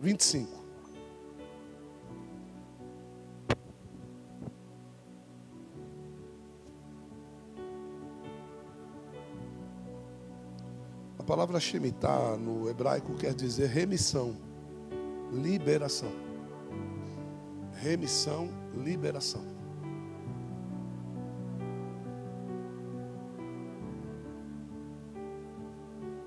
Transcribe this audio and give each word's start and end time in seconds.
25. 0.00 0.48
A 11.18 11.22
palavra 11.22 11.60
Shemitah 11.60 12.38
no 12.38 12.68
hebraico 12.70 13.14
quer 13.14 13.34
dizer 13.34 13.68
remissão, 13.68 14.34
liberação. 15.30 16.10
Remissão, 17.74 18.48
liberação. 18.74 19.44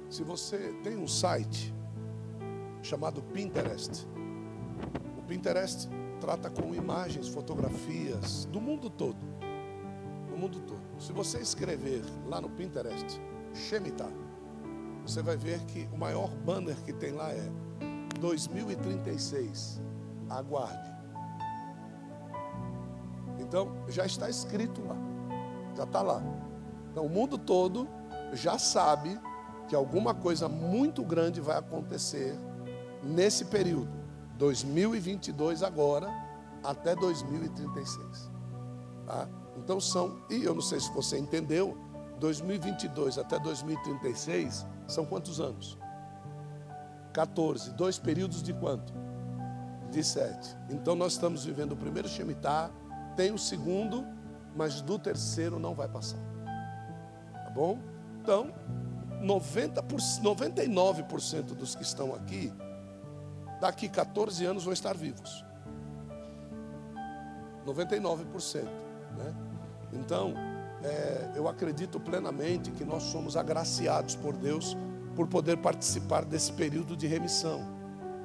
Se 0.09 0.23
você 0.23 0.75
tem 0.83 0.95
um 0.95 1.07
site 1.07 1.73
chamado 2.83 3.23
Pinterest, 3.23 4.05
o 5.17 5.21
Pinterest 5.23 5.89
trata 6.19 6.49
com 6.49 6.75
imagens, 6.75 7.29
fotografias 7.29 8.45
do 8.45 8.59
mundo 8.59 8.89
todo. 8.89 9.17
Do 10.29 10.37
mundo 10.37 10.59
todo. 10.59 10.81
Se 10.99 11.13
você 11.13 11.39
escrever 11.39 12.03
lá 12.27 12.41
no 12.41 12.49
Pinterest, 12.49 13.21
Shemitah, 13.53 14.11
você 15.05 15.21
vai 15.21 15.37
ver 15.37 15.59
que 15.65 15.87
o 15.93 15.97
maior 15.97 16.29
banner 16.29 16.75
que 16.83 16.91
tem 16.91 17.13
lá 17.13 17.31
é 17.31 17.49
2036. 18.19 19.81
Aguarde. 20.29 20.91
Então, 23.39 23.73
já 23.87 24.05
está 24.05 24.29
escrito 24.29 24.81
lá. 24.85 24.95
Já 25.75 25.83
está 25.83 26.01
lá. 26.01 26.21
Então, 26.91 27.05
o 27.05 27.09
mundo 27.09 27.37
todo 27.37 27.87
já 28.33 28.57
sabe 28.57 29.19
que 29.67 29.75
alguma 29.75 30.13
coisa 30.13 30.49
muito 30.49 31.03
grande 31.03 31.39
vai 31.39 31.57
acontecer 31.57 32.37
nesse 33.03 33.45
período, 33.45 33.91
2022 34.37 35.63
agora 35.63 36.09
até 36.63 36.95
2036. 36.95 38.31
Tá? 39.05 39.27
Então 39.57 39.79
são, 39.79 40.21
e 40.29 40.43
eu 40.43 40.53
não 40.53 40.61
sei 40.61 40.79
se 40.79 40.91
você 40.93 41.17
entendeu, 41.17 41.77
2022 42.19 43.17
até 43.17 43.37
2036 43.39 44.65
são 44.87 45.05
quantos 45.05 45.39
anos? 45.39 45.77
14. 47.13 47.71
Dois 47.71 47.99
períodos 47.99 48.41
de 48.41 48.53
quanto? 48.53 48.93
De 49.91 50.03
sete. 50.03 50.55
Então 50.69 50.95
nós 50.95 51.13
estamos 51.13 51.45
vivendo 51.45 51.73
o 51.73 51.77
primeiro 51.77 52.07
Shemitah, 52.07 52.71
tem 53.15 53.31
o 53.31 53.37
segundo, 53.37 54.05
mas 54.55 54.81
do 54.81 54.97
terceiro 54.97 55.59
não 55.59 55.75
vai 55.75 55.87
passar. 55.87 56.17
Tá 57.33 57.51
bom? 57.53 57.77
Então, 58.21 58.53
90 59.21 59.83
por, 59.83 59.99
99% 59.99 61.43
dos 61.55 61.75
que 61.75 61.83
estão 61.83 62.15
aqui, 62.15 62.51
daqui 63.63 63.87
14 63.87 64.43
anos 64.45 64.65
vão 64.65 64.73
estar 64.73 64.93
vivos. 64.93 65.45
99%. 67.65 68.63
Né? 69.17 69.33
Então, 69.93 70.33
é, 70.83 71.31
eu 71.33 71.47
acredito 71.47 71.97
plenamente 71.97 72.71
que 72.71 72.83
nós 72.83 73.03
somos 73.03 73.37
agraciados 73.37 74.17
por 74.17 74.35
Deus 74.35 74.75
por 75.15 75.27
poder 75.27 75.59
participar 75.59 76.25
desse 76.25 76.51
período 76.51 76.97
de 76.97 77.07
remissão, 77.07 77.61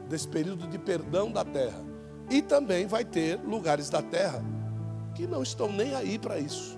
desse 0.08 0.26
período 0.26 0.66
de 0.66 0.76
perdão 0.76 1.30
da 1.30 1.44
terra. 1.44 1.84
E 2.28 2.42
também 2.42 2.88
vai 2.88 3.04
ter 3.04 3.38
lugares 3.38 3.88
da 3.88 4.02
terra 4.02 4.42
que 5.14 5.24
não 5.24 5.44
estão 5.44 5.70
nem 5.70 5.94
aí 5.94 6.18
para 6.18 6.40
isso. 6.40 6.76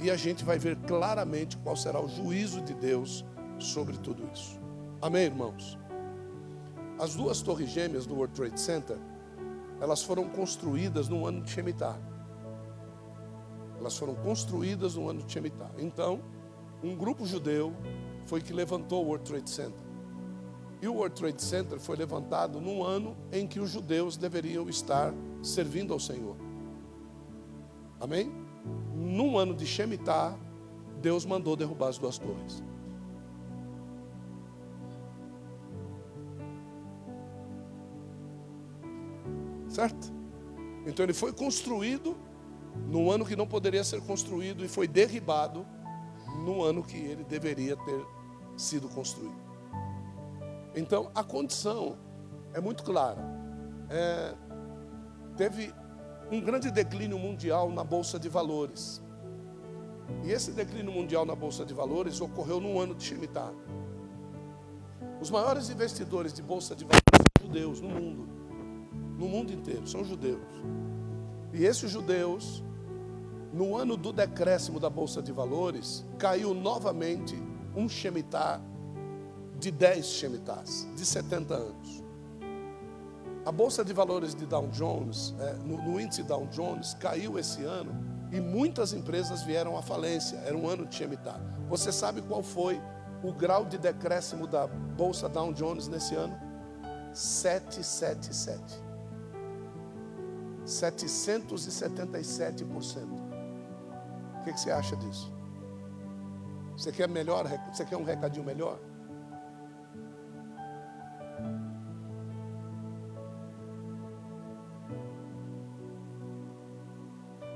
E 0.00 0.10
a 0.10 0.16
gente 0.16 0.44
vai 0.44 0.58
ver 0.58 0.74
claramente 0.88 1.56
qual 1.58 1.76
será 1.76 2.00
o 2.00 2.08
juízo 2.08 2.62
de 2.62 2.74
Deus 2.74 3.24
sobre 3.60 3.96
tudo 3.96 4.28
isso. 4.34 4.60
Amém, 5.00 5.26
irmãos? 5.26 5.78
As 7.02 7.16
duas 7.16 7.42
torres 7.42 7.68
gêmeas 7.68 8.06
do 8.06 8.14
World 8.14 8.32
Trade 8.32 8.60
Center, 8.60 8.96
elas 9.80 10.04
foram 10.04 10.28
construídas 10.28 11.08
no 11.08 11.26
ano 11.26 11.42
de 11.42 11.50
Shemitah. 11.50 11.98
Elas 13.76 13.98
foram 13.98 14.14
construídas 14.14 14.94
no 14.94 15.10
ano 15.10 15.20
de 15.24 15.32
Shemitah. 15.32 15.72
Então, 15.78 16.20
um 16.80 16.94
grupo 16.94 17.26
judeu 17.26 17.74
foi 18.24 18.40
que 18.40 18.52
levantou 18.52 19.02
o 19.02 19.08
World 19.08 19.28
Trade 19.28 19.50
Center. 19.50 19.84
E 20.80 20.86
o 20.86 20.94
World 20.94 21.16
Trade 21.16 21.42
Center 21.42 21.80
foi 21.80 21.96
levantado 21.96 22.60
num 22.60 22.84
ano 22.84 23.16
em 23.32 23.48
que 23.48 23.58
os 23.58 23.70
judeus 23.70 24.16
deveriam 24.16 24.68
estar 24.68 25.12
servindo 25.42 25.92
ao 25.92 25.98
Senhor. 25.98 26.36
Amém? 27.98 28.30
Num 28.94 29.36
ano 29.36 29.56
de 29.56 29.66
Shemitah, 29.66 30.38
Deus 31.00 31.26
mandou 31.26 31.56
derrubar 31.56 31.88
as 31.88 31.98
duas 31.98 32.16
torres. 32.16 32.62
Certo? 39.72 40.12
Então 40.86 41.02
ele 41.02 41.14
foi 41.14 41.32
construído 41.32 42.14
no 42.88 43.10
ano 43.10 43.24
que 43.24 43.34
não 43.34 43.46
poderia 43.46 43.82
ser 43.82 44.02
construído 44.02 44.62
e 44.62 44.68
foi 44.68 44.86
derribado 44.86 45.66
no 46.44 46.62
ano 46.62 46.82
que 46.82 46.96
ele 46.96 47.24
deveria 47.24 47.74
ter 47.76 48.06
sido 48.54 48.86
construído. 48.88 49.40
Então 50.74 51.10
a 51.14 51.24
condição 51.24 51.96
é 52.52 52.60
muito 52.60 52.82
clara. 52.82 53.22
É, 53.88 54.34
teve 55.38 55.72
um 56.30 56.40
grande 56.40 56.70
declínio 56.70 57.18
mundial 57.18 57.70
na 57.70 57.82
bolsa 57.82 58.18
de 58.18 58.28
valores. 58.28 59.02
E 60.22 60.30
esse 60.30 60.52
declínio 60.52 60.92
mundial 60.92 61.24
na 61.24 61.34
bolsa 61.34 61.64
de 61.64 61.72
valores 61.72 62.20
ocorreu 62.20 62.60
no 62.60 62.78
ano 62.78 62.94
de 62.94 63.04
Shemitah. 63.04 63.52
Os 65.18 65.30
maiores 65.30 65.70
investidores 65.70 66.34
de 66.34 66.42
bolsa 66.42 66.76
de 66.76 66.84
valores 66.84 67.02
são 67.38 67.46
judeus 67.46 67.80
no 67.80 67.88
mundo, 67.88 68.28
no 69.22 69.28
mundo 69.28 69.52
inteiro, 69.52 69.86
são 69.86 70.04
judeus. 70.04 70.42
E 71.52 71.64
esses 71.64 71.88
judeus, 71.88 72.62
no 73.52 73.76
ano 73.76 73.96
do 73.96 74.12
decréscimo 74.12 74.80
da 74.80 74.90
bolsa 74.90 75.22
de 75.22 75.30
valores, 75.30 76.04
caiu 76.18 76.52
novamente 76.52 77.40
um 77.76 77.88
Shemitah 77.88 78.60
de 79.60 79.70
10 79.70 80.06
Shemitahs, 80.06 80.88
de 80.96 81.06
70 81.06 81.54
anos. 81.54 82.02
A 83.46 83.52
bolsa 83.52 83.84
de 83.84 83.92
valores 83.92 84.34
de 84.34 84.44
Dow 84.44 84.66
Jones, 84.68 85.34
é, 85.38 85.52
no, 85.64 85.76
no, 85.80 86.00
índice 86.00 86.24
Dow 86.24 86.46
Jones, 86.48 86.94
caiu 86.94 87.38
esse 87.38 87.62
ano 87.62 87.92
e 88.32 88.40
muitas 88.40 88.92
empresas 88.92 89.44
vieram 89.44 89.76
à 89.76 89.82
falência. 89.82 90.36
Era 90.38 90.56
um 90.56 90.68
ano 90.68 90.84
de 90.84 90.96
Shemitah. 90.96 91.40
Você 91.68 91.92
sabe 91.92 92.22
qual 92.22 92.42
foi 92.42 92.80
o 93.22 93.32
grau 93.32 93.64
de 93.64 93.78
decréscimo 93.78 94.48
da 94.48 94.66
bolsa 94.66 95.28
Dow 95.28 95.52
Jones 95.52 95.86
nesse 95.86 96.16
ano? 96.16 96.36
777. 97.12 98.81
777%. 100.64 102.96
O 104.40 104.44
que, 104.44 104.52
você 104.52 104.70
acha 104.70 104.96
disso? 104.96 105.32
Você 106.76 106.90
quer 106.90 107.08
melhor? 107.08 107.46
Você 107.72 107.84
quer 107.84 107.96
um 107.96 108.04
recadinho 108.04 108.44
melhor? 108.44 108.80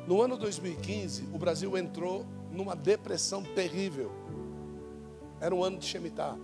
No 0.06 0.22
ano 0.22 0.36
2015, 0.36 1.28
o 1.32 1.38
Brasil 1.38 1.76
entrou 1.76 2.24
numa 2.52 2.76
depressão 2.76 3.42
terrível. 3.42 4.12
Era 5.40 5.52
um 5.52 5.64
ano 5.64 5.78
de 5.78 5.86
Shemitah. 5.86 6.38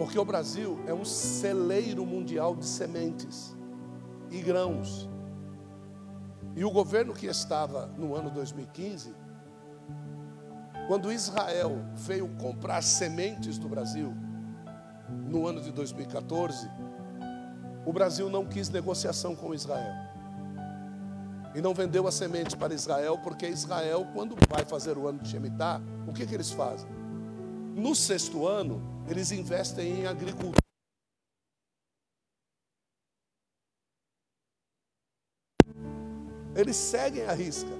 Porque 0.00 0.18
o 0.18 0.24
Brasil 0.24 0.80
é 0.86 0.94
um 0.94 1.04
celeiro 1.04 2.06
mundial 2.06 2.56
de 2.56 2.64
sementes 2.64 3.54
e 4.30 4.40
grãos. 4.40 5.10
E 6.56 6.64
o 6.64 6.70
governo 6.70 7.12
que 7.12 7.26
estava 7.26 7.84
no 7.98 8.16
ano 8.16 8.30
2015, 8.30 9.14
quando 10.88 11.12
Israel 11.12 11.84
veio 11.94 12.30
comprar 12.38 12.82
sementes 12.82 13.58
do 13.58 13.68
Brasil, 13.68 14.14
no 15.28 15.46
ano 15.46 15.60
de 15.60 15.70
2014, 15.70 16.66
o 17.84 17.92
Brasil 17.92 18.30
não 18.30 18.46
quis 18.46 18.70
negociação 18.70 19.36
com 19.36 19.52
Israel. 19.52 19.92
E 21.54 21.60
não 21.60 21.74
vendeu 21.74 22.06
as 22.08 22.14
sementes 22.14 22.54
para 22.54 22.72
Israel, 22.72 23.18
porque 23.18 23.46
Israel, 23.46 24.08
quando 24.14 24.34
vai 24.48 24.64
fazer 24.64 24.96
o 24.96 25.06
ano 25.06 25.18
de 25.18 25.28
Shemitah, 25.28 25.78
o 26.08 26.12
que, 26.14 26.24
que 26.26 26.34
eles 26.34 26.50
fazem? 26.50 26.88
No 27.76 27.94
sexto 27.94 28.48
ano, 28.48 28.98
eles 29.10 29.32
investem 29.32 30.02
em 30.02 30.06
agricultura. 30.06 30.60
Eles 36.54 36.76
seguem 36.76 37.24
a 37.24 37.32
risca. 37.32 37.70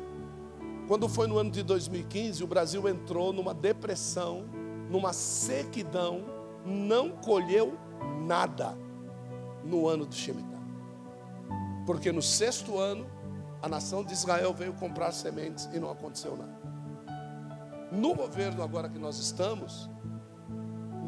Quando 0.88 1.08
foi 1.08 1.28
no 1.28 1.38
ano 1.38 1.52
de 1.52 1.62
2015, 1.62 2.42
o 2.42 2.48
Brasil 2.48 2.88
entrou 2.88 3.32
numa 3.32 3.54
depressão, 3.54 4.44
numa 4.90 5.12
sequidão, 5.12 6.24
não 6.66 7.10
colheu 7.10 7.78
nada 8.26 8.76
no 9.64 9.86
ano 9.86 10.06
de 10.08 10.16
Shemitah. 10.16 10.58
Porque 11.86 12.10
no 12.10 12.22
sexto 12.22 12.76
ano, 12.76 13.08
a 13.62 13.68
nação 13.68 14.02
de 14.02 14.12
Israel 14.12 14.52
veio 14.52 14.72
comprar 14.72 15.12
sementes 15.12 15.68
e 15.72 15.78
não 15.78 15.90
aconteceu 15.90 16.36
nada. 16.36 16.58
No 17.92 18.14
governo 18.14 18.64
agora 18.64 18.88
que 18.88 18.98
nós 18.98 19.18
estamos, 19.18 19.88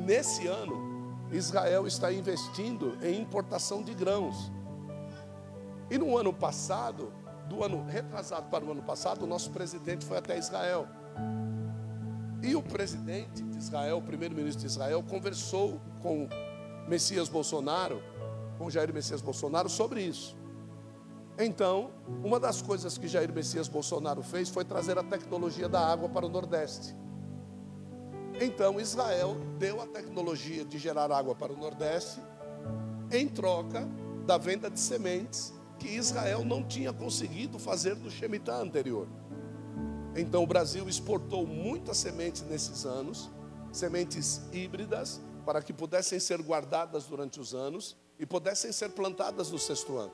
nesse 0.03 0.47
ano, 0.47 0.93
Israel 1.33 1.87
está 1.87 2.13
investindo 2.13 2.97
em 3.03 3.21
importação 3.21 3.83
de 3.83 3.95
grãos. 3.95 4.53
E 5.91 5.99
no 5.99 6.17
ano 6.17 6.33
passado, 6.33 7.13
do 7.49 7.63
ano 7.65 7.85
retrasado 7.85 8.49
para 8.49 8.65
o 8.65 8.71
ano 8.71 8.83
passado, 8.83 9.23
o 9.23 9.27
nosso 9.27 9.51
presidente 9.51 10.05
foi 10.05 10.19
até 10.19 10.39
Israel. 10.39 10.87
E 12.43 12.57
o 12.57 12.63
presidente 12.63 13.43
de 13.43 13.59
Israel, 13.59 13.99
o 13.99 14.03
primeiro-ministro 14.03 14.61
de 14.61 14.67
Israel, 14.67 15.03
conversou 15.03 15.81
com 16.01 16.29
Messias 16.89 17.29
Bolsonaro, 17.29 18.03
com 18.59 18.69
Jair 18.69 18.93
Messias 18.93 19.23
Bolsonaro, 19.23 19.69
sobre 19.69 20.03
isso. 20.03 20.37
Então, 21.39 21.91
uma 22.23 22.39
das 22.39 22.61
coisas 22.61 22.99
que 22.99 23.09
Jair 23.09 23.33
Messias 23.33 23.69
Bolsonaro 23.69 24.23
fez 24.23 24.49
foi 24.49 24.65
trazer 24.65 24.99
a 24.99 25.03
tecnologia 25.03 25.69
da 25.69 25.81
água 25.81 26.09
para 26.09 26.27
o 26.27 26.29
Nordeste. 26.29 26.95
Então, 28.40 28.81
Israel 28.81 29.37
deu 29.58 29.81
a 29.81 29.87
tecnologia 29.87 30.64
de 30.64 30.79
gerar 30.79 31.11
água 31.12 31.34
para 31.34 31.52
o 31.52 31.56
Nordeste, 31.56 32.20
em 33.11 33.29
troca 33.29 33.87
da 34.26 34.38
venda 34.38 34.70
de 34.70 34.81
sementes 34.81 35.52
que 35.79 35.88
Israel 35.88 36.44
não 36.44 36.62
tinha 36.62 36.93
conseguido 36.93 37.58
fazer 37.58 37.94
do 37.94 38.11
Shemitah 38.11 38.56
anterior. 38.56 39.06
Então, 40.17 40.43
o 40.43 40.46
Brasil 40.46 40.88
exportou 40.88 41.46
muitas 41.46 41.99
sementes 41.99 42.43
nesses 42.43 42.87
anos, 42.87 43.31
sementes 43.73 44.43
híbridas, 44.52 45.20
para 45.44 45.61
que 45.61 45.73
pudessem 45.73 46.20
ser 46.20 46.40
guardadas 46.40 47.05
durante 47.05 47.40
os 47.40 47.55
anos 47.55 47.96
e 48.19 48.25
pudessem 48.25 48.70
ser 48.70 48.90
plantadas 48.90 49.50
no 49.50 49.58
sexto 49.58 49.99
ano. 49.99 50.12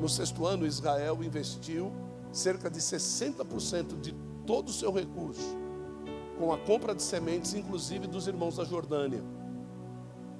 No 0.00 0.08
sexto 0.08 0.46
ano, 0.46 0.66
Israel 0.66 1.22
investiu 1.22 1.92
cerca 2.32 2.70
de 2.70 2.78
60% 2.78 4.00
de 4.00 4.14
todo 4.46 4.68
o 4.68 4.72
seu 4.72 4.92
recurso 4.92 5.61
com 6.38 6.52
a 6.52 6.58
compra 6.58 6.94
de 6.94 7.02
sementes, 7.02 7.54
inclusive 7.54 8.06
dos 8.06 8.26
irmãos 8.26 8.56
da 8.56 8.64
Jordânia. 8.64 9.22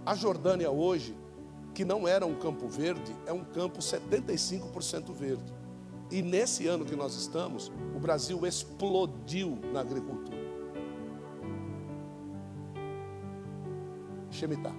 A 0.04 0.14
Jordânia 0.14 0.70
hoje, 0.70 1.16
que 1.74 1.84
não 1.84 2.06
era 2.06 2.26
um 2.26 2.34
campo 2.34 2.68
verde, 2.68 3.14
é 3.26 3.32
um 3.32 3.44
campo 3.44 3.78
75% 3.80 5.12
verde. 5.12 5.52
E 6.10 6.20
nesse 6.20 6.66
ano 6.66 6.84
que 6.84 6.94
nós 6.94 7.14
estamos, 7.14 7.72
o 7.94 7.98
Brasil 7.98 8.44
explodiu 8.46 9.58
na 9.72 9.80
agricultura. 9.80 10.42
Shemitah. 14.30 14.74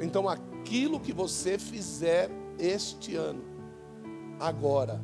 Então, 0.00 0.28
aquilo 0.28 1.00
que 1.00 1.12
você 1.12 1.58
fizer 1.58 2.30
este 2.58 3.16
ano, 3.16 3.42
agora, 4.38 5.00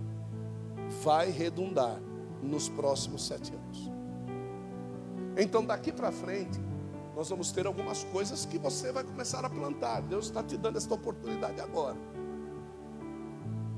vai 1.02 1.30
redundar 1.30 2.00
nos 2.42 2.68
próximos 2.68 3.26
sete 3.26 3.52
anos. 3.54 3.90
Então, 5.36 5.64
daqui 5.64 5.92
para 5.92 6.10
frente, 6.10 6.60
nós 7.14 7.28
vamos 7.28 7.52
ter 7.52 7.66
algumas 7.66 8.04
coisas 8.04 8.44
que 8.44 8.58
você 8.58 8.92
vai 8.92 9.04
começar 9.04 9.44
a 9.44 9.50
plantar. 9.50 10.00
Deus 10.02 10.26
está 10.26 10.42
te 10.42 10.56
dando 10.56 10.76
essa 10.76 10.92
oportunidade 10.92 11.60
agora. 11.60 11.96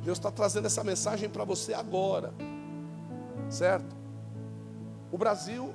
Deus 0.02 0.18
está 0.18 0.30
trazendo 0.30 0.66
essa 0.66 0.82
mensagem 0.82 1.28
para 1.28 1.44
você 1.44 1.72
agora, 1.72 2.34
certo? 3.48 3.94
O 5.12 5.18
Brasil 5.18 5.72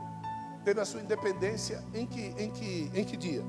teve 0.66 0.82
a 0.82 0.86
sua 0.86 1.02
independência 1.02 1.84
em 1.94 2.06
que, 2.06 2.34
em 2.38 2.52
que, 2.52 2.92
em 2.94 3.06
que 3.06 3.16
dia? 3.16 3.44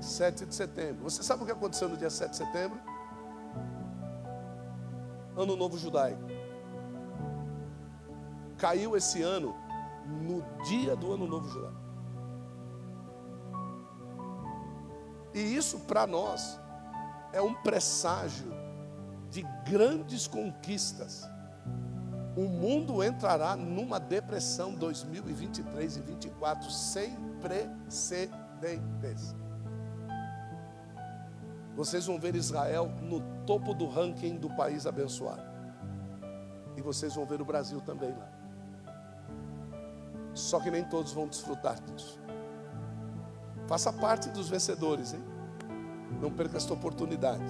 7 0.00 0.46
de 0.46 0.54
setembro. 0.54 1.04
Você 1.04 1.22
sabe 1.22 1.42
o 1.42 1.46
que 1.46 1.52
aconteceu 1.52 1.88
no 1.88 1.96
dia 1.96 2.10
7 2.10 2.30
de 2.30 2.36
setembro? 2.36 2.78
Ano 5.36 5.54
Novo 5.54 5.78
Judaico. 5.78 6.25
Caiu 8.56 8.96
esse 8.96 9.22
ano 9.22 9.54
no 10.06 10.42
dia 10.64 10.96
do 10.96 11.12
Ano 11.12 11.26
Novo 11.26 11.48
Judaico. 11.48 11.86
E 15.34 15.40
isso 15.54 15.80
para 15.80 16.06
nós 16.06 16.58
é 17.32 17.42
um 17.42 17.52
presságio 17.52 18.50
de 19.30 19.42
grandes 19.68 20.26
conquistas. 20.26 21.28
O 22.36 22.48
mundo 22.48 23.02
entrará 23.04 23.54
numa 23.56 23.98
depressão 23.98 24.74
2023 24.74 25.96
e 25.96 26.00
2024 26.00 26.70
sem 26.70 27.14
precedentes. 27.40 29.34
Vocês 31.74 32.06
vão 32.06 32.18
ver 32.18 32.34
Israel 32.34 32.90
no 33.02 33.20
topo 33.44 33.74
do 33.74 33.86
ranking 33.86 34.36
do 34.36 34.48
país 34.56 34.86
abençoado. 34.86 35.42
E 36.76 36.80
vocês 36.80 37.14
vão 37.14 37.26
ver 37.26 37.42
o 37.42 37.44
Brasil 37.44 37.82
também 37.82 38.12
lá. 38.12 38.35
Só 40.36 40.60
que 40.60 40.70
nem 40.70 40.84
todos 40.84 41.12
vão 41.12 41.26
desfrutar 41.26 41.80
disso. 41.80 42.20
Faça 43.66 43.90
parte 43.90 44.28
dos 44.28 44.50
vencedores, 44.50 45.14
hein? 45.14 45.24
Não 46.20 46.30
perca 46.30 46.58
esta 46.58 46.74
oportunidade. 46.74 47.42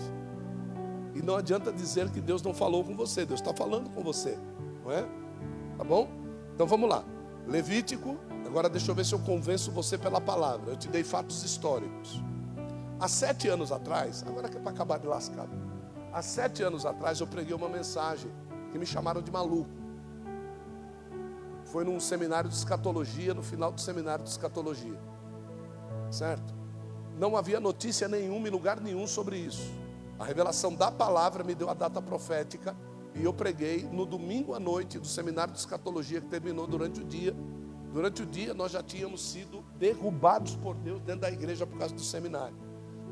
E 1.13 1.21
não 1.21 1.35
adianta 1.35 1.73
dizer 1.73 2.09
que 2.11 2.21
Deus 2.21 2.43
não 2.43 2.55
falou 2.55 2.85
com 2.85 2.97
você, 2.97 3.27
Deus 3.27 3.41
está 3.41 3.53
falando 3.53 3.91
com 3.91 4.03
você, 4.03 4.39
não 4.85 4.93
é? 4.93 5.03
Tá 5.77 5.83
bom? 5.83 6.09
Então 6.55 6.67
vamos 6.67 6.89
lá. 6.89 7.05
Levítico, 7.47 8.17
agora 8.47 8.69
deixa 8.69 8.91
eu 8.91 8.95
ver 8.95 9.05
se 9.05 9.15
eu 9.15 9.19
convenço 9.19 9.73
você 9.73 9.99
pela 9.99 10.21
palavra. 10.21 10.71
Eu 10.71 10.77
te 10.77 10.89
dei 10.89 11.03
fatos 11.03 11.43
históricos. 11.43 12.23
Há 13.01 13.09
sete 13.09 13.49
anos 13.49 13.73
atrás, 13.73 14.25
agora 14.27 14.49
que 14.49 14.57
é 14.57 14.61
para 14.61 14.71
acabar 14.71 14.99
de 14.99 15.07
lascar. 15.09 15.49
Há 16.13 16.23
sete 16.23 16.63
anos 16.63 16.87
atrás 16.87 17.21
eu 17.21 17.27
preguei 17.27 17.55
uma 17.55 17.69
mensagem 17.69 18.31
que 18.71 18.79
me 18.79 18.87
chamaram 18.87 19.21
de 19.21 19.31
maluco. 19.31 19.86
Foi 21.77 21.85
num 21.85 22.01
seminário 22.01 22.49
de 22.49 22.57
escatologia, 22.57 23.35
no 23.35 23.43
final 23.43 23.71
do 23.71 23.79
seminário 23.79 24.25
de 24.25 24.31
escatologia. 24.31 24.99
Certo? 26.11 26.55
Não 27.19 27.37
havia 27.37 27.61
notícia 27.61 28.09
nenhuma 28.09 28.49
em 28.49 28.51
lugar 28.51 28.81
nenhum 28.81 29.07
sobre 29.07 29.37
isso. 29.37 29.75
A 30.19 30.25
revelação 30.25 30.75
da 30.75 30.91
palavra 30.91 31.45
me 31.45 31.55
deu 31.55 31.69
a 31.69 31.75
data 31.75 32.01
profética 32.01 32.75
e 33.15 33.23
eu 33.23 33.35
preguei 33.35 33.83
no 33.93 34.07
domingo 34.07 34.55
à 34.55 34.59
noite 34.59 34.99
do 34.99 35.07
seminário 35.07 35.53
de 35.53 35.59
escatologia 35.59 36.19
que 36.19 36.29
terminou 36.29 36.67
durante 36.67 37.03
o 37.03 37.05
dia. 37.05 37.37
Durante 37.93 38.23
o 38.23 38.27
dia 38.27 38.55
nós 38.55 38.73
já 38.73 38.83
tínhamos 38.83 39.21
sido 39.21 39.63
derrubados 39.79 40.57
por 40.57 40.77
Deus 40.77 41.03
dentro 41.03 41.21
da 41.21 41.31
igreja 41.31 41.67
por 41.67 41.79
causa 41.79 41.95
do 41.95 42.01
seminário. 42.01 42.57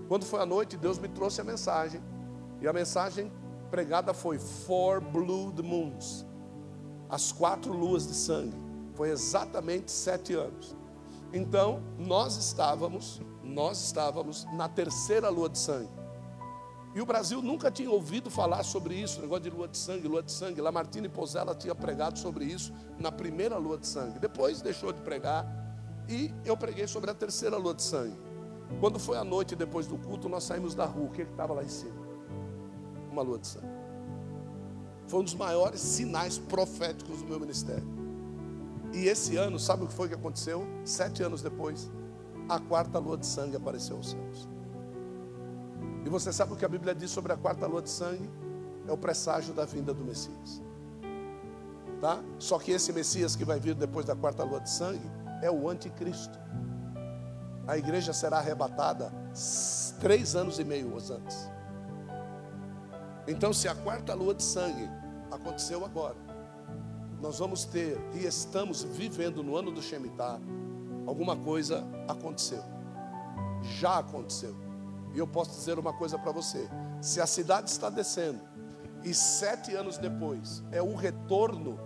Quando 0.09 0.25
foi 0.25 0.41
à 0.41 0.47
noite, 0.47 0.79
Deus 0.79 0.99
me 0.99 1.09
trouxe 1.09 1.39
a 1.39 1.45
mensagem. 1.45 2.01
E 2.63 2.67
a 2.67 2.73
mensagem 2.73 3.31
pregada 3.71 4.15
foi 4.15 4.39
Four 4.39 5.03
Blood 5.03 5.63
Moons. 5.63 6.25
As 7.15 7.31
quatro 7.31 7.73
luas 7.73 8.09
de 8.09 8.13
sangue. 8.13 8.57
Foi 8.95 9.09
exatamente 9.09 9.93
sete 9.93 10.35
anos. 10.35 10.75
Então, 11.33 11.81
nós 11.97 12.37
estávamos, 12.37 13.21
nós 13.41 13.81
estávamos 13.85 14.45
na 14.53 14.69
terceira 14.69 15.29
lua 15.29 15.49
de 15.49 15.57
sangue. 15.57 15.93
E 16.93 17.01
o 17.01 17.07
Brasil 17.07 17.41
nunca 17.41 17.71
tinha 17.71 17.89
ouvido 17.89 18.33
falar 18.33 18.65
sobre 18.65 18.97
isso, 18.97 19.21
negócio 19.21 19.45
de 19.45 19.51
lua 19.51 19.69
de 19.69 19.79
sangue, 19.79 20.09
lua 20.09 20.25
de 20.25 20.33
sangue. 20.33 20.61
Lamartine 20.61 21.09
Pozella 21.09 21.55
tinha 21.55 21.73
pregado 21.73 22.19
sobre 22.19 22.47
isso 22.47 22.73
na 22.99 23.13
primeira 23.13 23.59
lua 23.59 23.79
de 23.79 23.87
sangue. 23.87 24.19
Depois 24.19 24.61
deixou 24.61 24.93
de 24.93 25.01
pregar 25.01 25.47
e 26.09 26.35
eu 26.45 26.57
preguei 26.57 26.89
sobre 26.89 27.13
a 27.13 27.15
terceira 27.15 27.57
lua 27.57 27.75
de 27.75 27.83
sangue. 27.83 28.19
Quando 28.81 28.99
foi 28.99 29.17
a 29.17 29.23
noite 29.23 29.55
depois 29.55 29.87
do 29.87 29.97
culto, 29.97 30.29
nós 30.29 30.43
saímos 30.43 30.75
da 30.75 30.85
rua. 30.85 31.07
O 31.07 31.11
que 31.11 31.23
estava 31.23 31.55
lá 31.55 31.63
em 31.63 31.69
cima? 31.69 31.95
Uma 33.13 33.23
lua 33.23 33.39
de 33.39 33.47
sangue. 33.47 33.74
Foi 35.07 35.21
um 35.21 35.25
dos 35.25 35.35
maiores 35.35 35.81
sinais 35.81 36.39
proféticos 36.39 37.19
do 37.19 37.27
meu 37.27 37.39
ministério. 37.39 37.85
E 38.93 39.09
esse 39.09 39.37
ano, 39.37 39.59
sabe 39.59 39.85
o 39.85 39.87
que 39.87 39.93
foi 39.93 40.09
que 40.09 40.15
aconteceu? 40.15 40.67
Sete 40.85 41.23
anos 41.23 41.43
depois, 41.43 41.91
a 42.49 42.59
quarta 42.61 42.99
lua 42.99 43.17
de 43.19 43.27
sangue 43.27 43.57
apareceu 43.57 43.97
aos 43.97 44.11
céus. 44.11 44.49
E 46.05 46.09
você 46.09 46.33
sabe 46.33 46.53
o 46.53 46.57
que 46.57 46.65
a 46.65 46.69
Bíblia 46.69 46.95
diz 46.95 47.11
sobre 47.11 47.33
a 47.33 47.37
quarta 47.37 47.67
lua 47.67 47.83
de 47.83 47.91
sangue? 47.91 48.31
É 48.87 48.93
o 48.93 48.97
presságio 48.97 49.55
da 49.55 49.65
vinda 49.65 49.93
do 49.93 50.05
Messias. 50.05 50.63
Tá? 52.01 52.23
Só 52.39 52.59
que 52.59 52.71
esse 52.71 52.93
Messias 52.93 53.35
que 53.35 53.45
vai 53.45 53.59
vir 53.59 53.75
depois 53.75 54.05
da 54.05 54.15
quarta 54.15 54.45
lua 54.45 54.61
de 54.61 54.71
sangue 54.71 55.11
é 55.43 55.51
o 55.51 55.69
anticristo. 55.69 56.39
A 57.67 57.79
igreja 57.79 58.13
será 58.13 58.39
arrebatada 58.39 59.11
três 60.01 60.37
anos 60.37 60.59
e 60.59 60.65
meio 60.65 60.95
antes. 60.95 61.51
Então, 63.27 63.53
se 63.53 63.69
a 63.69 63.75
quarta 63.75 64.15
lua 64.15 64.35
de 64.35 64.43
sangue 64.43 64.89
aconteceu 65.31 65.85
agora, 65.85 66.17
nós 67.21 67.39
vamos 67.39 67.65
ter 67.65 67.99
e 68.15 68.27
estamos 68.27 68.83
vivendo 68.83 69.43
no 69.43 69.57
ano 69.57 69.73
do 69.73 69.81
Shemitah, 69.81 70.39
alguma 71.07 71.37
coisa 71.37 71.87
aconteceu. 72.07 72.63
Já 73.79 73.99
aconteceu. 73.99 74.55
E 75.15 75.19
eu 75.19 75.27
posso 75.27 75.53
dizer 75.53 75.79
uma 75.79 75.93
coisa 75.93 76.19
para 76.19 76.33
você: 76.33 76.69
se 77.01 77.21
a 77.21 77.27
cidade 77.27 77.71
está 77.71 77.89
descendo, 77.89 78.41
e 79.03 79.15
sete 79.15 79.75
anos 79.75 79.97
depois 79.97 80.63
é 80.71 80.83
o 80.83 80.95
retorno, 80.95 81.79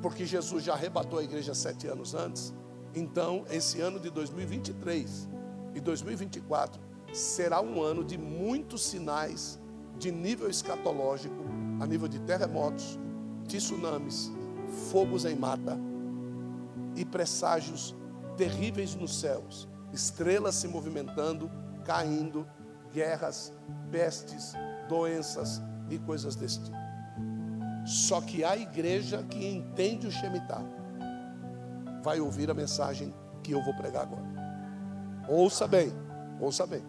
porque 0.00 0.24
Jesus 0.24 0.62
já 0.62 0.74
arrebatou 0.74 1.18
a 1.18 1.22
igreja 1.22 1.54
sete 1.54 1.88
anos 1.88 2.14
antes, 2.14 2.54
então 2.94 3.44
esse 3.50 3.80
ano 3.80 3.98
de 3.98 4.10
2023 4.10 5.28
e 5.74 5.80
2024 5.80 6.80
será 7.12 7.60
um 7.60 7.82
ano 7.82 8.04
de 8.04 8.16
muitos 8.16 8.82
sinais 8.82 9.60
de 10.00 10.10
nível 10.10 10.48
escatológico, 10.48 11.44
a 11.78 11.86
nível 11.86 12.08
de 12.08 12.18
terremotos, 12.20 12.98
tsunamis, 13.46 14.32
fogos 14.90 15.26
em 15.26 15.36
mata 15.36 15.78
e 16.96 17.04
presságios 17.04 17.94
terríveis 18.36 18.94
nos 18.94 19.20
céus, 19.20 19.68
estrelas 19.92 20.54
se 20.54 20.66
movimentando, 20.66 21.50
caindo, 21.84 22.46
guerras, 22.92 23.52
pestes, 23.92 24.54
doenças 24.88 25.60
e 25.90 25.98
coisas 25.98 26.34
desse 26.34 26.60
tipo. 26.64 26.76
Só 27.84 28.22
que 28.22 28.42
a 28.42 28.56
igreja 28.56 29.22
que 29.24 29.46
entende 29.46 30.06
o 30.06 30.10
Shemitah 30.10 30.64
vai 32.02 32.20
ouvir 32.20 32.50
a 32.50 32.54
mensagem 32.54 33.14
que 33.42 33.52
eu 33.52 33.62
vou 33.62 33.74
pregar 33.74 34.04
agora. 34.04 34.24
Ouça 35.28 35.68
bem, 35.68 35.92
ouça 36.40 36.66
bem. 36.66 36.82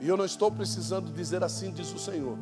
E 0.00 0.08
eu 0.08 0.16
não 0.16 0.24
estou 0.24 0.50
precisando 0.50 1.12
dizer 1.12 1.42
assim, 1.42 1.72
diz 1.72 1.92
o 1.92 1.98
Senhor. 1.98 2.38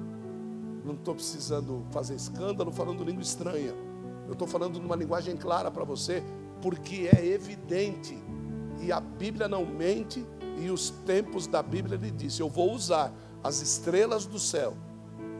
Não 0.85 0.95
estou 0.95 1.15
precisando 1.15 1.85
fazer 1.91 2.15
escândalo 2.15 2.71
falando 2.71 3.03
língua 3.03 3.23
estranha. 3.23 3.75
Eu 4.27 4.33
estou 4.33 4.47
falando 4.47 4.79
numa 4.79 4.97
linguagem 4.97 5.37
clara 5.37 5.71
para 5.71 5.85
você, 5.85 6.23
porque 6.61 7.09
é 7.13 7.27
evidente. 7.27 8.17
E 8.81 8.93
a 8.93 9.01
Bíblia 9.01 9.49
não 9.49 9.65
mente, 9.65 10.25
e 10.59 10.71
os 10.71 10.91
tempos 10.91 11.47
da 11.47 11.63
Bíblia 11.63 11.97
ele 11.97 12.11
disse: 12.11 12.41
Eu 12.41 12.49
vou 12.49 12.73
usar 12.73 13.13
as 13.43 13.61
estrelas 13.61 14.27
do 14.27 14.39
céu, 14.39 14.77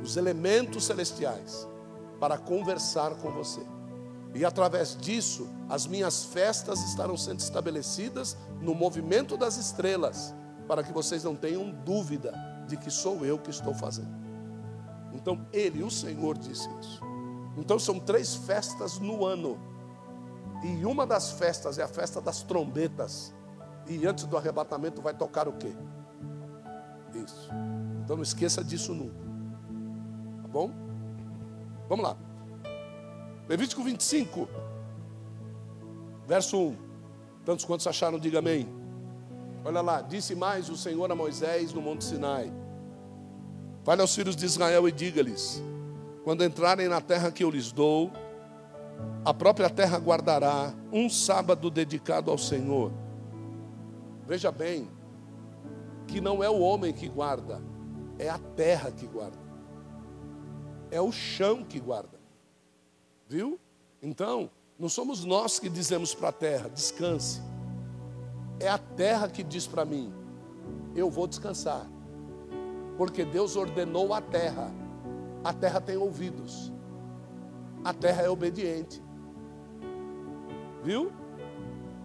os 0.03 0.17
elementos 0.17 0.85
celestiais, 0.85 1.69
para 2.19 2.39
conversar 2.39 3.17
com 3.17 3.31
você. 3.31 3.61
E 4.35 4.45
através 4.45 4.97
disso, 4.97 5.49
as 5.69 5.87
minhas 5.87 6.25
festas 6.25 6.83
estarão 6.83 7.17
sendo 7.17 7.41
estabelecidas 7.41 8.37
no 8.61 8.75
movimento 8.75 9.37
das 9.37 9.57
estrelas, 9.57 10.35
para 10.67 10.83
que 10.83 10.93
vocês 10.93 11.25
não 11.25 11.35
tenham 11.35 11.71
dúvida 11.71 12.33
de 12.67 12.77
que 12.77 12.91
sou 12.91 13.25
eu 13.25 13.39
que 13.39 13.51
estou 13.51 13.75
fazendo. 13.75 14.15
Então, 15.13 15.47
Ele, 15.53 15.83
o 15.83 15.91
Senhor, 15.91 16.37
disse 16.37 16.69
isso. 16.81 17.01
Então, 17.57 17.79
são 17.79 17.99
três 17.99 18.35
festas 18.35 18.99
no 18.99 19.25
ano. 19.25 19.59
E 20.63 20.85
uma 20.85 21.07
das 21.07 21.33
festas 21.33 21.79
é 21.79 21.83
a 21.83 21.89
festa 21.89 22.21
das 22.21 22.43
trombetas. 22.43 23.35
E 23.89 24.07
antes 24.07 24.25
do 24.25 24.37
arrebatamento 24.37 25.01
vai 25.01 25.15
tocar 25.15 25.49
o 25.49 25.53
quê? 25.53 25.75
Isso. 27.15 27.51
Então 28.03 28.17
não 28.17 28.23
esqueça 28.23 28.63
disso 28.63 28.95
nunca. 28.95 29.25
Tá 30.43 30.49
bom? 30.49 30.71
Vamos 31.89 32.05
lá. 32.05 32.17
Levítico 33.49 33.83
25, 33.83 34.49
verso 36.27 36.59
1. 36.59 36.77
Tantos 37.45 37.65
quantos 37.65 37.87
acharam, 37.87 38.19
diga 38.19 38.41
amém. 38.41 38.69
Olha 39.67 39.81
lá, 39.81 40.01
disse 40.01 40.33
mais 40.37 40.71
o 40.71 40.77
Senhor 40.77 41.11
a 41.11 41.15
Moisés 41.17 41.73
no 41.73 41.83
Monte 41.83 42.05
Sinai: 42.05 42.53
Fale 43.83 44.01
aos 44.01 44.15
filhos 44.15 44.37
de 44.37 44.47
Israel 44.47 44.89
e 44.89 44.93
diga-lhes: 44.93 45.61
Quando 46.23 46.45
entrarem 46.45 46.87
na 46.87 47.01
terra 47.01 47.33
que 47.33 47.43
eu 47.43 47.51
lhes 47.51 47.73
dou, 47.73 48.13
a 49.25 49.35
própria 49.35 49.69
terra 49.69 49.99
guardará 49.99 50.73
um 50.93 51.11
sábado 51.11 51.69
dedicado 51.69 52.31
ao 52.31 52.39
Senhor. 52.39 52.93
Veja 54.25 54.53
bem, 54.53 54.89
que 56.07 56.21
não 56.21 56.45
é 56.45 56.49
o 56.49 56.61
homem 56.61 56.93
que 56.93 57.09
guarda, 57.09 57.61
é 58.21 58.29
a 58.29 58.39
terra 58.39 58.93
que 58.93 59.09
guarda, 59.09 59.37
é 60.93 61.01
o 61.01 61.11
chão 61.11 61.65
que 61.65 61.81
guarda. 61.81 62.21
Viu? 63.29 63.59
Então, 64.01 64.49
não 64.79 64.89
somos 64.89 65.25
nós 65.25 65.59
que 65.59 65.69
dizemos 65.69 66.15
para 66.15 66.29
a 66.29 66.33
terra, 66.33 66.69
descanse. 66.69 67.43
É 68.59 68.69
a 68.69 68.79
terra 68.79 69.29
que 69.29 69.43
diz 69.43 69.67
para 69.67 69.85
mim, 69.85 70.13
eu 70.95 71.11
vou 71.11 71.27
descansar. 71.27 71.87
Porque 72.97 73.25
Deus 73.25 73.57
ordenou 73.57 74.15
a 74.15 74.21
terra. 74.21 74.73
A 75.45 75.53
terra 75.53 75.81
tem 75.81 75.97
ouvidos. 75.97 76.73
A 77.85 77.93
terra 77.93 78.23
é 78.23 78.31
obediente. 78.31 79.03
Viu? 80.83 81.13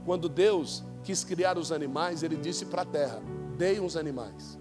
Quando 0.06 0.28
Deus 0.28 0.84
quis 1.04 1.24
criar 1.24 1.58
os 1.58 1.72
animais, 1.72 2.24
ele 2.24 2.36
disse 2.36 2.66
para 2.66 2.82
a 2.82 2.86
terra: 2.86 3.22
dei 3.58 3.80
os 3.80 3.96
animais. 3.96 4.60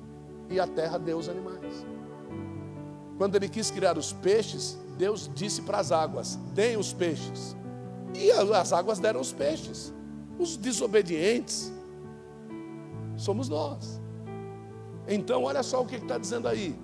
E 0.48 0.60
a 0.60 0.66
terra 0.66 0.98
deu 0.98 1.18
os 1.18 1.28
animais. 1.28 1.86
Quando 3.18 3.34
ele 3.34 3.48
quis 3.48 3.70
criar 3.70 3.98
os 3.98 4.12
peixes, 4.12 4.78
Deus 4.96 5.28
disse 5.34 5.62
para 5.62 5.78
as 5.78 5.90
águas: 5.90 6.36
deem 6.54 6.76
os 6.76 6.92
peixes. 6.92 7.56
E 8.14 8.30
as 8.30 8.72
águas 8.72 8.98
deram 8.98 9.20
os 9.20 9.32
peixes. 9.32 9.92
Os 10.38 10.56
desobedientes 10.56 11.72
somos 13.20 13.48
nós. 13.48 14.00
Então, 15.06 15.44
olha 15.44 15.62
só 15.62 15.82
o 15.82 15.86
que 15.86 15.96
está 15.96 16.16
dizendo 16.16 16.48
aí. 16.48 16.78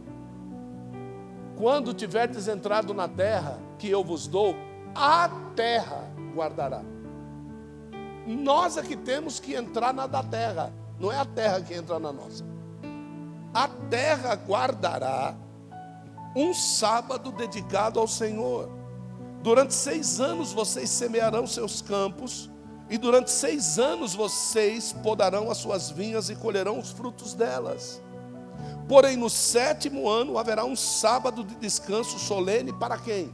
Quando 1.57 1.95
tiverdes 1.95 2.49
entrado 2.49 2.93
na 2.93 3.09
terra 3.09 3.59
que 3.79 3.89
eu 3.89 4.05
vos 4.05 4.27
dou, 4.27 4.55
a 4.95 5.29
terra 5.55 6.11
guardará. 6.35 6.83
Nós 8.27 8.77
é 8.77 8.83
que 8.83 8.97
temos 8.97 9.41
que 9.41 9.55
entrar 9.55 9.95
na 9.95 10.07
da 10.07 10.23
terra, 10.23 10.73
não 10.99 11.11
é 11.11 11.19
a 11.19 11.25
terra 11.25 11.61
que 11.61 11.73
entra 11.73 11.99
na 11.99 12.13
nossa. 12.13 12.45
A 13.55 13.69
terra 13.69 14.35
guardará 14.35 15.35
um 16.35 16.53
sábado 16.53 17.33
dedicado 17.33 17.99
ao 17.99 18.07
Senhor. 18.07 18.69
Durante 19.43 19.73
seis 19.73 20.21
anos 20.21 20.53
vocês 20.53 20.91
semearão 20.91 21.47
seus 21.47 21.81
campos, 21.81 22.51
e 22.89 22.97
durante 22.97 23.31
seis 23.31 23.79
anos 23.79 24.15
vocês 24.15 24.93
podarão 24.93 25.51
as 25.51 25.59
suas 25.59 25.91
vinhas 25.91 26.31
e 26.31 26.37
colherão 26.37 26.79
os 26.79 26.91
frutos 26.91 27.35
delas. 27.35 28.01
Porém, 28.89 29.17
no 29.17 29.29
sétimo 29.29 30.09
ano 30.09 30.39
haverá 30.39 30.65
um 30.65 30.77
sábado 30.77 31.43
de 31.43 31.57
descanso 31.57 32.19
solene 32.19 32.73
para 32.73 32.97
quem? 32.97 33.33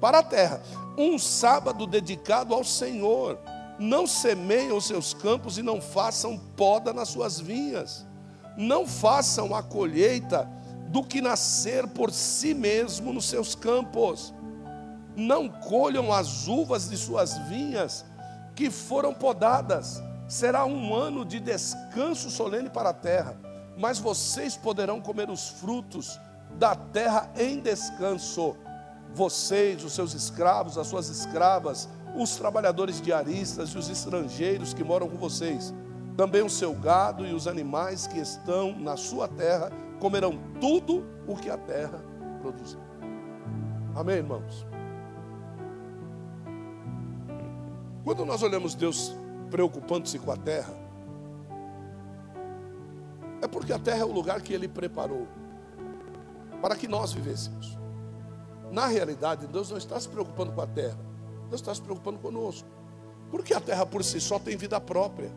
Para 0.00 0.18
a 0.18 0.22
terra. 0.22 0.62
Um 0.96 1.18
sábado 1.18 1.86
dedicado 1.86 2.54
ao 2.54 2.62
Senhor. 2.62 3.38
Não 3.78 4.06
semeiem 4.06 4.72
os 4.72 4.86
seus 4.86 5.14
campos 5.14 5.56
e 5.56 5.62
não 5.62 5.80
façam 5.80 6.38
poda 6.56 6.92
nas 6.92 7.08
suas 7.08 7.40
vinhas. 7.40 8.06
Não 8.56 8.86
façam 8.86 9.54
a 9.54 9.62
colheita 9.62 10.48
do 10.88 11.02
que 11.02 11.22
nascer 11.22 11.86
por 11.86 12.12
si 12.12 12.52
mesmo 12.52 13.12
nos 13.12 13.24
seus 13.26 13.54
campos. 13.54 14.34
Não 15.16 15.48
colham 15.48 16.12
as 16.12 16.46
uvas 16.46 16.90
de 16.90 16.96
suas 16.96 17.38
vinhas 17.48 18.04
que 18.58 18.70
foram 18.70 19.14
podadas. 19.14 20.02
Será 20.26 20.66
um 20.66 20.92
ano 20.92 21.24
de 21.24 21.38
descanso 21.38 22.28
solene 22.28 22.68
para 22.68 22.90
a 22.90 22.92
terra, 22.92 23.36
mas 23.78 24.00
vocês 24.00 24.56
poderão 24.56 25.00
comer 25.00 25.30
os 25.30 25.48
frutos 25.48 26.18
da 26.58 26.74
terra 26.74 27.30
em 27.36 27.60
descanso. 27.60 28.56
Vocês, 29.14 29.84
os 29.84 29.92
seus 29.92 30.12
escravos, 30.12 30.76
as 30.76 30.88
suas 30.88 31.08
escravas, 31.08 31.88
os 32.16 32.34
trabalhadores 32.34 33.00
diaristas 33.00 33.70
e 33.70 33.78
os 33.78 33.88
estrangeiros 33.88 34.74
que 34.74 34.82
moram 34.82 35.08
com 35.08 35.16
vocês, 35.16 35.72
também 36.16 36.42
o 36.42 36.50
seu 36.50 36.74
gado 36.74 37.24
e 37.24 37.32
os 37.32 37.46
animais 37.46 38.08
que 38.08 38.18
estão 38.18 38.76
na 38.76 38.96
sua 38.96 39.28
terra 39.28 39.70
comerão 40.00 40.36
tudo 40.60 41.06
o 41.28 41.36
que 41.36 41.48
a 41.48 41.56
terra 41.56 42.02
produzir. 42.42 42.78
Amém, 43.94 44.16
irmãos? 44.16 44.67
Quando 48.08 48.24
nós 48.24 48.42
olhamos 48.42 48.74
Deus 48.74 49.14
preocupando-se 49.50 50.18
com 50.18 50.32
a 50.32 50.36
terra, 50.38 50.72
é 53.42 53.46
porque 53.46 53.70
a 53.70 53.78
terra 53.78 53.98
é 53.98 54.04
o 54.06 54.10
lugar 54.10 54.40
que 54.40 54.54
Ele 54.54 54.66
preparou 54.66 55.28
para 56.62 56.74
que 56.74 56.88
nós 56.88 57.12
vivêssemos. 57.12 57.76
Na 58.72 58.86
realidade, 58.86 59.46
Deus 59.46 59.70
não 59.70 59.76
está 59.76 60.00
se 60.00 60.08
preocupando 60.08 60.52
com 60.52 60.60
a 60.62 60.66
terra, 60.66 60.98
Deus 61.50 61.60
está 61.60 61.74
se 61.74 61.82
preocupando 61.82 62.18
conosco. 62.18 62.66
Porque 63.30 63.52
a 63.52 63.60
terra 63.60 63.84
por 63.84 64.02
si 64.02 64.22
só 64.22 64.38
tem 64.38 64.56
vida 64.56 64.80
própria. 64.80 65.30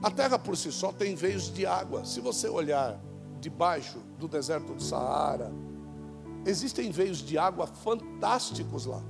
A 0.00 0.12
terra 0.12 0.38
por 0.38 0.56
si 0.56 0.70
só 0.70 0.92
tem 0.92 1.16
veios 1.16 1.52
de 1.52 1.66
água. 1.66 2.04
Se 2.04 2.20
você 2.20 2.48
olhar 2.48 3.00
debaixo 3.40 3.98
do 4.16 4.28
deserto 4.28 4.74
do 4.74 4.80
Saara, 4.80 5.50
existem 6.46 6.92
veios 6.92 7.18
de 7.18 7.36
água 7.36 7.66
fantásticos 7.66 8.86
lá. 8.86 9.02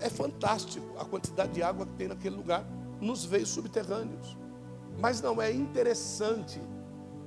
É 0.00 0.08
fantástico 0.08 0.86
a 0.98 1.04
quantidade 1.04 1.52
de 1.52 1.62
água 1.62 1.86
que 1.86 1.92
tem 1.92 2.08
naquele 2.08 2.36
lugar, 2.36 2.64
nos 3.00 3.24
veios 3.24 3.48
subterrâneos. 3.48 4.36
Mas 4.98 5.20
não 5.20 5.40
é 5.40 5.52
interessante 5.52 6.60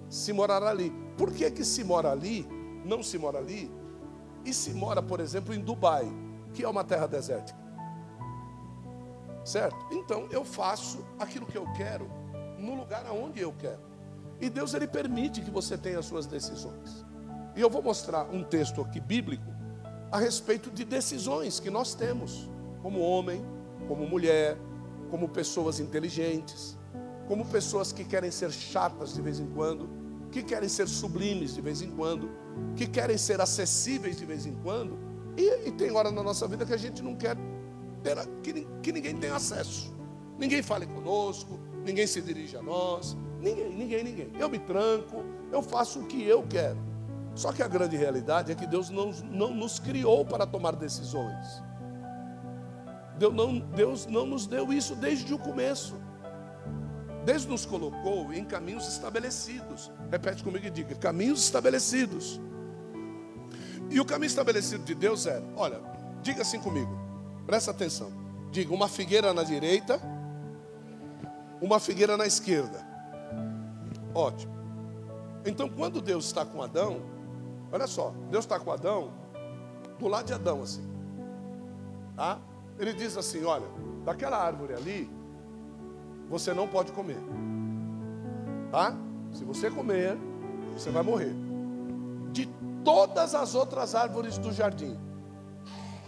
se 0.09 0.33
morar 0.33 0.63
ali. 0.63 0.91
Por 1.17 1.31
que, 1.31 1.49
que 1.51 1.63
se 1.63 1.83
mora 1.83 2.11
ali, 2.11 2.47
não 2.85 3.01
se 3.01 3.17
mora 3.17 3.37
ali, 3.37 3.71
e 4.45 4.53
se 4.53 4.73
mora, 4.73 5.01
por 5.01 5.19
exemplo, 5.19 5.53
em 5.53 5.59
Dubai, 5.59 6.05
que 6.53 6.63
é 6.63 6.67
uma 6.67 6.83
terra 6.83 7.07
desértica? 7.07 7.59
Certo? 9.43 9.77
Então 9.91 10.27
eu 10.31 10.45
faço 10.45 11.05
aquilo 11.17 11.45
que 11.45 11.57
eu 11.57 11.65
quero 11.73 12.07
no 12.57 12.75
lugar 12.75 13.05
aonde 13.07 13.39
eu 13.39 13.53
quero. 13.53 13.79
E 14.39 14.49
Deus 14.49 14.73
ele 14.73 14.87
permite 14.87 15.41
que 15.41 15.51
você 15.51 15.77
tenha 15.77 15.99
as 15.99 16.05
suas 16.05 16.25
decisões. 16.25 17.05
E 17.55 17.61
eu 17.61 17.69
vou 17.69 17.81
mostrar 17.81 18.23
um 18.31 18.43
texto 18.43 18.81
aqui 18.81 18.99
bíblico 18.99 19.45
a 20.11 20.19
respeito 20.19 20.69
de 20.69 20.83
decisões 20.83 21.59
que 21.59 21.69
nós 21.69 21.93
temos 21.93 22.49
como 22.81 22.99
homem, 22.99 23.43
como 23.87 24.07
mulher, 24.07 24.57
como 25.09 25.27
pessoas 25.27 25.79
inteligentes, 25.79 26.77
como 27.27 27.45
pessoas 27.45 27.91
que 27.91 28.03
querem 28.03 28.31
ser 28.31 28.51
chatas 28.51 29.13
de 29.13 29.21
vez 29.21 29.39
em 29.39 29.47
quando, 29.47 29.89
que 30.31 30.41
querem 30.41 30.69
ser 30.69 30.87
sublimes 30.87 31.53
de 31.53 31.61
vez 31.61 31.81
em 31.81 31.91
quando, 31.91 32.29
que 32.75 32.87
querem 32.87 33.17
ser 33.17 33.41
acessíveis 33.41 34.17
de 34.17 34.25
vez 34.25 34.45
em 34.45 34.53
quando. 34.55 34.97
E, 35.37 35.67
e 35.69 35.71
tem 35.71 35.91
hora 35.91 36.11
na 36.11 36.23
nossa 36.23 36.47
vida 36.47 36.65
que 36.65 36.73
a 36.73 36.77
gente 36.77 37.01
não 37.01 37.15
quer 37.15 37.37
ter, 38.01 38.17
que, 38.41 38.67
que 38.81 38.91
ninguém 38.91 39.15
tem 39.17 39.29
acesso. 39.29 39.93
ninguém 40.37 40.61
fale 40.61 40.85
conosco, 40.87 41.59
ninguém 41.85 42.07
se 42.07 42.21
dirige 42.21 42.57
a 42.57 42.61
nós, 42.61 43.15
ninguém, 43.39 43.69
ninguém, 43.75 44.03
ninguém. 44.03 44.31
Eu 44.39 44.49
me 44.49 44.59
tranco, 44.59 45.23
eu 45.51 45.61
faço 45.61 45.99
o 45.99 46.07
que 46.07 46.23
eu 46.23 46.43
quero. 46.43 46.77
Só 47.35 47.51
que 47.51 47.63
a 47.63 47.67
grande 47.67 47.95
realidade 47.95 48.51
é 48.51 48.55
que 48.55 48.67
Deus 48.67 48.89
não, 48.89 49.11
não 49.31 49.53
nos 49.53 49.79
criou 49.79 50.25
para 50.25 50.45
tomar 50.45 50.75
decisões. 50.75 51.63
Deus 53.17 53.33
não, 53.33 53.59
Deus 53.59 54.05
não 54.05 54.25
nos 54.25 54.47
deu 54.47 54.71
isso 54.71 54.95
desde 54.95 55.33
o 55.33 55.37
começo. 55.39 55.95
Deus 57.25 57.45
nos 57.45 57.65
colocou 57.65 58.33
em 58.33 58.43
caminhos 58.43 58.87
estabelecidos. 58.87 59.91
Repete 60.09 60.43
comigo 60.43 60.65
e 60.65 60.69
diga: 60.69 60.95
caminhos 60.95 61.43
estabelecidos. 61.43 62.39
E 63.89 63.99
o 63.99 64.05
caminho 64.05 64.27
estabelecido 64.27 64.83
de 64.83 64.95
Deus 64.95 65.25
é: 65.27 65.41
olha, 65.55 65.79
diga 66.23 66.41
assim 66.41 66.59
comigo, 66.59 66.91
presta 67.45 67.71
atenção. 67.71 68.11
Diga: 68.51 68.73
uma 68.73 68.87
figueira 68.87 69.33
na 69.33 69.43
direita, 69.43 70.01
uma 71.61 71.79
figueira 71.79 72.17
na 72.17 72.25
esquerda. 72.25 72.85
Ótimo. 74.13 74.51
Então, 75.45 75.69
quando 75.69 76.01
Deus 76.01 76.25
está 76.25 76.45
com 76.45 76.61
Adão, 76.61 77.01
olha 77.71 77.87
só, 77.87 78.13
Deus 78.29 78.45
está 78.45 78.59
com 78.59 78.71
Adão 78.71 79.13
do 79.99 80.07
lado 80.07 80.25
de 80.25 80.33
Adão, 80.33 80.61
assim. 80.63 80.83
Tá? 82.15 82.39
Ele 82.79 82.93
diz 82.93 83.17
assim: 83.17 83.43
olha, 83.43 83.67
daquela 84.05 84.37
árvore 84.37 84.73
ali, 84.73 85.09
você 86.29 86.53
não 86.53 86.67
pode 86.67 86.91
comer. 86.91 87.19
Tá? 88.71 88.95
Se 89.31 89.43
você 89.43 89.69
comer, 89.69 90.17
você 90.73 90.89
vai 90.89 91.03
morrer. 91.03 91.33
De 92.31 92.47
todas 92.83 93.35
as 93.35 93.53
outras 93.55 93.95
árvores 93.95 94.37
do 94.37 94.51
jardim, 94.51 94.97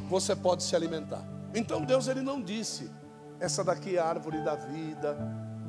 você 0.09 0.35
pode 0.35 0.63
se 0.63 0.75
alimentar. 0.75 1.23
Então 1.53 1.81
Deus 1.81 2.07
ele 2.07 2.21
não 2.21 2.41
disse: 2.41 2.89
essa 3.39 3.63
daqui 3.63 3.97
é 3.97 3.99
a 3.99 4.07
árvore 4.07 4.41
da 4.41 4.55
vida, 4.55 5.17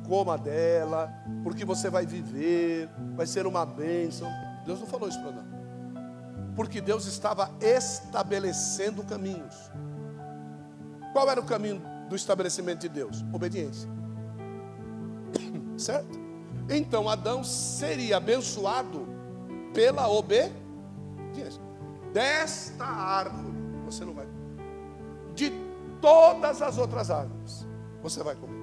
coma 0.07 0.37
dela, 0.37 1.11
porque 1.43 1.65
você 1.65 1.89
vai 1.89 2.05
viver, 2.05 2.89
vai 3.15 3.25
ser 3.25 3.45
uma 3.45 3.65
bênção. 3.65 4.29
Deus 4.65 4.79
não 4.79 4.87
falou 4.87 5.09
isso 5.09 5.21
para 5.21 5.31
não. 5.31 5.45
Porque 6.55 6.79
Deus 6.79 7.05
estava 7.05 7.51
estabelecendo 7.59 9.03
caminhos. 9.03 9.69
Qual 11.15 11.29
era 11.29 11.39
o 11.39 11.45
caminho 11.45 11.81
do 12.09 12.15
estabelecimento 12.17 12.81
de 12.81 12.89
Deus? 12.89 13.23
Obediência. 13.31 13.89
Certo? 15.79 16.19
Então 16.69 17.07
Adão 17.07 17.41
seria 17.41 18.17
abençoado 18.17 19.07
pela 19.73 20.09
obediência. 20.09 21.61
Desta 22.11 22.83
árvore 22.83 23.55
você 23.85 24.03
não 24.03 24.13
vai 24.13 24.25
comer. 24.25 25.33
De 25.33 25.53
todas 26.01 26.61
as 26.61 26.77
outras 26.77 27.09
árvores 27.09 27.65
você 28.03 28.21
vai 28.21 28.35
comer. 28.35 28.59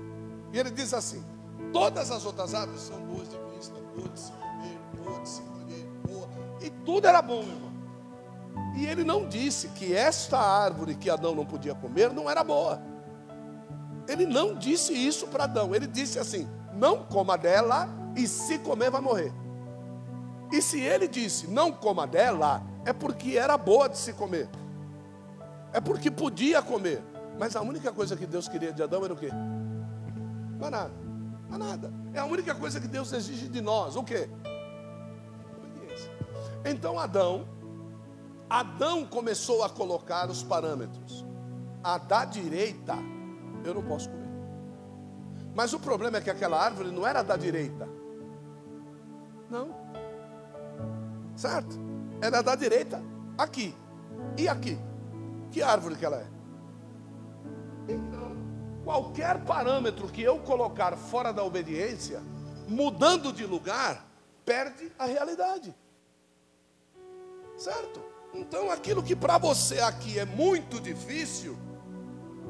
E 0.52 0.58
ele 0.58 0.70
diz 0.70 0.92
assim: 0.92 1.24
todas 1.72 2.10
as 2.10 2.26
outras 2.26 2.52
árvores 2.52 2.82
são 2.82 3.00
boas 3.06 3.30
de 3.30 3.38
vista, 3.56 3.74
boas 3.96 4.12
de 4.12 4.20
se 4.20 4.32
comer, 4.32 4.78
boas 5.02 5.22
de 5.22 5.28
se 5.30 5.40
colher, 5.40 5.86
boa. 6.06 6.28
E 6.60 6.68
tudo 6.84 7.06
era 7.06 7.22
bom, 7.22 7.42
meu 7.42 7.54
irmão. 7.54 7.71
E 8.76 8.86
ele 8.86 9.04
não 9.04 9.28
disse 9.28 9.68
que 9.68 9.94
esta 9.94 10.38
árvore 10.38 10.94
que 10.94 11.10
Adão 11.10 11.34
não 11.34 11.44
podia 11.44 11.74
comer 11.74 12.12
não 12.12 12.28
era 12.28 12.42
boa. 12.42 12.82
Ele 14.08 14.26
não 14.26 14.54
disse 14.54 14.92
isso 14.92 15.26
para 15.28 15.44
Adão. 15.44 15.74
Ele 15.74 15.86
disse 15.86 16.18
assim: 16.18 16.48
não 16.74 17.04
coma 17.04 17.36
dela, 17.36 17.88
e 18.16 18.26
se 18.26 18.58
comer 18.58 18.90
vai 18.90 19.00
morrer. 19.00 19.32
E 20.50 20.60
se 20.60 20.80
ele 20.80 21.08
disse, 21.08 21.46
não 21.46 21.72
coma 21.72 22.06
dela, 22.06 22.62
é 22.84 22.92
porque 22.92 23.38
era 23.38 23.56
boa 23.56 23.88
de 23.88 23.96
se 23.96 24.12
comer. 24.12 24.48
É 25.72 25.80
porque 25.80 26.10
podia 26.10 26.60
comer. 26.60 27.02
Mas 27.38 27.56
a 27.56 27.62
única 27.62 27.90
coisa 27.90 28.16
que 28.16 28.26
Deus 28.26 28.48
queria 28.48 28.72
de 28.72 28.82
Adão 28.82 29.04
era 29.04 29.14
o 29.14 29.16
quê? 29.16 29.30
Não 30.58 30.66
é 30.66 30.70
nada. 30.70 30.92
Não 31.48 31.56
é 31.56 31.58
nada. 31.58 31.92
É 32.12 32.18
a 32.18 32.26
única 32.26 32.54
coisa 32.54 32.78
que 32.78 32.86
Deus 32.86 33.12
exige 33.12 33.48
de 33.48 33.60
nós. 33.62 33.96
O 33.96 34.04
quê? 34.04 34.28
Obediência. 35.56 36.10
Então 36.64 36.98
Adão, 36.98 37.48
Adão 38.52 39.06
começou 39.06 39.64
a 39.64 39.70
colocar 39.70 40.28
os 40.28 40.42
parâmetros. 40.42 41.24
A 41.82 41.96
da 41.96 42.26
direita, 42.26 42.94
eu 43.64 43.72
não 43.72 43.82
posso 43.82 44.10
comer. 44.10 44.28
Mas 45.54 45.72
o 45.72 45.80
problema 45.80 46.18
é 46.18 46.20
que 46.20 46.28
aquela 46.28 46.62
árvore 46.62 46.90
não 46.90 47.06
era 47.06 47.22
da 47.22 47.34
direita. 47.34 47.88
Não. 49.48 49.74
Certo? 51.34 51.80
Era 52.20 52.42
da 52.42 52.54
direita. 52.54 53.02
Aqui. 53.38 53.74
E 54.36 54.46
aqui? 54.46 54.78
Que 55.50 55.62
árvore 55.62 55.96
que 55.96 56.04
ela 56.04 56.18
é? 56.18 56.26
Então, 57.88 58.36
qualquer 58.84 59.42
parâmetro 59.46 60.08
que 60.08 60.20
eu 60.20 60.38
colocar 60.40 60.94
fora 60.94 61.32
da 61.32 61.42
obediência, 61.42 62.20
mudando 62.68 63.32
de 63.32 63.46
lugar, 63.46 64.06
perde 64.44 64.92
a 64.98 65.06
realidade. 65.06 65.74
Certo? 67.56 68.11
Então, 68.34 68.70
aquilo 68.70 69.02
que 69.02 69.14
para 69.14 69.38
você 69.38 69.80
aqui 69.80 70.18
é 70.18 70.24
muito 70.24 70.80
difícil 70.80 71.56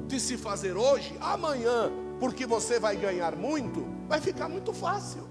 de 0.06 0.20
se 0.20 0.36
fazer 0.36 0.76
hoje, 0.76 1.16
amanhã 1.20 1.90
porque 2.22 2.46
você 2.46 2.78
vai 2.78 2.96
ganhar 2.96 3.34
muito, 3.34 3.84
vai 4.06 4.20
ficar 4.20 4.48
muito 4.48 4.72
fácil. 4.72 5.28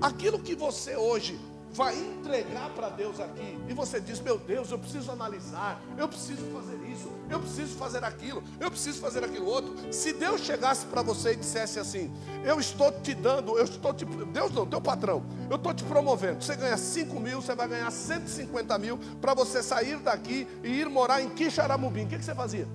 Aquilo 0.00 0.40
que 0.40 0.56
você 0.56 0.96
hoje 0.96 1.38
vai 1.72 1.96
entregar 1.96 2.70
para 2.70 2.88
Deus 2.88 3.20
aqui, 3.20 3.58
e 3.68 3.72
você 3.72 4.00
diz: 4.00 4.20
Meu 4.20 4.38
Deus, 4.38 4.70
eu 4.70 4.78
preciso 4.78 5.10
analisar, 5.10 5.80
eu 5.96 6.08
preciso 6.08 6.44
fazer 6.52 6.76
isso, 6.88 7.10
eu 7.28 7.38
preciso 7.38 7.76
fazer 7.76 8.04
aquilo, 8.04 8.42
eu 8.58 8.70
preciso 8.70 9.00
fazer 9.00 9.24
aquilo 9.24 9.46
outro. 9.46 9.74
Se 9.92 10.12
Deus 10.12 10.40
chegasse 10.40 10.86
para 10.86 11.02
você 11.02 11.32
e 11.32 11.36
dissesse 11.36 11.78
assim: 11.78 12.12
Eu 12.44 12.58
estou 12.58 12.90
te 12.92 13.14
dando, 13.14 13.56
eu 13.56 13.64
estou 13.64 13.94
te. 13.94 14.04
Deus 14.04 14.52
não, 14.52 14.66
teu 14.66 14.80
patrão, 14.80 15.22
eu 15.48 15.56
estou 15.56 15.72
te 15.72 15.84
promovendo. 15.84 16.42
Você 16.42 16.56
ganha 16.56 16.76
5 16.76 17.20
mil, 17.20 17.40
você 17.40 17.54
vai 17.54 17.68
ganhar 17.68 17.90
150 17.90 18.78
mil 18.78 18.98
para 19.20 19.34
você 19.34 19.62
sair 19.62 19.98
daqui 19.98 20.46
e 20.64 20.68
ir 20.68 20.88
morar 20.88 21.22
em 21.22 21.30
Quixaramubim. 21.30 22.04
O 22.04 22.08
que, 22.08 22.18
que 22.18 22.24
você 22.24 22.34
fazia? 22.34 22.66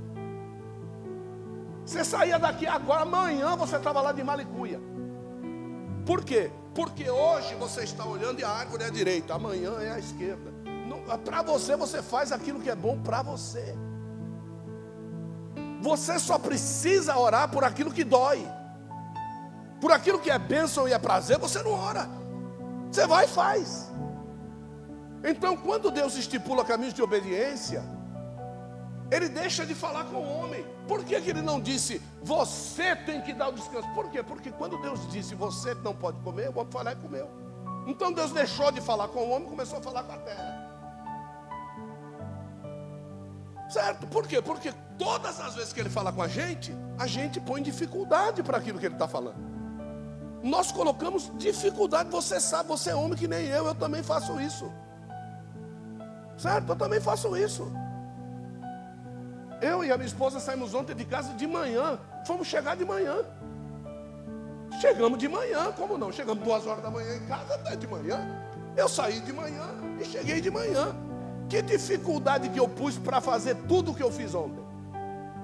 Você 1.85 2.03
saía 2.03 2.39
daqui 2.39 2.65
agora, 2.65 3.03
amanhã 3.03 3.55
você 3.55 3.75
estava 3.75 4.01
lá 4.01 4.11
de 4.11 4.23
Malicuia. 4.23 4.79
Por 6.05 6.23
quê? 6.23 6.51
Porque 6.75 7.09
hoje 7.09 7.55
você 7.55 7.83
está 7.83 8.03
olhando 8.05 8.41
e 8.41 8.43
a 8.43 8.49
árvore 8.49 8.83
é 8.83 8.87
a 8.87 8.89
direita, 8.89 9.33
amanhã 9.33 9.79
é 9.79 9.93
a 9.93 9.97
esquerda. 9.97 10.53
Para 11.23 11.41
você, 11.41 11.77
você 11.77 12.03
faz 12.03 12.33
aquilo 12.33 12.59
que 12.59 12.69
é 12.69 12.75
bom 12.75 12.99
para 13.01 13.21
você. 13.21 13.73
Você 15.81 16.19
só 16.19 16.37
precisa 16.37 17.17
orar 17.17 17.49
por 17.49 17.63
aquilo 17.63 17.93
que 17.93 18.03
dói. 18.03 18.45
Por 19.79 19.91
aquilo 19.91 20.19
que 20.19 20.29
é 20.29 20.37
bênção 20.37 20.85
e 20.87 20.91
é 20.91 20.99
prazer, 20.99 21.37
você 21.37 21.63
não 21.63 21.71
ora. 21.71 22.09
Você 22.91 23.07
vai 23.07 23.23
e 23.23 23.29
faz. 23.29 23.89
Então, 25.23 25.55
quando 25.55 25.89
Deus 25.89 26.15
estipula 26.17 26.65
caminhos 26.65 26.93
de 26.93 27.01
obediência, 27.01 27.83
ele 29.09 29.29
deixa 29.29 29.65
de 29.65 29.73
falar 29.73 30.03
com 30.05 30.17
o 30.17 30.39
homem. 30.39 30.65
Por 30.87 31.03
que, 31.03 31.19
que 31.19 31.29
ele 31.29 31.41
não 31.41 31.59
disse, 31.59 32.01
você 32.21 32.95
tem 32.95 33.21
que 33.21 33.33
dar 33.33 33.49
o 33.49 33.53
descanso? 33.53 33.87
Por 33.93 34.09
quê? 34.09 34.21
Porque 34.21 34.51
quando 34.51 34.77
Deus 34.81 35.07
disse, 35.09 35.33
você 35.33 35.73
não 35.75 35.95
pode 35.95 36.19
comer, 36.19 36.49
o 36.49 36.59
homem 36.59 36.71
foi 36.71 36.83
lá 36.83 36.91
e 36.93 36.95
comeu. 36.95 37.27
Então 37.87 38.11
Deus 38.11 38.31
deixou 38.31 38.71
de 38.71 38.81
falar 38.81 39.07
com 39.07 39.19
o 39.19 39.29
homem 39.29 39.47
e 39.47 39.49
começou 39.49 39.79
a 39.79 39.81
falar 39.81 40.03
com 40.03 40.11
a 40.13 40.17
terra. 40.17 40.65
Certo? 43.69 44.07
Por 44.07 44.27
quê? 44.27 44.41
Porque 44.41 44.71
todas 44.97 45.39
as 45.39 45.55
vezes 45.55 45.73
que 45.73 45.79
ele 45.79 45.89
fala 45.89 46.11
com 46.11 46.21
a 46.21 46.27
gente, 46.27 46.75
a 46.99 47.07
gente 47.07 47.39
põe 47.39 47.61
dificuldade 47.61 48.43
para 48.43 48.57
aquilo 48.57 48.79
que 48.79 48.85
ele 48.85 48.95
está 48.95 49.07
falando. 49.07 49.55
Nós 50.43 50.71
colocamos 50.71 51.31
dificuldade, 51.37 52.09
você 52.09 52.39
sabe, 52.39 52.69
você 52.69 52.91
é 52.91 52.95
homem 52.95 53.17
que 53.17 53.27
nem 53.27 53.47
eu, 53.47 53.65
eu 53.65 53.73
também 53.73 54.03
faço 54.03 54.39
isso. 54.39 54.71
Certo? 56.37 56.69
Eu 56.69 56.75
também 56.75 57.01
faço 57.01 57.35
isso. 57.35 57.71
Eu 59.61 59.83
e 59.83 59.91
a 59.91 59.97
minha 59.97 60.07
esposa 60.07 60.39
saímos 60.39 60.73
ontem 60.73 60.95
de 60.95 61.05
casa 61.05 61.33
de 61.33 61.47
manhã. 61.47 61.99
Fomos 62.25 62.47
chegar 62.47 62.75
de 62.75 62.85
manhã. 62.85 63.17
Chegamos 64.81 65.17
de 65.17 65.27
manhã, 65.27 65.71
como 65.71 65.97
não? 65.97 66.11
Chegamos 66.11 66.43
duas 66.43 66.65
horas 66.67 66.83
da 66.83 66.91
manhã 66.91 67.15
em 67.15 67.25
casa, 67.25 67.55
até 67.55 67.75
de 67.75 67.87
manhã. 67.87 68.19
Eu 68.75 68.89
saí 68.89 69.21
de 69.21 69.31
manhã 69.31 69.63
e 69.99 70.05
cheguei 70.05 70.41
de 70.41 70.51
manhã. 70.51 70.95
Que 71.47 71.61
dificuldade 71.61 72.49
que 72.49 72.59
eu 72.59 72.67
pus 72.67 72.97
para 72.97 73.21
fazer 73.21 73.55
tudo 73.67 73.91
o 73.91 73.95
que 73.95 74.03
eu 74.03 74.11
fiz 74.11 74.33
ontem? 74.33 74.63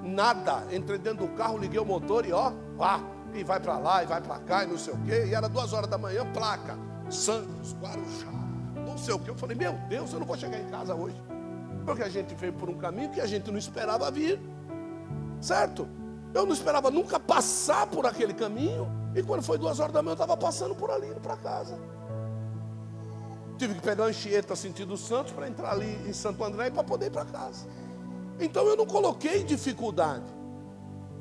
Nada. 0.04 0.64
Entrei 0.72 0.98
dentro 0.98 1.28
do 1.28 1.34
carro, 1.36 1.58
liguei 1.58 1.80
o 1.80 1.86
motor 1.86 2.26
e 2.26 2.34
ó, 2.34 2.52
vá. 2.76 3.00
E 3.34 3.44
vai 3.44 3.60
para 3.62 3.78
lá, 3.78 4.04
e 4.04 4.06
vai 4.06 4.20
para 4.20 4.40
cá, 4.40 4.64
e 4.66 4.68
não 4.68 4.78
sei 4.78 4.94
o 4.94 4.98
quê. 5.04 5.26
E 5.28 5.34
era 5.34 5.48
duas 5.48 5.72
horas 5.72 5.90
da 5.90 5.98
manhã, 5.98 6.26
placa. 6.34 6.78
Santos, 7.10 7.74
Guarujá, 7.80 8.32
não 8.86 8.98
sei 8.98 9.14
o 9.14 9.20
quê. 9.20 9.30
Eu 9.30 9.36
falei, 9.36 9.56
meu 9.56 9.74
Deus, 9.88 10.12
eu 10.12 10.20
não 10.20 10.26
vou 10.26 10.36
chegar 10.36 10.60
em 10.60 10.68
casa 10.70 10.94
hoje. 10.94 11.16
Porque 11.86 12.04
a 12.04 12.10
gente 12.10 12.36
veio 12.36 12.54
por 12.54 12.70
um 12.70 12.78
caminho 12.78 13.10
que 13.10 13.22
a 13.22 13.26
gente 13.26 13.50
não 13.52 13.58
esperava 13.58 14.10
vir. 14.12 14.40
Certo? 15.40 15.88
Eu 16.34 16.46
não 16.46 16.54
esperava 16.54 16.90
nunca 16.90 17.20
passar 17.20 17.88
por 17.88 18.06
aquele 18.06 18.34
caminho. 18.34 18.88
E 19.16 19.22
quando 19.22 19.42
foi 19.42 19.58
duas 19.58 19.80
horas 19.80 19.94
da 19.94 20.02
manhã, 20.02 20.12
eu 20.12 20.24
estava 20.24 20.38
passando 20.38 20.74
por 20.76 20.90
ali, 20.90 21.08
indo 21.08 21.20
para 21.20 21.36
casa. 21.36 21.78
Tive 23.58 23.76
que 23.76 23.82
pegar 23.82 24.04
uma 24.04 24.10
Anchieta 24.10 24.56
sentido 24.56 24.98
Santos 24.98 25.34
para 25.34 25.48
entrar 25.48 25.72
ali 25.72 25.96
em 26.08 26.14
Santo 26.14 26.44
André 26.44 26.72
para 26.72 26.84
poder 26.84 27.08
ir 27.08 27.12
para 27.12 27.26
casa. 27.26 27.68
Então 28.40 28.66
eu 28.66 28.76
não 28.76 28.86
coloquei 28.86 29.44
dificuldade. 29.44 30.41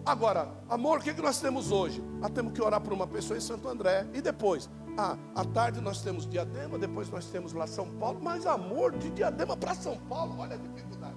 Agora, 0.04 0.48
amor, 0.68 0.98
o 0.98 1.02
que, 1.02 1.12
que 1.12 1.20
nós 1.20 1.40
temos 1.40 1.70
hoje? 1.70 2.02
Ah, 2.22 2.28
temos 2.28 2.52
que 2.52 2.62
orar 2.62 2.80
por 2.80 2.92
uma 2.92 3.06
pessoa 3.06 3.36
em 3.36 3.40
Santo 3.40 3.68
André. 3.68 4.06
E 4.14 4.20
depois? 4.20 4.68
Ah, 4.96 5.16
à 5.34 5.44
tarde 5.44 5.80
nós 5.80 6.02
temos 6.02 6.26
Diadema, 6.26 6.78
depois 6.78 7.08
nós 7.10 7.26
temos 7.26 7.52
lá 7.52 7.66
São 7.66 7.88
Paulo. 7.90 8.18
Mas 8.22 8.46
amor, 8.46 8.96
de 8.96 9.10
Diadema 9.10 9.56
para 9.56 9.74
São 9.74 9.98
Paulo, 10.08 10.38
olha 10.38 10.54
a 10.54 10.58
dificuldade. 10.58 11.16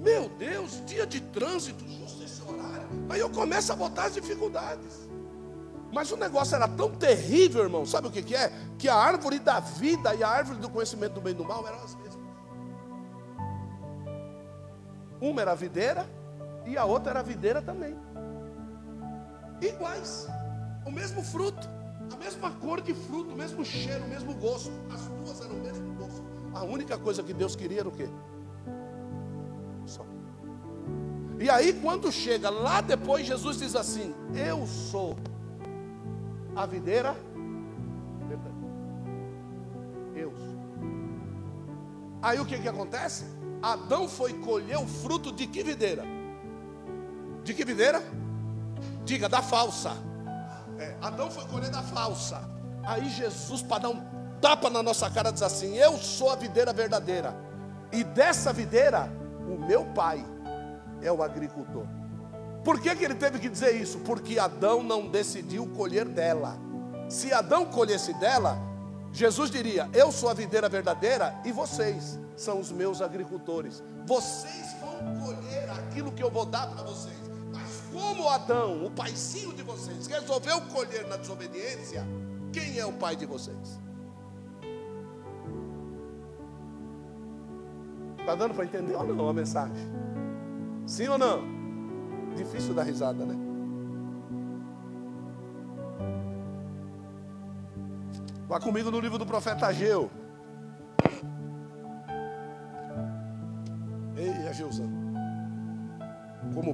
Meu 0.00 0.28
Deus, 0.28 0.82
dia 0.86 1.06
de 1.06 1.20
trânsito, 1.20 1.84
justo 1.86 2.22
esse 2.22 2.42
horário. 2.42 2.86
Aí 3.08 3.20
eu 3.20 3.30
começo 3.30 3.72
a 3.72 3.76
botar 3.76 4.04
as 4.04 4.14
dificuldades. 4.14 5.08
Mas 5.92 6.10
o 6.12 6.16
negócio 6.16 6.54
era 6.54 6.68
tão 6.68 6.90
terrível, 6.90 7.62
irmão. 7.62 7.86
Sabe 7.86 8.08
o 8.08 8.10
que, 8.10 8.22
que 8.22 8.34
é? 8.34 8.52
Que 8.78 8.88
a 8.88 8.94
árvore 8.94 9.38
da 9.38 9.60
vida 9.60 10.14
e 10.14 10.22
a 10.22 10.28
árvore 10.28 10.58
do 10.58 10.68
conhecimento 10.68 11.14
do 11.14 11.20
bem 11.20 11.32
e 11.32 11.36
do 11.36 11.44
mal 11.44 11.66
eram 11.66 11.82
as 11.82 11.94
mesmas. 11.94 12.24
Uma 15.20 15.40
era 15.40 15.52
a 15.52 15.54
videira 15.54 16.06
e 16.66 16.76
a 16.76 16.84
outra 16.84 17.12
era 17.12 17.22
videira 17.22 17.60
também. 17.60 17.96
Iguais. 19.60 20.26
O 20.84 20.90
mesmo 20.90 21.22
fruto, 21.22 21.68
a 22.12 22.16
mesma 22.16 22.50
cor 22.50 22.80
de 22.80 22.94
fruto, 22.94 23.32
o 23.32 23.36
mesmo 23.36 23.64
cheiro, 23.64 24.04
o 24.04 24.08
mesmo 24.08 24.34
gosto. 24.34 24.72
As 24.92 25.06
duas 25.06 25.40
eram 25.40 25.56
o 25.56 25.62
mesmo 25.62 25.94
gosto. 25.94 26.22
A 26.52 26.62
única 26.62 26.98
coisa 26.98 27.22
que 27.22 27.32
Deus 27.32 27.56
queria 27.56 27.80
era 27.80 27.88
o 27.88 27.92
quê? 27.92 28.08
Só. 29.86 30.04
E 31.38 31.50
aí, 31.50 31.72
quando 31.80 32.12
chega 32.12 32.50
lá 32.50 32.80
depois, 32.80 33.26
Jesus 33.26 33.58
diz 33.58 33.74
assim: 33.74 34.14
Eu 34.34 34.66
sou 34.66 35.16
a 36.54 36.66
videira 36.66 37.16
Eu 40.14 40.30
sou. 40.36 40.54
Aí 42.22 42.38
o 42.38 42.46
que, 42.46 42.58
que 42.58 42.68
acontece? 42.68 43.24
Adão 43.60 44.08
foi 44.08 44.32
colher 44.34 44.78
o 44.78 44.86
fruto 44.86 45.32
de 45.32 45.46
que 45.46 45.62
videira? 45.62 46.04
De 47.44 47.52
que 47.52 47.64
videira? 47.64 48.02
Diga, 49.04 49.28
da 49.28 49.42
falsa. 49.42 49.92
É, 50.78 50.96
Adão 51.02 51.30
foi 51.30 51.44
colher 51.44 51.70
da 51.70 51.82
falsa. 51.82 52.40
Aí 52.82 53.08
Jesus, 53.10 53.62
para 53.62 53.82
dar 53.82 53.90
um 53.90 54.02
tapa 54.40 54.70
na 54.70 54.82
nossa 54.82 55.10
cara, 55.10 55.30
diz 55.30 55.42
assim: 55.42 55.76
Eu 55.76 55.98
sou 55.98 56.30
a 56.30 56.36
videira 56.36 56.72
verdadeira. 56.72 57.36
E 57.92 58.02
dessa 58.02 58.52
videira, 58.52 59.12
o 59.46 59.58
meu 59.58 59.84
pai 59.84 60.24
é 61.02 61.12
o 61.12 61.22
agricultor. 61.22 61.86
Por 62.64 62.80
que, 62.80 62.96
que 62.96 63.04
ele 63.04 63.14
teve 63.14 63.38
que 63.38 63.50
dizer 63.50 63.76
isso? 63.76 63.98
Porque 64.00 64.38
Adão 64.38 64.82
não 64.82 65.08
decidiu 65.08 65.66
colher 65.76 66.06
dela. 66.06 66.56
Se 67.10 67.30
Adão 67.30 67.66
colhesse 67.66 68.14
dela, 68.14 68.58
Jesus 69.12 69.50
diria: 69.50 69.88
Eu 69.92 70.10
sou 70.10 70.30
a 70.30 70.34
videira 70.34 70.66
verdadeira 70.66 71.34
e 71.44 71.52
vocês 71.52 72.18
são 72.36 72.58
os 72.58 72.72
meus 72.72 73.02
agricultores. 73.02 73.82
Vocês 74.06 74.74
vão 74.80 75.14
colher 75.20 75.70
aquilo 75.70 76.10
que 76.10 76.22
eu 76.22 76.30
vou 76.30 76.46
dar 76.46 76.68
para 76.68 76.82
vocês 76.82 77.23
como 77.94 78.28
Adão, 78.28 78.84
o 78.84 78.90
paizinho 78.90 79.54
de 79.54 79.62
vocês, 79.62 80.08
resolveu 80.08 80.60
colher 80.62 81.06
na 81.06 81.16
desobediência, 81.16 82.04
quem 82.52 82.76
é 82.76 82.84
o 82.84 82.92
pai 82.92 83.14
de 83.14 83.24
vocês? 83.24 83.80
Está 88.18 88.34
dando 88.34 88.52
para 88.52 88.64
entender 88.64 88.96
ou 88.96 89.06
não 89.06 89.28
a 89.28 89.32
mensagem? 89.32 89.76
Sim 90.84 91.06
ou 91.06 91.18
não? 91.18 91.44
Difícil 92.34 92.74
dar 92.74 92.82
risada, 92.82 93.24
né? 93.24 93.36
Vá 98.48 98.58
comigo 98.58 98.90
no 98.90 98.98
livro 98.98 99.18
do 99.18 99.26
profeta 99.26 99.66
Ageu. 99.66 100.10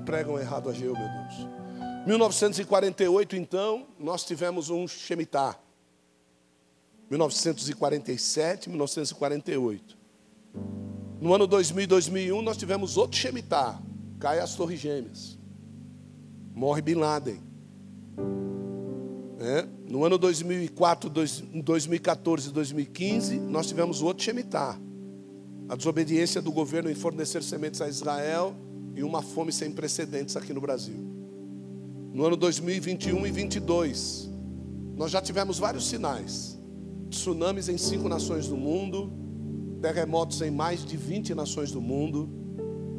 Pregam 0.04 0.38
errado 0.38 0.68
a 0.68 0.72
Geu, 0.72 0.92
meu 0.92 1.08
Deus. 1.08 1.48
1948, 2.06 3.36
então, 3.36 3.86
nós 3.98 4.24
tivemos 4.24 4.70
um 4.70 4.88
Shemitah. 4.88 5.58
1947, 7.10 8.68
1948. 8.68 9.98
No 11.20 11.34
ano 11.34 11.46
2000 11.46 11.82
e 11.82 11.86
2001, 11.86 12.42
nós 12.42 12.56
tivemos 12.56 12.96
outro 12.96 13.18
Shemitah. 13.18 13.78
Cai 14.18 14.38
as 14.38 14.54
Torres 14.54 14.80
Gêmeas. 14.80 15.38
Morre 16.54 16.80
Bin 16.80 16.94
Laden. 16.94 17.42
É. 19.38 19.66
No 19.88 20.04
ano 20.04 20.16
2004, 20.18 21.10
2014 21.10 22.48
e 22.48 22.52
2015, 22.52 23.38
nós 23.38 23.66
tivemos 23.66 24.02
outro 24.02 24.24
Shemitah. 24.24 24.78
A 25.68 25.76
desobediência 25.76 26.40
do 26.40 26.50
governo 26.50 26.90
em 26.90 26.94
fornecer 26.94 27.42
sementes 27.42 27.80
a 27.80 27.88
Israel 27.88 28.54
e 28.94 29.02
uma 29.02 29.22
fome 29.22 29.52
sem 29.52 29.70
precedentes 29.70 30.36
aqui 30.36 30.52
no 30.52 30.60
Brasil. 30.60 30.96
No 32.12 32.26
ano 32.26 32.36
2021 32.36 33.10
e 33.10 33.30
2022, 33.30 34.30
nós 34.96 35.10
já 35.10 35.20
tivemos 35.20 35.58
vários 35.58 35.86
sinais: 35.86 36.58
tsunamis 37.08 37.68
em 37.68 37.78
cinco 37.78 38.08
nações 38.08 38.48
do 38.48 38.56
mundo, 38.56 39.12
terremotos 39.80 40.40
em 40.42 40.50
mais 40.50 40.84
de 40.84 40.96
20 40.96 41.34
nações 41.34 41.70
do 41.70 41.80
mundo, 41.80 42.28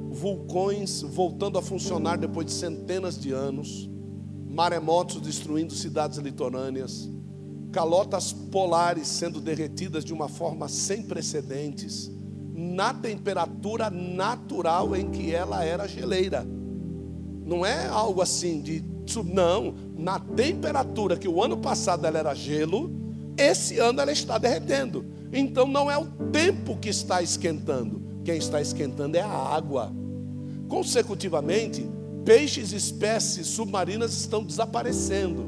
vulcões 0.09 1.01
voltando 1.01 1.57
a 1.57 1.61
funcionar 1.61 2.17
depois 2.17 2.45
de 2.45 2.53
centenas 2.53 3.19
de 3.19 3.31
anos, 3.31 3.89
maremotos 4.49 5.21
destruindo 5.21 5.73
cidades 5.73 6.17
litorâneas, 6.17 7.09
calotas 7.71 8.33
polares 8.33 9.07
sendo 9.07 9.39
derretidas 9.39 10.03
de 10.03 10.13
uma 10.13 10.27
forma 10.27 10.67
sem 10.67 11.03
precedentes 11.03 12.11
na 12.53 12.93
temperatura 12.93 13.89
natural 13.89 14.95
em 14.95 15.09
que 15.09 15.33
ela 15.33 15.63
era 15.63 15.87
geleira. 15.87 16.45
Não 17.45 17.65
é 17.65 17.87
algo 17.87 18.21
assim 18.21 18.61
de 18.61 18.91
não, 19.25 19.73
na 19.97 20.19
temperatura 20.19 21.17
que 21.17 21.27
o 21.27 21.43
ano 21.43 21.57
passado 21.57 22.05
ela 22.05 22.17
era 22.17 22.33
gelo, 22.33 22.89
esse 23.35 23.77
ano 23.77 23.99
ela 23.99 24.11
está 24.11 24.37
derretendo. 24.37 25.05
Então 25.33 25.67
não 25.67 25.91
é 25.91 25.97
o 25.97 26.05
tempo 26.31 26.77
que 26.77 26.89
está 26.89 27.21
esquentando, 27.21 28.01
quem 28.23 28.37
está 28.37 28.61
esquentando 28.61 29.17
é 29.17 29.21
a 29.21 29.27
água. 29.27 29.91
Consecutivamente, 30.67 31.85
peixes 32.23 32.71
e 32.71 32.77
espécies 32.77 33.47
submarinas 33.47 34.13
estão 34.13 34.43
desaparecendo, 34.43 35.43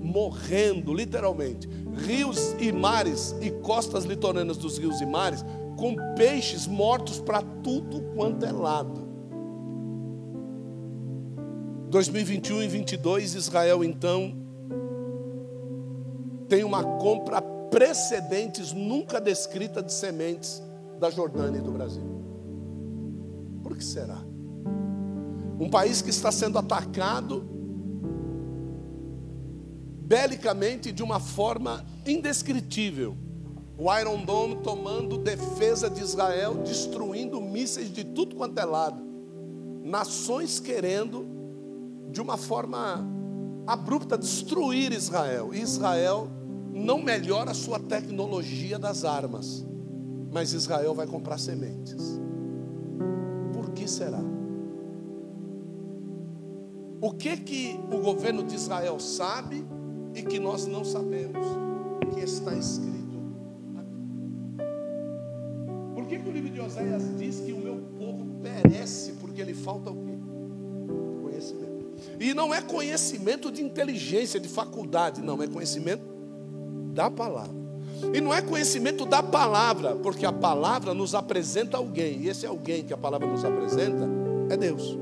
morrendo, 0.00 0.92
literalmente. 0.92 1.68
Rios 2.04 2.54
e 2.58 2.72
mares 2.72 3.34
e 3.40 3.50
costas 3.50 4.04
litorâneas 4.04 4.56
dos 4.56 4.78
rios 4.78 5.00
e 5.00 5.06
mares 5.06 5.44
com 5.76 5.94
peixes 6.14 6.66
mortos 6.66 7.20
para 7.20 7.42
tudo 7.42 8.00
quanto 8.14 8.44
é 8.44 8.52
lado. 8.52 9.06
2021 11.90 12.62
e 12.62 12.68
22, 12.68 13.34
Israel 13.34 13.84
então 13.84 14.34
tem 16.48 16.64
uma 16.64 16.82
compra 16.82 17.40
precedentes 17.42 18.72
nunca 18.72 19.20
descrita 19.20 19.82
de 19.82 19.92
sementes 19.92 20.62
da 20.98 21.10
Jordânia 21.10 21.58
e 21.58 21.62
do 21.62 21.70
Brasil. 21.70 22.04
Por 23.62 23.76
que 23.76 23.84
será? 23.84 24.18
Um 25.58 25.68
país 25.70 26.00
que 26.02 26.10
está 26.10 26.30
sendo 26.30 26.58
atacado 26.58 27.48
belicamente 30.00 30.92
de 30.92 31.02
uma 31.02 31.18
forma 31.18 31.84
indescritível 32.06 33.16
o 33.78 33.94
Iron 33.94 34.24
Dome 34.24 34.56
tomando 34.56 35.18
defesa 35.18 35.90
de 35.90 36.00
Israel, 36.00 36.54
destruindo 36.64 37.40
mísseis 37.40 37.92
de 37.92 38.04
tudo 38.04 38.34
quanto 38.34 38.58
é 38.58 38.64
lado. 38.64 39.02
Nações 39.84 40.58
querendo, 40.58 41.26
de 42.10 42.20
uma 42.20 42.38
forma 42.38 43.06
abrupta, 43.66 44.16
destruir 44.16 44.92
Israel. 44.92 45.52
Israel 45.52 46.28
não 46.72 47.02
melhora 47.02 47.50
a 47.50 47.54
sua 47.54 47.78
tecnologia 47.78 48.78
das 48.78 49.04
armas, 49.04 49.64
mas 50.32 50.54
Israel 50.54 50.94
vai 50.94 51.06
comprar 51.06 51.38
sementes. 51.38 52.18
Por 53.52 53.70
que 53.72 53.86
será? 53.86 54.22
O 56.98 57.12
que 57.12 57.36
que 57.36 57.78
o 57.92 57.98
governo 57.98 58.42
de 58.42 58.54
Israel 58.54 58.98
sabe 58.98 59.66
e 60.14 60.22
que 60.22 60.40
nós 60.40 60.66
não 60.66 60.82
sabemos? 60.82 61.46
Que 62.14 62.20
está 62.20 62.54
escrito 62.54 63.05
O 66.26 66.30
livro 66.30 66.50
de 66.50 66.60
Oséias 66.60 67.16
diz 67.16 67.40
que 67.40 67.52
o 67.52 67.58
meu 67.58 67.76
povo 67.96 68.26
perece 68.42 69.12
porque 69.12 69.44
lhe 69.44 69.54
falta 69.54 69.90
o 69.90 69.94
quê? 69.94 70.12
Conhecimento. 71.22 71.86
E 72.18 72.34
não 72.34 72.52
é 72.52 72.60
conhecimento 72.60 73.50
de 73.50 73.62
inteligência, 73.62 74.40
de 74.40 74.48
faculdade, 74.48 75.22
não, 75.22 75.40
é 75.40 75.46
conhecimento 75.46 76.02
da 76.92 77.08
palavra. 77.08 77.54
E 78.12 78.20
não 78.20 78.34
é 78.34 78.42
conhecimento 78.42 79.06
da 79.06 79.22
palavra, 79.22 79.94
porque 79.96 80.26
a 80.26 80.32
palavra 80.32 80.92
nos 80.92 81.14
apresenta 81.14 81.76
alguém, 81.76 82.22
e 82.22 82.28
esse 82.28 82.44
alguém 82.44 82.84
que 82.84 82.92
a 82.92 82.96
palavra 82.96 83.26
nos 83.26 83.44
apresenta 83.44 84.08
é 84.50 84.56
Deus. 84.56 84.98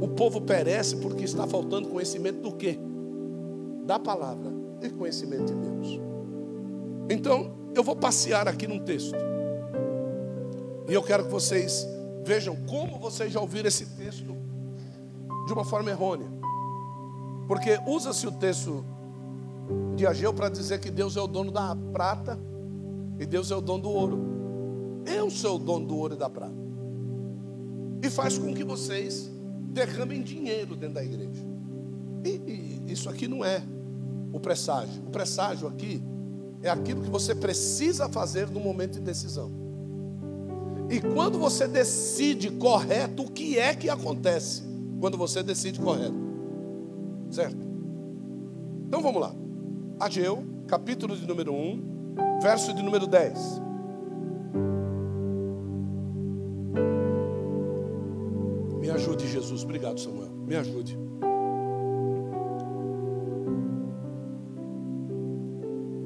O 0.00 0.08
povo 0.08 0.40
perece 0.40 0.96
porque 0.96 1.24
está 1.24 1.46
faltando 1.46 1.88
conhecimento 1.88 2.40
do 2.40 2.52
quê? 2.52 2.78
Da 3.84 3.98
palavra 3.98 4.50
e 4.82 4.90
conhecimento 4.90 5.44
de 5.44 5.54
Deus. 5.54 6.00
Então, 7.08 7.52
eu 7.74 7.84
vou 7.84 7.94
passear 7.94 8.48
aqui 8.48 8.66
num 8.66 8.80
texto. 8.80 9.31
E 10.88 10.94
eu 10.94 11.02
quero 11.02 11.24
que 11.24 11.30
vocês 11.30 11.86
Vejam 12.24 12.56
como 12.66 12.98
vocês 12.98 13.32
já 13.32 13.40
ouviram 13.40 13.68
esse 13.68 13.86
texto 13.86 14.36
de 15.46 15.52
uma 15.52 15.64
forma 15.64 15.90
errônea. 15.90 16.28
Porque 17.48 17.78
usa-se 17.86 18.26
o 18.26 18.32
texto 18.32 18.84
de 19.96 20.06
Ageu 20.06 20.32
para 20.32 20.48
dizer 20.48 20.80
que 20.80 20.90
Deus 20.90 21.16
é 21.16 21.20
o 21.20 21.26
dono 21.26 21.50
da 21.50 21.76
prata 21.92 22.38
e 23.18 23.26
Deus 23.26 23.50
é 23.50 23.56
o 23.56 23.60
dono 23.60 23.82
do 23.82 23.90
ouro. 23.90 25.02
Eu 25.04 25.30
sou 25.30 25.56
o 25.56 25.58
dono 25.58 25.86
do 25.86 25.96
ouro 25.96 26.14
e 26.14 26.16
da 26.16 26.30
prata. 26.30 26.54
E 28.02 28.08
faz 28.08 28.38
com 28.38 28.54
que 28.54 28.62
vocês 28.62 29.30
derramem 29.64 30.22
dinheiro 30.22 30.76
dentro 30.76 30.94
da 30.94 31.04
igreja. 31.04 31.44
E, 32.24 32.82
e 32.86 32.92
isso 32.92 33.08
aqui 33.10 33.26
não 33.26 33.44
é 33.44 33.62
o 34.32 34.38
presságio. 34.38 35.02
O 35.02 35.10
presságio 35.10 35.66
aqui 35.66 36.00
é 36.62 36.70
aquilo 36.70 37.02
que 37.02 37.10
você 37.10 37.34
precisa 37.34 38.08
fazer 38.08 38.48
no 38.48 38.60
momento 38.60 38.92
de 38.92 39.00
decisão. 39.00 39.61
E 40.92 41.00
quando 41.00 41.38
você 41.38 41.66
decide 41.66 42.50
correto, 42.50 43.22
o 43.22 43.30
que 43.30 43.58
é 43.58 43.74
que 43.74 43.88
acontece 43.88 44.62
quando 45.00 45.16
você 45.16 45.42
decide 45.42 45.80
correto? 45.80 46.14
Certo? 47.30 47.66
Então 48.86 49.00
vamos 49.00 49.22
lá. 49.22 49.34
Ageu, 49.98 50.44
capítulo 50.68 51.16
de 51.16 51.26
número 51.26 51.54
1, 51.54 52.40
verso 52.42 52.74
de 52.74 52.82
número 52.82 53.06
10. 53.06 53.38
Me 58.78 58.90
ajude, 58.90 59.26
Jesus. 59.28 59.64
Obrigado, 59.64 59.98
Samuel. 59.98 60.30
Me 60.46 60.56
ajude. 60.56 60.98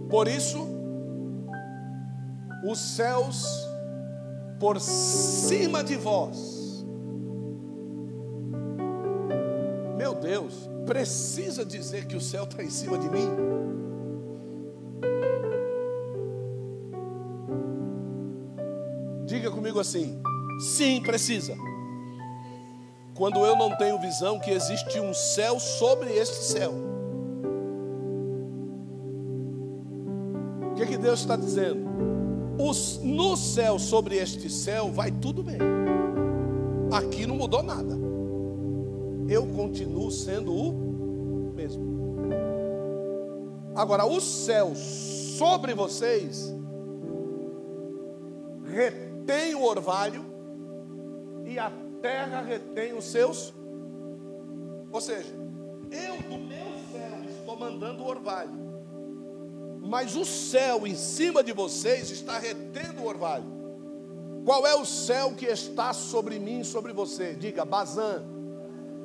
Por 0.09 0.29
isso, 0.29 0.65
os 2.65 2.79
céus 2.79 3.66
por 4.59 4.81
cima 4.81 5.83
de 5.85 5.97
vós. 5.97 6.85
Meu 9.97 10.15
Deus, 10.15 10.69
precisa 10.87 11.65
dizer 11.65 12.07
que 12.07 12.17
o 12.17 12.21
céu 12.21 12.45
está 12.45 12.63
em 12.63 12.71
cima 12.71 12.99
de 12.99 13.09
mim? 13.11 13.29
Diga 19.27 19.51
comigo 19.51 19.81
assim: 19.81 20.21
sim, 20.61 21.03
precisa. 21.03 21.55
Quando 23.15 23.45
eu 23.45 23.57
não 23.57 23.77
tenho 23.77 24.01
visão 24.01 24.39
que 24.39 24.51
existe 24.51 25.01
um 25.01 25.13
céu 25.13 25.59
sobre 25.59 26.13
este 26.13 26.45
céu. 26.45 26.73
O 30.71 30.75
que, 30.75 30.87
que 30.87 30.99
Deus 30.99 31.21
está 31.21 31.35
dizendo? 31.35 32.16
No 33.03 33.37
céu, 33.37 33.79
sobre 33.79 34.17
este 34.17 34.49
céu, 34.49 34.91
vai 34.91 35.11
tudo 35.11 35.43
bem. 35.43 35.59
Aqui 36.93 37.27
não 37.27 37.37
mudou 37.37 37.63
nada. 37.63 37.95
Eu 39.29 39.47
continuo 39.49 40.11
sendo 40.11 40.55
o 40.55 41.53
mesmo. 41.55 41.85
Agora, 43.75 44.07
o 44.07 44.21
céu 44.21 44.75
sobre 44.75 45.75
vocês 45.75 46.55
retém 48.65 49.55
o 49.55 49.63
orvalho 49.63 50.25
e 51.45 51.59
a 51.59 51.71
terra 52.01 52.41
retém 52.41 52.95
os 52.95 53.05
seus. 53.05 53.55
Ou 54.91 55.01
seja, 55.01 55.35
eu 55.91 56.17
do 56.23 56.39
meu 56.39 56.67
céu 56.93 57.25
estou 57.29 57.59
mandando 57.59 58.03
o 58.03 58.09
orvalho, 58.09 58.51
mas 59.87 60.17
o 60.17 60.25
céu 60.25 60.87
em 60.87 60.95
cima 60.95 61.43
de 61.43 61.53
vocês 61.53 62.11
está 62.11 62.39
retendo 62.39 63.03
o 63.03 63.07
orvalho. 63.07 63.57
Qual 64.45 64.67
é 64.67 64.75
o 64.75 64.85
céu 64.85 65.35
que 65.35 65.47
está 65.47 65.93
sobre 65.93 66.39
mim, 66.39 66.63
sobre 66.63 66.93
você? 66.93 67.35
Diga, 67.35 67.65
Bazã. 67.65 68.23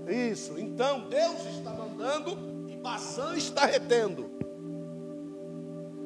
Isso. 0.07 0.57
Então 0.57 1.07
Deus 1.09 1.45
está 1.55 1.71
mandando 1.71 2.37
e 2.69 2.75
Bazã 2.77 3.35
está 3.35 3.65
retendo. 3.65 4.29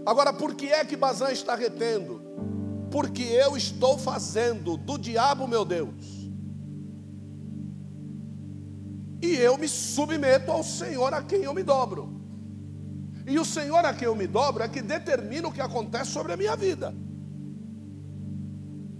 Agora, 0.05 0.31
por 0.31 0.53
que 0.53 0.71
é 0.71 0.85
que 0.85 0.95
Bazã 0.95 1.31
está 1.31 1.55
retendo? 1.55 2.21
Porque 2.91 3.23
eu 3.23 3.57
estou 3.57 3.97
fazendo 3.97 4.77
do 4.77 4.97
diabo 4.97 5.47
meu 5.47 5.65
Deus. 5.65 6.29
E 9.21 9.35
eu 9.35 9.57
me 9.57 9.67
submeto 9.67 10.51
ao 10.51 10.63
Senhor 10.63 11.13
a 11.13 11.23
quem 11.23 11.43
eu 11.43 11.53
me 11.53 11.63
dobro. 11.63 12.24
E 13.27 13.39
o 13.39 13.45
Senhor 13.45 13.83
a 13.83 13.93
quem 13.93 14.05
eu 14.05 14.15
me 14.15 14.27
dobro 14.27 14.63
é 14.63 14.67
que 14.67 14.81
determina 14.81 15.47
o 15.47 15.51
que 15.51 15.61
acontece 15.61 16.11
sobre 16.11 16.33
a 16.33 16.37
minha 16.37 16.55
vida. 16.55 16.93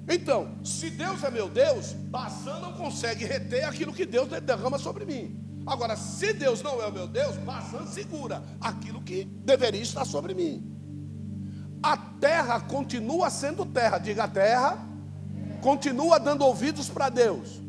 Então, 0.08 0.58
se 0.64 0.90
Deus 0.90 1.24
é 1.24 1.32
meu 1.32 1.50
Deus, 1.50 1.94
Bazã 1.94 2.60
não 2.60 2.74
consegue 2.74 3.26
reter 3.26 3.64
aquilo 3.64 3.94
que 3.94 4.06
Deus 4.06 4.30
derrama 4.42 4.78
sobre 4.78 5.06
mim. 5.06 5.42
Agora, 5.66 5.96
se 5.96 6.32
Deus 6.32 6.62
não 6.62 6.82
é 6.82 6.86
o 6.86 6.92
meu 6.92 7.08
Deus, 7.08 7.38
Bazã 7.38 7.86
segura 7.88 8.44
aquilo 8.62 9.02
que 9.02 9.26
deveria 9.26 9.82
estar 9.82 10.06
sobre 10.06 10.34
mim. 10.34 10.72
A 11.82 11.98
terra 11.98 12.60
continua 12.62 13.30
sendo 13.30 13.66
terra, 13.66 13.98
diga 13.98 14.26
a 14.26 14.28
terra, 14.28 14.78
continua 15.62 16.20
dando 16.20 16.44
ouvidos 16.44 16.88
para 16.88 17.10
Deus. 17.10 17.62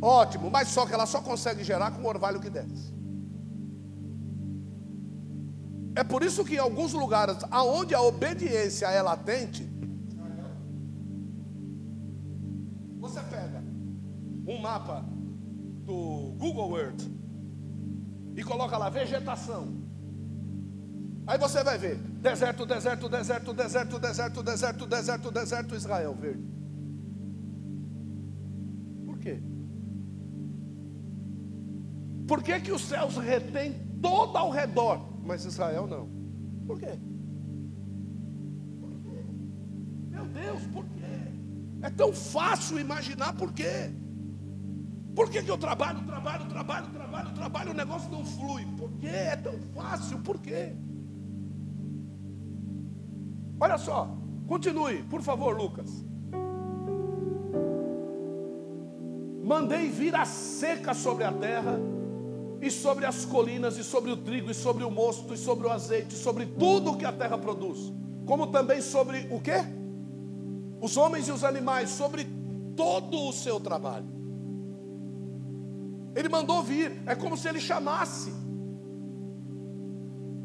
Ótimo, 0.00 0.50
mas 0.50 0.68
só 0.68 0.86
que 0.86 0.92
ela 0.92 1.06
só 1.06 1.20
consegue 1.20 1.64
gerar 1.64 1.90
com 1.90 2.02
o 2.02 2.06
orvalho 2.06 2.40
que 2.40 2.50
desce. 2.50 2.97
É 5.98 6.04
por 6.04 6.22
isso 6.22 6.44
que 6.44 6.54
em 6.54 6.58
alguns 6.58 6.92
lugares 6.92 7.38
aonde 7.50 7.92
a 7.92 8.00
obediência 8.00 8.86
é 8.86 9.02
latente, 9.02 9.68
você 13.00 13.20
pega 13.22 13.60
um 14.46 14.60
mapa 14.60 15.04
do 15.84 16.36
Google 16.38 16.78
Earth 16.78 17.02
e 18.36 18.44
coloca 18.44 18.78
lá 18.78 18.88
vegetação. 18.88 19.76
Aí 21.26 21.36
você 21.36 21.64
vai 21.64 21.76
ver 21.76 21.96
deserto, 21.96 22.64
deserto, 22.64 23.08
deserto, 23.08 23.52
deserto, 23.52 23.98
deserto, 23.98 24.40
deserto, 24.44 24.86
deserto, 24.86 25.30
deserto, 25.32 25.74
Israel 25.74 26.14
verde. 26.14 26.46
Por 29.04 29.18
quê? 29.18 29.42
Por 32.28 32.40
que, 32.40 32.60
que 32.60 32.70
os 32.70 32.82
céus 32.82 33.16
retêm 33.16 33.72
todo 34.00 34.38
ao 34.38 34.50
redor, 34.50 35.07
mas 35.24 35.44
Israel 35.44 35.86
não? 35.86 36.08
Por 36.66 36.78
quê? 36.78 36.98
Meu 40.10 40.26
Deus, 40.26 40.62
por 40.66 40.84
quê? 40.84 41.32
É 41.82 41.90
tão 41.90 42.12
fácil 42.12 42.78
imaginar 42.80 43.32
por 43.34 43.52
quê. 43.52 43.90
Por 45.14 45.30
que, 45.30 45.42
que 45.42 45.50
eu 45.50 45.58
trabalho, 45.58 46.04
trabalho, 46.04 46.46
trabalho, 46.46 46.86
trabalho, 46.90 47.34
trabalho, 47.34 47.70
o 47.70 47.74
negócio 47.74 48.10
não 48.10 48.24
flui? 48.24 48.64
Por 48.76 48.90
quê? 48.92 49.06
É 49.06 49.36
tão 49.36 49.58
fácil, 49.74 50.18
por 50.20 50.38
quê? 50.38 50.74
Olha 53.60 53.76
só, 53.78 54.16
continue, 54.46 55.02
por 55.04 55.22
favor, 55.22 55.56
Lucas. 55.56 56.04
Mandei 59.42 59.88
vir 59.88 60.14
a 60.14 60.24
seca 60.24 60.94
sobre 60.94 61.24
a 61.24 61.32
terra 61.32 61.80
e 62.60 62.70
sobre 62.70 63.06
as 63.06 63.24
colinas, 63.24 63.76
e 63.78 63.84
sobre 63.84 64.10
o 64.10 64.16
trigo, 64.16 64.50
e 64.50 64.54
sobre 64.54 64.84
o 64.84 64.90
mosto, 64.90 65.32
e 65.32 65.38
sobre 65.38 65.66
o 65.66 65.70
azeite, 65.70 66.14
sobre 66.14 66.46
tudo 66.46 66.92
o 66.92 66.96
que 66.96 67.04
a 67.04 67.12
terra 67.12 67.38
produz, 67.38 67.92
como 68.26 68.48
também 68.48 68.80
sobre 68.80 69.28
o 69.30 69.40
que? 69.40 69.56
Os 70.80 70.96
homens 70.96 71.28
e 71.28 71.32
os 71.32 71.44
animais, 71.44 71.90
sobre 71.90 72.26
todo 72.76 73.28
o 73.28 73.32
seu 73.32 73.58
trabalho. 73.58 74.06
Ele 76.14 76.28
mandou 76.28 76.62
vir, 76.62 77.00
é 77.06 77.14
como 77.14 77.36
se 77.36 77.48
ele 77.48 77.60
chamasse. 77.60 78.32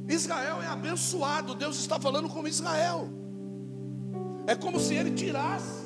Israel 0.08 0.62
é 0.62 0.68
abençoado, 0.68 1.56
Deus 1.56 1.78
está 1.78 2.00
falando 2.00 2.30
com 2.30 2.48
Israel. 2.48 3.08
É 4.46 4.56
como 4.56 4.80
se 4.80 4.94
ele 4.94 5.12
tirasse 5.12 5.84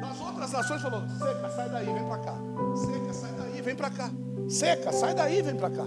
das 0.00 0.20
outras 0.20 0.52
nações 0.52 0.80
e 0.80 0.82
falou: 0.82 1.02
seca, 1.08 1.50
sai 1.50 1.70
daí, 1.70 1.86
vem 1.86 2.04
para 2.04 2.18
cá. 2.18 2.36
Seca, 2.76 3.12
sai 3.12 3.32
daí, 3.32 3.62
vem 3.62 3.76
para 3.76 3.90
cá. 3.90 4.10
Seca, 4.52 4.92
sai 4.92 5.14
daí, 5.14 5.40
vem 5.40 5.56
para 5.56 5.70
cá. 5.70 5.86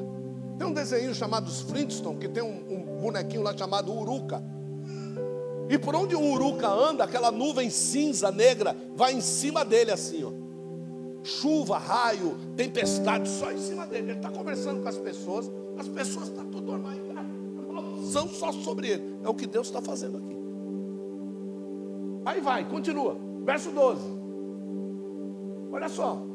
Tem 0.58 0.68
um 0.68 0.74
desenho 0.74 1.14
chamado 1.14 1.52
Flintstone, 1.52 2.18
que 2.18 2.28
tem 2.28 2.42
um, 2.42 2.48
um, 2.48 3.00
bonequinho 3.00 3.44
lá 3.44 3.56
chamado 3.56 3.94
Uruca. 3.94 4.42
E 5.70 5.78
por 5.78 5.94
onde 5.94 6.16
o 6.16 6.34
Uruca 6.34 6.68
anda, 6.68 7.04
aquela 7.04 7.32
nuvem 7.32 7.70
cinza, 7.70 8.32
negra, 8.32 8.76
vai 8.96 9.14
em 9.14 9.22
cima 9.22 9.64
dele 9.64 9.92
assim, 9.92 10.24
ó. 10.24 10.32
Chuva, 11.24 11.78
raio, 11.78 12.38
tempestade, 12.58 13.30
só 13.30 13.52
em 13.52 13.60
cima 13.60 13.86
dele. 13.86 14.12
Ele 14.12 14.18
está 14.18 14.32
conversando 14.32 14.82
com 14.82 14.90
as 14.90 14.98
pessoas, 14.98 15.52
as 15.78 15.88
pessoas 15.88 16.30
estão 16.30 16.46
tá 16.46 16.52
tudo 16.52 16.72
normal. 16.72 16.94
São 18.12 18.28
só 18.28 18.52
sobre 18.52 18.88
ele. 18.88 19.20
É 19.24 19.30
o 19.30 19.34
que 19.36 19.46
Deus 19.46 19.68
está 19.68 19.82
fazendo 19.82 20.18
aqui. 20.18 20.36
Aí 22.26 22.42
vai, 22.42 22.68
continua. 22.68 23.16
Verso 23.44 23.70
12. 23.70 24.02
Olha 25.72 25.90
só. 25.90 26.35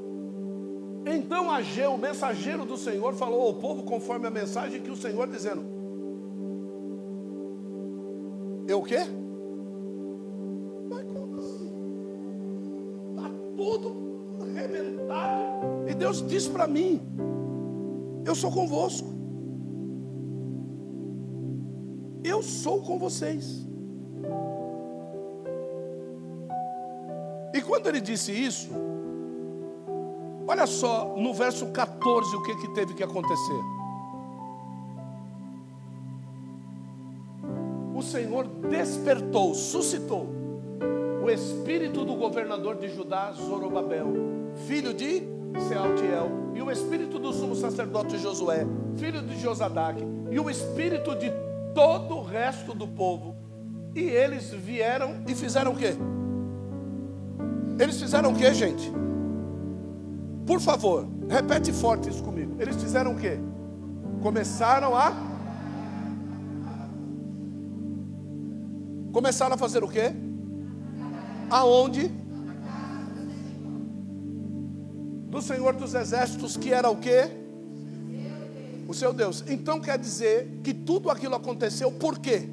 Então 1.04 1.50
Ageu, 1.50 1.94
o 1.94 1.98
mensageiro 1.98 2.64
do 2.64 2.76
Senhor, 2.76 3.14
falou 3.14 3.42
ao 3.42 3.54
povo 3.54 3.82
conforme 3.82 4.26
a 4.26 4.30
mensagem 4.30 4.80
que 4.80 4.90
o 4.90 4.96
Senhor 4.96 5.28
dizendo: 5.28 5.64
Eu 8.68 8.80
o 8.80 8.84
quê? 8.84 9.00
Mas 10.88 11.04
como 11.12 11.36
assim? 11.36 11.72
Está 13.10 13.30
Deus 16.00 16.26
diz 16.26 16.48
para 16.48 16.66
mim: 16.66 17.00
Eu 18.24 18.34
sou 18.34 18.50
convosco. 18.50 19.08
Eu 22.24 22.42
sou 22.42 22.82
com 22.82 22.98
vocês. 22.98 23.66
E 27.54 27.62
quando 27.62 27.86
ele 27.86 28.00
disse 28.00 28.32
isso, 28.32 28.70
olha 30.50 30.66
só 30.66 31.14
no 31.16 31.32
verso 31.32 31.66
14 31.66 32.34
o 32.34 32.42
que, 32.42 32.56
que 32.56 32.68
teve 32.74 32.92
que 32.92 33.04
acontecer. 33.04 33.60
O 37.94 38.02
Senhor 38.02 38.48
despertou, 38.68 39.54
suscitou 39.54 40.28
o 41.22 41.30
espírito 41.30 42.04
do 42.04 42.16
governador 42.16 42.76
de 42.76 42.88
Judá, 42.88 43.30
Zorobabel, 43.30 44.08
filho 44.66 44.92
de 44.92 45.22
Sealtiel, 45.68 46.30
e 46.54 46.62
o 46.62 46.70
espírito 46.70 47.18
do 47.18 47.32
sumo 47.32 47.54
sacerdote 47.54 48.18
Josué, 48.18 48.66
filho 48.96 49.22
de 49.22 49.38
Josadaque, 49.38 50.02
e 50.32 50.40
o 50.40 50.50
espírito 50.50 51.14
de 51.14 51.30
todo 51.74 52.16
o 52.16 52.22
resto 52.22 52.74
do 52.74 52.88
povo. 52.88 53.36
E 53.94 54.00
eles 54.00 54.50
vieram 54.50 55.22
e 55.28 55.34
fizeram 55.34 55.72
o 55.72 55.76
quê? 55.76 55.94
Eles 57.78 58.00
fizeram 58.00 58.32
o 58.32 58.34
que, 58.34 58.52
gente? 58.52 58.90
Por 60.46 60.60
favor, 60.60 61.06
repete 61.28 61.72
forte 61.72 62.08
isso 62.08 62.22
comigo. 62.22 62.56
Eles 62.58 62.76
fizeram 62.76 63.12
o 63.12 63.16
que? 63.16 63.38
Começaram 64.22 64.96
a. 64.96 65.12
Começaram 69.12 69.54
a 69.54 69.58
fazer 69.58 69.82
o 69.82 69.88
quê? 69.88 70.12
Aonde? 71.50 72.08
Do 75.28 75.40
Senhor 75.40 75.74
dos 75.74 75.94
Exércitos, 75.94 76.56
que 76.56 76.72
era 76.72 76.90
o 76.90 76.96
quê? 76.96 77.30
O 78.88 78.94
seu 78.94 79.12
Deus. 79.12 79.44
Então 79.48 79.80
quer 79.80 79.98
dizer 79.98 80.60
que 80.64 80.74
tudo 80.74 81.10
aquilo 81.10 81.34
aconteceu 81.36 81.92
por 81.92 82.18
quê? 82.18 82.48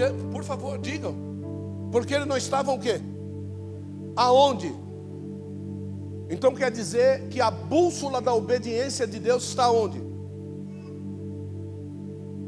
Porque, 0.00 0.14
por 0.32 0.44
favor, 0.44 0.78
digam. 0.78 1.14
Porque 1.92 2.14
eles 2.14 2.26
não 2.26 2.36
estavam 2.36 2.76
o 2.76 2.78
quê? 2.78 3.00
Aonde? 4.16 4.74
Então 6.30 6.54
quer 6.54 6.70
dizer 6.70 7.28
que 7.28 7.40
a 7.40 7.50
bússola 7.50 8.20
da 8.20 8.32
obediência 8.32 9.06
de 9.06 9.18
Deus 9.18 9.44
está 9.44 9.70
onde? 9.70 10.00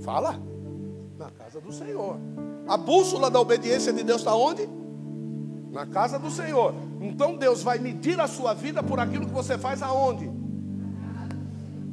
Fala. 0.00 0.40
Na 1.18 1.30
casa 1.30 1.60
do 1.60 1.72
Senhor. 1.72 2.16
A 2.66 2.76
bússola 2.76 3.30
da 3.30 3.40
obediência 3.40 3.92
de 3.92 4.02
Deus 4.02 4.22
está 4.22 4.34
onde? 4.34 4.66
Na 5.70 5.84
casa 5.84 6.18
do 6.18 6.30
Senhor. 6.30 6.74
Então 7.00 7.36
Deus 7.36 7.62
vai 7.62 7.78
medir 7.78 8.18
a 8.18 8.28
sua 8.28 8.54
vida 8.54 8.82
por 8.82 8.98
aquilo 8.98 9.26
que 9.26 9.32
você 9.32 9.58
faz 9.58 9.82
aonde? 9.82 10.30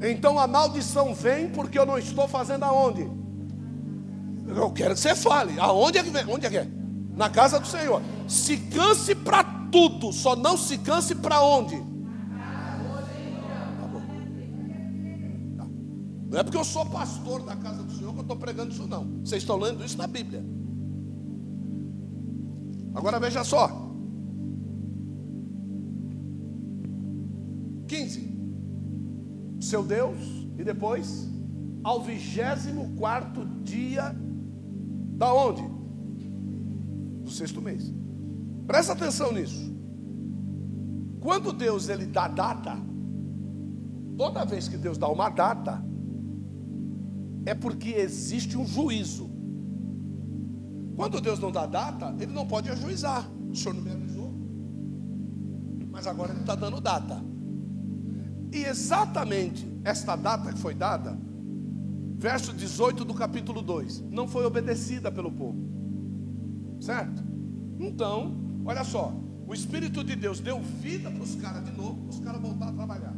Então 0.01 0.39
a 0.39 0.47
maldição 0.47 1.13
vem 1.13 1.49
porque 1.49 1.77
eu 1.77 1.85
não 1.85 1.97
estou 1.97 2.27
fazendo 2.27 2.63
aonde? 2.63 3.09
Eu 4.55 4.71
quero 4.71 4.95
que 4.95 4.99
você 4.99 5.15
fale. 5.15 5.59
Aonde 5.59 5.99
é 5.99 6.03
que 6.03 6.09
vem? 6.09 6.25
Onde 6.27 6.45
é 6.45 6.49
que 6.49 6.57
é? 6.57 6.67
Na 7.15 7.29
casa 7.29 7.59
do 7.59 7.67
Senhor. 7.67 8.01
Se 8.27 8.57
canse 8.57 9.13
para 9.13 9.43
tudo, 9.71 10.11
só 10.11 10.35
não 10.35 10.57
se 10.57 10.77
canse 10.79 11.13
para 11.13 11.41
onde? 11.41 11.77
Tá 11.77 13.87
bom. 13.87 14.01
Tá. 15.57 15.67
Não 16.31 16.39
é 16.39 16.43
porque 16.43 16.57
eu 16.57 16.63
sou 16.63 16.85
pastor 16.87 17.43
da 17.43 17.55
casa 17.55 17.83
do 17.83 17.93
Senhor 17.93 18.11
que 18.13 18.19
eu 18.19 18.23
estou 18.23 18.37
pregando 18.37 18.73
isso, 18.73 18.87
não. 18.87 19.19
Vocês 19.23 19.43
estão 19.43 19.57
lendo 19.57 19.85
isso 19.85 19.97
na 19.97 20.07
Bíblia. 20.07 20.43
Agora 22.95 23.19
veja 23.19 23.43
só. 23.43 23.87
15. 27.87 28.29
Seu 29.59 29.83
Deus, 29.83 30.17
e 30.57 30.63
depois, 30.63 31.29
ao 31.83 32.01
vigésimo 32.01 32.95
quarto 32.97 33.45
dia 33.63 34.15
da 35.19 35.33
onde? 35.33 35.61
Do 37.23 37.29
sexto 37.29 37.61
mês. 37.61 37.93
Presta 38.65 38.93
atenção 38.93 39.33
nisso. 39.33 39.69
Quando 41.19 41.51
Deus 41.51 41.89
ele 41.89 42.05
dá 42.05 42.29
data, 42.29 42.77
toda 44.17 44.45
vez 44.45 44.69
que 44.69 44.77
Deus 44.77 44.97
dá 44.97 45.09
uma 45.09 45.29
data, 45.29 45.83
é 47.45 47.53
porque 47.53 47.89
existe 47.89 48.57
um 48.57 48.65
juízo. 48.65 49.29
Quando 50.95 51.19
Deus 51.19 51.37
não 51.37 51.51
dá 51.51 51.65
data, 51.65 52.15
ele 52.17 52.31
não 52.31 52.47
pode 52.47 52.69
ajuizar. 52.69 53.29
O 53.51 53.55
senhor 53.55 53.75
não 53.75 53.81
me 53.81 53.91
avisou. 53.91 54.33
Mas 55.91 56.07
agora 56.07 56.31
ele 56.31 56.41
está 56.41 56.55
dando 56.55 56.79
data. 56.79 57.21
E 58.53 58.63
exatamente 58.63 59.67
esta 59.83 60.15
data 60.15 60.53
que 60.53 60.59
foi 60.59 60.73
dada 60.73 61.19
verso 62.19 62.51
18 62.51 63.05
do 63.05 63.13
capítulo 63.13 63.61
2, 63.61 64.01
não 64.11 64.27
foi 64.27 64.45
obedecida 64.45 65.09
pelo 65.09 65.31
povo. 65.31 65.57
Certo? 66.81 67.23
Então, 67.79 68.35
olha 68.65 68.83
só, 68.83 69.13
o 69.47 69.53
Espírito 69.53 70.03
de 70.03 70.17
Deus 70.17 70.41
deu 70.41 70.61
vida 70.61 71.09
para 71.09 71.23
os 71.23 71.35
caras 71.35 71.63
de 71.63 71.71
novo, 71.71 72.01
para 72.01 72.09
os 72.09 72.19
caras 72.19 72.41
voltarem 72.41 72.73
a 72.73 72.77
trabalhar. 72.77 73.15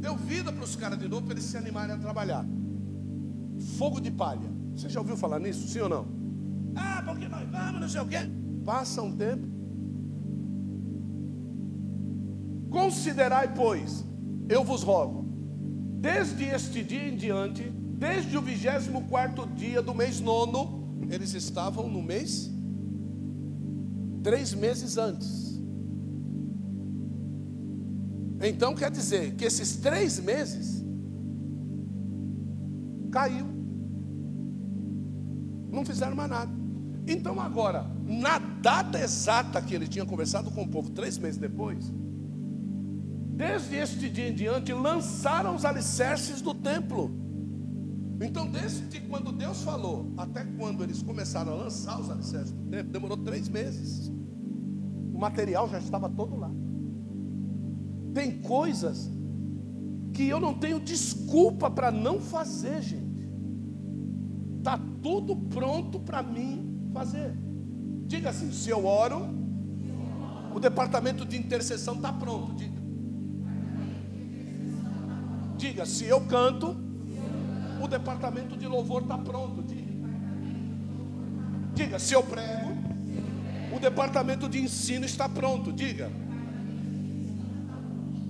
Deu 0.00 0.16
vida 0.16 0.50
para 0.50 0.64
os 0.64 0.74
caras 0.74 0.98
de 0.98 1.06
novo 1.06 1.24
para 1.24 1.34
eles 1.34 1.44
se 1.44 1.58
animarem 1.58 1.94
a 1.94 1.98
trabalhar. 1.98 2.44
Fogo 3.76 4.00
de 4.00 4.10
palha. 4.10 4.50
Você 4.74 4.88
já 4.88 4.98
ouviu 4.98 5.16
falar 5.16 5.38
nisso, 5.38 5.68
sim 5.68 5.80
ou 5.80 5.88
não? 5.88 6.06
Ah, 6.74 7.02
porque 7.04 7.28
nós 7.28 7.46
vamos, 7.50 7.80
não 7.82 7.88
sei 7.88 8.00
o 8.00 8.06
quê. 8.06 8.18
Passa 8.64 9.02
um 9.02 9.14
tempo. 9.14 9.46
Considerai, 12.70 13.52
pois, 13.54 14.06
eu 14.48 14.64
vos 14.64 14.82
rogo, 14.82 15.26
desde 16.00 16.44
este 16.44 16.82
dia 16.82 17.08
em 17.08 17.16
diante, 17.16 17.75
Desde 17.98 18.36
o 18.36 18.42
24 18.42 19.46
dia 19.54 19.80
do 19.80 19.94
mês 19.94 20.20
nono, 20.20 20.98
eles 21.10 21.32
estavam 21.32 21.88
no 21.88 22.02
mês 22.02 22.50
três 24.22 24.52
meses 24.52 24.98
antes. 24.98 25.62
Então 28.42 28.74
quer 28.74 28.90
dizer 28.90 29.34
que 29.34 29.44
esses 29.44 29.76
três 29.76 30.20
meses 30.20 30.84
caiu, 33.10 33.46
não 35.70 35.84
fizeram 35.84 36.14
mais 36.14 36.28
nada. 36.28 36.52
Então 37.06 37.40
agora, 37.40 37.86
na 38.04 38.38
data 38.38 38.98
exata 38.98 39.62
que 39.62 39.74
ele 39.74 39.86
tinha 39.86 40.04
conversado 40.04 40.50
com 40.50 40.64
o 40.64 40.68
povo, 40.68 40.90
três 40.90 41.16
meses 41.16 41.38
depois, 41.38 41.90
desde 43.30 43.76
este 43.76 44.10
dia 44.10 44.28
em 44.28 44.34
diante, 44.34 44.72
lançaram 44.72 45.54
os 45.54 45.64
alicerces 45.64 46.42
do 46.42 46.52
templo. 46.52 47.25
Então, 48.20 48.50
desde 48.50 49.00
quando 49.00 49.30
Deus 49.30 49.62
falou 49.62 50.12
até 50.16 50.44
quando 50.44 50.82
eles 50.82 51.02
começaram 51.02 51.52
a 51.52 51.56
lançar 51.56 52.00
os 52.00 52.10
alicerces 52.10 52.52
do 52.52 52.62
templo, 52.70 52.92
demorou 52.92 53.16
três 53.18 53.48
meses. 53.48 54.10
O 55.12 55.18
material 55.18 55.68
já 55.68 55.78
estava 55.78 56.08
todo 56.08 56.36
lá. 56.36 56.50
Tem 58.14 58.40
coisas 58.40 59.10
que 60.14 60.26
eu 60.26 60.40
não 60.40 60.54
tenho 60.54 60.80
desculpa 60.80 61.70
para 61.70 61.90
não 61.90 62.20
fazer, 62.20 62.80
gente. 62.82 63.28
Está 64.58 64.80
tudo 65.02 65.36
pronto 65.36 66.00
para 66.00 66.22
mim 66.22 66.88
fazer. 66.92 67.36
Diga 68.06 68.30
assim: 68.30 68.50
se 68.50 68.70
eu 68.70 68.86
oro, 68.86 69.28
o 70.54 70.58
departamento 70.58 71.24
de 71.24 71.36
intercessão 71.36 71.96
está 71.96 72.12
pronto. 72.12 72.54
Diga. 72.54 72.76
Diga, 75.58 75.86
se 75.86 76.04
eu 76.04 76.20
canto, 76.22 76.85
o 77.80 77.88
departamento 77.88 78.56
de 78.56 78.66
louvor 78.66 79.02
está 79.02 79.18
pronto. 79.18 79.62
Diga. 81.74 81.98
Se 81.98 82.14
eu 82.14 82.22
prego, 82.22 82.70
o 83.74 83.78
departamento 83.78 84.48
de 84.48 84.60
ensino 84.60 85.04
está 85.04 85.28
pronto. 85.28 85.72
Diga. 85.72 86.10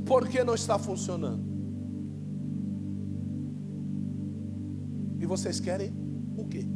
Por 0.04 0.28
que 0.28 0.42
não 0.44 0.54
está 0.54 0.78
funcionando? 0.78 1.44
E 5.18 5.26
vocês 5.26 5.58
querem 5.60 5.92
o 6.36 6.44
quê? 6.44 6.66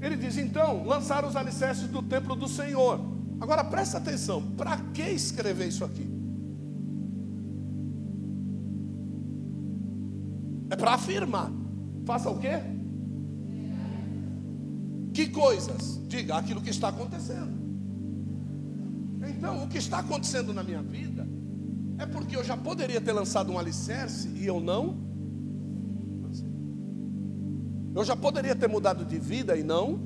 Ele 0.00 0.16
diz 0.16 0.36
então: 0.36 0.84
lançar 0.84 1.24
os 1.24 1.36
alicerces 1.36 1.88
do 1.88 2.02
templo 2.02 2.34
do 2.34 2.48
Senhor. 2.48 3.00
Agora 3.40 3.64
presta 3.64 3.98
atenção: 3.98 4.42
para 4.56 4.76
que 4.92 5.02
escrever 5.02 5.68
isso 5.68 5.84
aqui? 5.84 6.11
Para 10.82 10.94
afirmar. 10.94 11.48
Faça 12.04 12.28
o 12.28 12.40
quê? 12.40 12.60
Que 15.14 15.28
coisas? 15.28 16.00
Diga 16.08 16.34
aquilo 16.34 16.60
que 16.60 16.70
está 16.70 16.88
acontecendo. 16.88 17.52
Então, 19.28 19.62
o 19.62 19.68
que 19.68 19.78
está 19.78 20.00
acontecendo 20.00 20.52
na 20.52 20.64
minha 20.64 20.82
vida 20.82 21.24
é 21.98 22.04
porque 22.04 22.34
eu 22.34 22.42
já 22.42 22.56
poderia 22.56 23.00
ter 23.00 23.12
lançado 23.12 23.52
um 23.52 23.60
alicerce 23.60 24.28
e 24.30 24.44
eu 24.44 24.58
não. 24.58 24.98
Eu 27.94 28.04
já 28.04 28.16
poderia 28.16 28.56
ter 28.56 28.68
mudado 28.68 29.04
de 29.04 29.20
vida 29.20 29.56
e 29.56 29.62
não. 29.62 30.00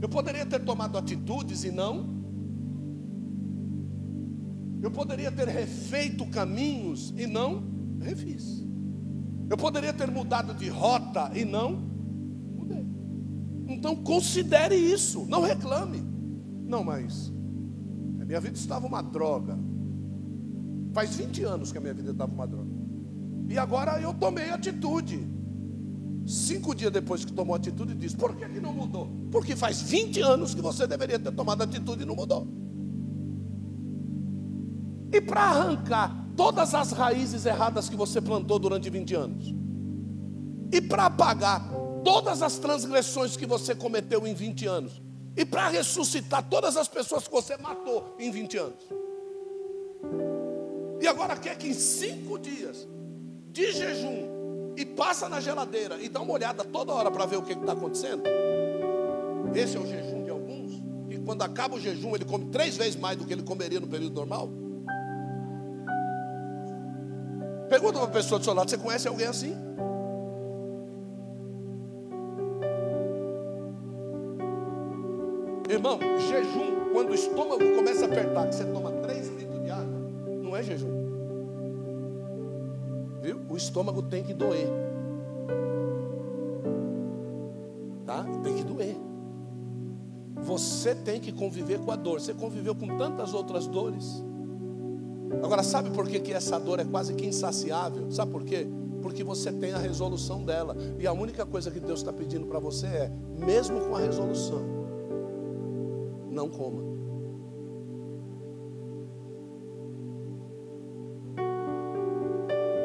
Eu 0.00 0.08
poderia 0.08 0.46
ter 0.46 0.60
tomado 0.60 0.96
atitudes 0.96 1.62
e 1.62 1.70
não. 1.70 2.08
Eu 4.82 4.90
poderia 4.90 5.30
ter 5.30 5.46
refeito 5.46 6.24
caminhos 6.24 7.12
e 7.18 7.26
não 7.26 7.64
refiz. 8.00 8.64
Eu 9.54 9.56
poderia 9.56 9.92
ter 9.92 10.10
mudado 10.10 10.52
de 10.52 10.68
rota 10.68 11.30
e 11.32 11.44
não 11.44 11.80
mudei. 12.56 12.84
Então 13.68 13.94
considere 13.94 14.74
isso, 14.74 15.24
não 15.26 15.42
reclame. 15.42 16.02
Não, 16.66 16.82
mas 16.82 17.32
a 18.20 18.24
minha 18.24 18.40
vida 18.40 18.56
estava 18.56 18.84
uma 18.84 19.00
droga. 19.00 19.56
Faz 20.92 21.14
20 21.14 21.44
anos 21.44 21.70
que 21.70 21.78
a 21.78 21.80
minha 21.80 21.94
vida 21.94 22.10
estava 22.10 22.32
uma 22.32 22.48
droga. 22.48 22.68
E 23.48 23.56
agora 23.56 24.00
eu 24.00 24.12
tomei 24.12 24.50
atitude. 24.50 25.24
Cinco 26.26 26.74
dias 26.74 26.90
depois 26.90 27.24
que 27.24 27.32
tomou 27.32 27.54
atitude, 27.54 27.94
disse: 27.94 28.16
Por 28.16 28.34
que, 28.34 28.48
que 28.48 28.58
não 28.58 28.72
mudou? 28.72 29.08
Porque 29.30 29.54
faz 29.54 29.80
20 29.82 30.20
anos 30.20 30.52
que 30.52 30.60
você 30.60 30.84
deveria 30.84 31.20
ter 31.20 31.30
tomado 31.30 31.62
atitude 31.62 32.02
e 32.02 32.04
não 32.04 32.16
mudou. 32.16 32.48
E 35.12 35.20
para 35.20 35.42
arrancar 35.42 36.23
todas 36.36 36.74
as 36.74 36.92
raízes 36.92 37.46
erradas 37.46 37.88
que 37.88 37.96
você 37.96 38.20
plantou 38.20 38.58
durante 38.58 38.90
20 38.90 39.14
anos, 39.14 39.54
e 40.72 40.80
para 40.80 41.06
apagar 41.06 41.68
todas 42.04 42.42
as 42.42 42.58
transgressões 42.58 43.36
que 43.36 43.46
você 43.46 43.74
cometeu 43.74 44.26
em 44.26 44.34
20 44.34 44.66
anos, 44.66 45.02
e 45.36 45.44
para 45.44 45.68
ressuscitar 45.68 46.42
todas 46.48 46.76
as 46.76 46.88
pessoas 46.88 47.26
que 47.26 47.32
você 47.32 47.56
matou 47.56 48.14
em 48.18 48.30
20 48.30 48.56
anos. 48.58 48.84
E 51.00 51.06
agora 51.06 51.36
quer 51.36 51.56
que 51.56 51.68
em 51.68 51.74
cinco 51.74 52.38
dias 52.38 52.86
de 53.50 53.72
jejum 53.72 54.72
e 54.76 54.84
passa 54.84 55.28
na 55.28 55.40
geladeira 55.40 56.00
e 56.00 56.08
dá 56.08 56.20
uma 56.20 56.32
olhada 56.32 56.64
toda 56.64 56.92
hora 56.92 57.10
para 57.10 57.26
ver 57.26 57.36
o 57.36 57.42
que 57.42 57.52
está 57.52 57.72
acontecendo. 57.72 58.22
Esse 59.54 59.76
é 59.76 59.80
o 59.80 59.86
jejum 59.86 60.24
de 60.24 60.30
alguns, 60.30 60.82
que 61.08 61.18
quando 61.18 61.42
acaba 61.42 61.76
o 61.76 61.80
jejum 61.80 62.14
ele 62.14 62.24
come 62.24 62.46
três 62.46 62.76
vezes 62.76 62.96
mais 62.96 63.16
do 63.16 63.24
que 63.24 63.32
ele 63.32 63.42
comeria 63.42 63.78
no 63.78 63.86
período 63.86 64.14
normal. 64.14 64.48
Pergunta 67.68 67.98
para 67.98 68.08
a 68.08 68.10
pessoa 68.10 68.38
do 68.38 68.44
seu 68.44 68.54
lado: 68.54 68.70
você 68.70 68.78
conhece 68.78 69.08
alguém 69.08 69.26
assim? 69.26 69.54
Irmão, 75.68 75.98
jejum, 76.18 76.92
quando 76.92 77.10
o 77.10 77.14
estômago 77.14 77.74
começa 77.74 78.04
a 78.04 78.08
apertar, 78.08 78.48
que 78.48 78.54
você 78.54 78.64
toma 78.64 78.92
3 78.92 79.28
litros 79.30 79.62
de 79.62 79.70
água, 79.70 79.98
não 80.42 80.56
é 80.56 80.62
jejum. 80.62 80.92
Viu? 83.22 83.40
O 83.48 83.56
estômago 83.56 84.02
tem 84.02 84.22
que 84.22 84.34
doer. 84.34 84.68
Tá? 88.04 88.24
Tem 88.42 88.56
que 88.56 88.64
doer. 88.64 88.96
Você 90.36 90.94
tem 90.94 91.18
que 91.18 91.32
conviver 91.32 91.80
com 91.80 91.90
a 91.90 91.96
dor. 91.96 92.20
Você 92.20 92.34
conviveu 92.34 92.74
com 92.74 92.98
tantas 92.98 93.32
outras 93.32 93.66
dores. 93.66 94.22
Agora, 95.42 95.62
sabe 95.62 95.90
por 95.90 96.06
que, 96.08 96.20
que 96.20 96.32
essa 96.32 96.58
dor 96.58 96.80
é 96.80 96.84
quase 96.84 97.14
que 97.14 97.26
insaciável? 97.26 98.10
Sabe 98.10 98.30
por 98.32 98.44
quê? 98.44 98.66
Porque 99.02 99.22
você 99.22 99.52
tem 99.52 99.72
a 99.72 99.78
resolução 99.78 100.42
dela. 100.42 100.76
E 100.98 101.06
a 101.06 101.12
única 101.12 101.44
coisa 101.44 101.70
que 101.70 101.80
Deus 101.80 102.00
está 102.00 102.12
pedindo 102.12 102.46
para 102.46 102.58
você 102.58 102.86
é, 102.86 103.12
mesmo 103.38 103.80
com 103.80 103.94
a 103.94 104.00
resolução, 104.00 104.62
não 106.30 106.48
coma. 106.48 106.82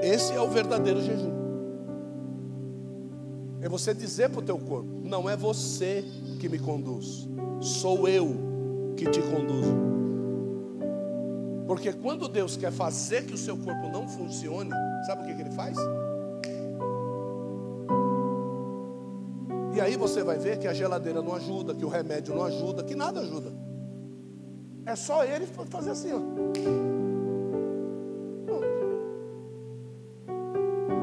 Esse 0.01 0.33
é 0.33 0.41
o 0.41 0.49
verdadeiro 0.49 1.01
jejum. 1.01 1.39
É 3.61 3.67
você 3.67 3.93
dizer 3.93 4.29
para 4.29 4.39
o 4.39 4.43
teu 4.43 4.57
corpo: 4.57 5.01
não 5.03 5.29
é 5.29 5.35
você 5.35 6.03
que 6.39 6.47
me 6.47 6.57
conduz, 6.57 7.27
sou 7.59 8.07
eu 8.07 8.35
que 8.95 9.09
te 9.09 9.21
conduzo. 9.21 9.77
Porque 11.69 11.93
quando 11.93 12.27
Deus 12.27 12.57
quer 12.57 12.71
fazer 12.71 13.27
que 13.27 13.35
o 13.35 13.37
seu 13.37 13.55
corpo 13.55 13.89
não 13.89 14.07
funcione, 14.07 14.71
sabe 15.05 15.21
o 15.21 15.25
que, 15.27 15.35
que 15.35 15.41
ele 15.41 15.51
faz? 15.51 15.77
E 19.75 19.79
aí 19.79 19.95
você 19.95 20.23
vai 20.23 20.39
ver 20.39 20.57
que 20.57 20.67
a 20.67 20.73
geladeira 20.73 21.21
não 21.21 21.35
ajuda, 21.35 21.75
que 21.75 21.85
o 21.85 21.87
remédio 21.87 22.33
não 22.33 22.43
ajuda, 22.43 22.83
que 22.83 22.95
nada 22.95 23.19
ajuda. 23.19 23.53
É 24.83 24.95
só 24.95 25.23
ele 25.23 25.45
fazer 25.69 25.91
assim, 25.91 26.11
ó. 26.11 26.19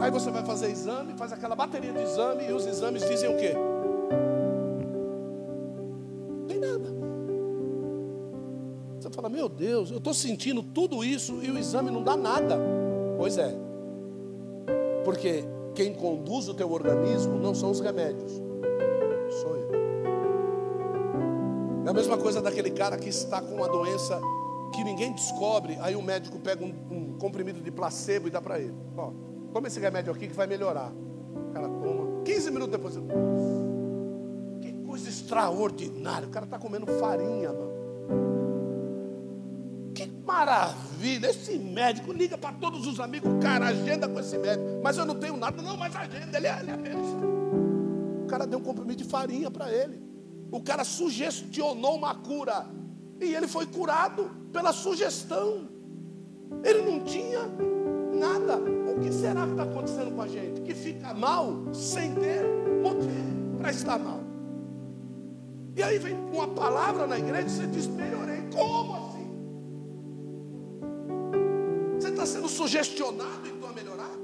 Aí 0.00 0.10
você 0.10 0.32
vai 0.32 0.44
fazer 0.44 0.68
exame, 0.72 1.14
faz 1.16 1.32
aquela 1.32 1.54
bateria 1.54 1.92
de 1.92 2.02
exame 2.02 2.48
e 2.48 2.52
os 2.52 2.66
exames 2.66 3.08
dizem 3.08 3.32
o 3.32 3.36
quê? 3.38 3.54
Meu 9.46 9.54
Deus, 9.54 9.92
eu 9.92 9.98
estou 9.98 10.12
sentindo 10.12 10.60
tudo 10.60 11.04
isso 11.04 11.38
e 11.40 11.48
o 11.48 11.56
exame 11.56 11.88
não 11.88 12.02
dá 12.02 12.16
nada. 12.16 12.58
Pois 13.16 13.38
é, 13.38 13.54
porque 15.04 15.44
quem 15.72 15.94
conduz 15.94 16.48
o 16.48 16.54
teu 16.54 16.68
organismo 16.72 17.38
não 17.38 17.54
são 17.54 17.70
os 17.70 17.78
remédios, 17.78 18.32
sou 19.40 19.56
eu. 19.56 19.70
É 21.86 21.90
a 21.90 21.92
mesma 21.92 22.18
coisa 22.18 22.42
daquele 22.42 22.72
cara 22.72 22.96
que 22.96 23.08
está 23.08 23.40
com 23.40 23.54
uma 23.54 23.68
doença 23.68 24.20
que 24.74 24.82
ninguém 24.82 25.12
descobre, 25.12 25.78
aí 25.80 25.94
o 25.94 26.02
médico 26.02 26.40
pega 26.40 26.64
um, 26.64 26.74
um 26.90 27.16
comprimido 27.16 27.60
de 27.60 27.70
placebo 27.70 28.26
e 28.26 28.32
dá 28.32 28.42
para 28.42 28.58
ele: 28.58 28.74
Ó, 28.96 29.12
toma 29.52 29.68
esse 29.68 29.78
remédio 29.78 30.12
aqui 30.12 30.26
que 30.26 30.34
vai 30.34 30.48
melhorar. 30.48 30.90
O 31.50 31.52
cara 31.52 31.68
toma, 31.68 32.24
15 32.24 32.50
minutos 32.50 32.72
depois, 32.72 32.96
que 34.60 34.72
coisa 34.84 35.08
extraordinária, 35.08 36.26
o 36.26 36.32
cara 36.32 36.46
está 36.46 36.58
comendo 36.58 36.84
farinha, 36.98 37.52
mano 37.52 37.76
maravilha, 40.26 41.30
esse 41.30 41.56
médico 41.56 42.12
liga 42.12 42.36
para 42.36 42.52
todos 42.54 42.86
os 42.86 42.98
amigos, 42.98 43.30
cara, 43.40 43.68
agenda 43.68 44.08
com 44.08 44.18
esse 44.18 44.36
médico, 44.36 44.80
mas 44.82 44.98
eu 44.98 45.06
não 45.06 45.14
tenho 45.14 45.36
nada, 45.36 45.62
não, 45.62 45.76
mas 45.76 45.94
agenda, 45.94 46.36
ele 46.36 46.46
é, 46.48 46.58
ele 46.60 46.70
é 46.70 48.24
O 48.24 48.26
cara 48.26 48.46
deu 48.46 48.58
um 48.58 48.62
compromisso 48.62 48.98
de 48.98 49.04
farinha 49.04 49.50
para 49.50 49.72
ele, 49.72 50.02
o 50.50 50.60
cara 50.60 50.84
sugestionou 50.84 51.96
uma 51.96 52.14
cura, 52.14 52.66
e 53.20 53.34
ele 53.34 53.46
foi 53.46 53.66
curado 53.66 54.30
pela 54.52 54.72
sugestão, 54.72 55.68
ele 56.64 56.82
não 56.82 57.04
tinha 57.04 57.40
nada. 58.18 58.56
O 58.56 59.00
que 59.00 59.12
será 59.12 59.44
que 59.44 59.52
está 59.52 59.62
acontecendo 59.62 60.14
com 60.14 60.22
a 60.22 60.28
gente? 60.28 60.60
Que 60.62 60.74
fica 60.74 61.12
mal 61.14 61.72
sem 61.72 62.14
ter 62.14 62.42
motivo 62.82 63.58
para 63.58 63.70
estar 63.70 63.98
mal. 63.98 64.20
E 65.74 65.82
aí 65.82 65.98
vem 65.98 66.14
uma 66.32 66.48
palavra 66.48 67.06
na 67.06 67.18
igreja 67.18 67.46
e 67.46 67.50
você 67.50 67.66
diz: 67.66 67.86
melhorei. 67.86 68.42
Como 68.52 68.94
assim? 68.96 69.05
Sendo 72.26 72.48
sugestionado 72.48 73.48
então 73.48 73.68
a 73.68 73.72
melhorar? 73.72 74.16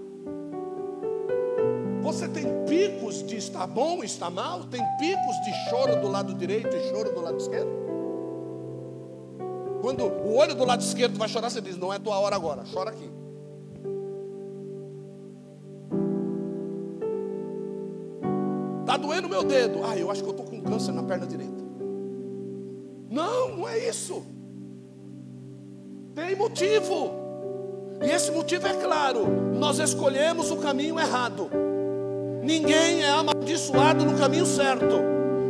Você 2.02 2.28
tem 2.28 2.44
picos 2.66 3.24
de 3.24 3.36
está 3.36 3.66
bom, 3.66 4.02
está 4.02 4.28
mal? 4.28 4.64
Tem 4.64 4.82
picos 4.98 5.36
de 5.44 5.70
choro 5.70 6.00
do 6.00 6.08
lado 6.08 6.34
direito 6.34 6.76
e 6.76 6.88
choro 6.90 7.14
do 7.14 7.20
lado 7.20 7.38
esquerdo? 7.38 7.70
Quando 9.80 10.04
o 10.04 10.34
olho 10.34 10.54
do 10.54 10.64
lado 10.64 10.80
esquerdo 10.80 11.18
vai 11.18 11.28
chorar, 11.28 11.50
você 11.50 11.60
diz: 11.60 11.76
Não 11.76 11.92
é 11.92 11.98
tua 11.98 12.18
hora 12.18 12.36
agora, 12.36 12.64
chora 12.72 12.90
aqui. 12.90 13.10
Está 18.80 18.96
doendo 18.96 19.28
meu 19.28 19.44
dedo. 19.44 19.84
Ah, 19.84 19.96
eu 19.96 20.10
acho 20.10 20.22
que 20.22 20.28
eu 20.28 20.32
estou 20.32 20.46
com 20.46 20.60
câncer 20.60 20.92
na 20.92 21.02
perna 21.02 21.26
direita. 21.26 21.62
Não, 23.08 23.56
não 23.56 23.68
é 23.68 23.88
isso. 23.88 24.22
Tem 26.14 26.34
motivo. 26.36 27.21
E 28.02 28.10
esse 28.10 28.30
motivo 28.30 28.66
é 28.66 28.74
claro: 28.74 29.26
nós 29.54 29.78
escolhemos 29.78 30.50
o 30.50 30.56
caminho 30.56 30.98
errado. 30.98 31.48
Ninguém 32.42 33.02
é 33.02 33.08
amaldiçoado 33.10 34.04
no 34.04 34.18
caminho 34.18 34.44
certo. 34.44 35.00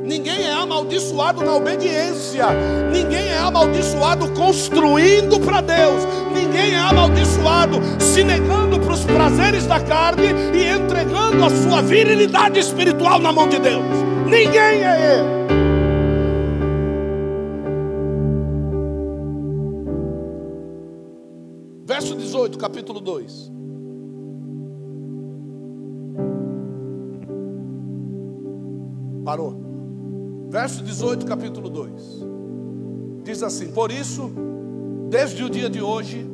Ninguém 0.04 0.42
é 0.42 0.52
amaldiçoado 0.52 1.44
na 1.44 1.54
obediência. 1.54 2.46
Ninguém 2.92 3.28
é 3.28 3.38
amaldiçoado 3.38 4.30
construindo 4.32 5.40
para 5.40 5.60
Deus. 5.60 6.02
Ninguém 6.34 6.74
é 6.74 6.78
amaldiçoado 6.78 7.80
se 7.98 8.22
negando 8.22 8.78
para 8.80 8.92
os 8.92 9.04
prazeres 9.04 9.64
da 9.66 9.80
carne 9.80 10.26
e 10.52 10.66
entregando 10.66 11.44
a 11.44 11.50
sua 11.50 11.80
virilidade 11.80 12.58
espiritual 12.58 13.18
na 13.20 13.32
mão 13.32 13.48
de 13.48 13.58
Deus. 13.58 13.84
Ninguém 14.26 14.84
é 14.84 15.18
ele. 15.18 15.71
Verso 22.02 22.16
18, 22.16 22.58
capítulo 22.58 23.00
2. 23.00 23.52
Parou. 29.24 29.54
Verso 30.50 30.82
18, 30.82 31.24
capítulo 31.24 31.70
2. 31.70 32.26
Diz 33.22 33.40
assim: 33.44 33.70
Por 33.70 33.92
isso, 33.92 34.32
desde 35.08 35.44
o 35.44 35.48
dia 35.48 35.70
de 35.70 35.80
hoje, 35.80 36.28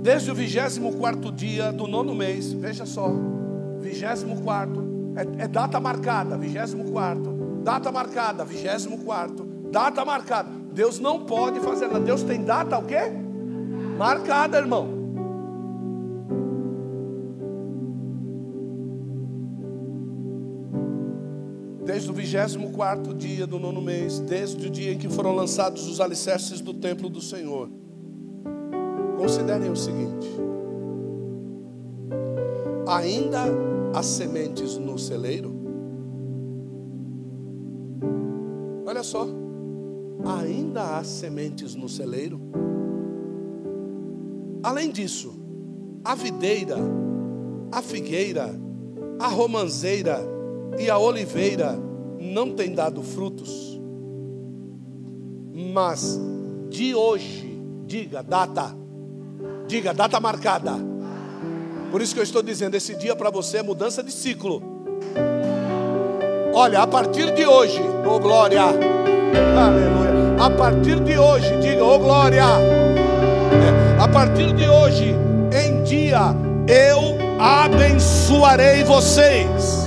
desde 0.00 0.30
o 0.30 0.34
24 0.34 1.30
dia 1.30 1.70
do 1.70 1.86
nono 1.86 2.14
mês, 2.14 2.50
veja 2.50 2.86
só, 2.86 3.12
24 3.80 5.12
É, 5.14 5.44
é 5.44 5.46
data 5.46 5.78
marcada, 5.78 6.38
24. 6.38 7.60
Data 7.62 7.92
marcada, 7.92 8.46
24. 8.46 9.44
Data 9.70 10.06
marcada. 10.06 10.48
Deus 10.72 10.98
não 10.98 11.26
pode 11.26 11.60
fazer 11.60 11.88
nada. 11.88 12.00
Deus 12.00 12.22
tem 12.22 12.42
data 12.42 12.78
o 12.78 12.86
quê? 12.86 13.12
Marcada, 13.98 14.56
irmão. 14.56 14.91
Desde 22.02 22.10
o 22.10 22.14
24 22.14 23.14
dia 23.14 23.46
do 23.46 23.60
nono 23.60 23.80
mês, 23.80 24.18
desde 24.18 24.66
o 24.66 24.70
dia 24.70 24.92
em 24.92 24.98
que 24.98 25.08
foram 25.08 25.34
lançados 25.34 25.86
os 25.86 26.00
alicerces 26.00 26.60
do 26.60 26.74
templo 26.74 27.08
do 27.08 27.20
Senhor. 27.20 27.68
Considerem 29.16 29.70
o 29.70 29.76
seguinte: 29.76 30.28
ainda 32.88 33.44
há 33.94 34.02
sementes 34.02 34.76
no 34.78 34.98
celeiro? 34.98 35.54
Olha 38.84 39.04
só, 39.04 39.26
ainda 40.24 40.98
há 40.98 41.04
sementes 41.04 41.76
no 41.76 41.88
celeiro? 41.88 42.40
Além 44.62 44.90
disso, 44.90 45.34
a 46.04 46.16
videira, 46.16 46.78
a 47.70 47.80
figueira, 47.80 48.50
a 49.20 49.28
romanceira, 49.28 50.18
e 50.78 50.88
a 50.88 50.98
oliveira 50.98 51.91
não 52.22 52.52
tem 52.52 52.72
dado 52.72 53.02
frutos, 53.02 53.80
mas 55.52 56.20
de 56.70 56.94
hoje, 56.94 57.60
diga 57.84 58.22
data, 58.22 58.74
diga 59.66 59.92
data 59.92 60.20
marcada. 60.20 60.72
Por 61.90 62.00
isso 62.00 62.14
que 62.14 62.20
eu 62.20 62.24
estou 62.24 62.42
dizendo, 62.42 62.76
esse 62.76 62.94
dia 62.94 63.14
para 63.16 63.28
você 63.28 63.58
é 63.58 63.62
mudança 63.62 64.02
de 64.02 64.12
ciclo. 64.12 64.62
Olha, 66.54 66.82
a 66.82 66.86
partir 66.86 67.34
de 67.34 67.44
hoje, 67.44 67.80
oh 68.06 68.18
glória, 68.18 68.62
aleluia. 68.62 70.36
A 70.38 70.50
partir 70.50 71.00
de 71.00 71.18
hoje, 71.18 71.56
diga, 71.60 71.84
oh 71.84 71.98
glória. 71.98 72.44
É, 73.52 74.00
a 74.00 74.08
partir 74.08 74.52
de 74.54 74.68
hoje, 74.68 75.14
em 75.52 75.82
dia, 75.82 76.34
eu 76.68 77.16
abençoarei 77.38 78.84
vocês. 78.84 79.81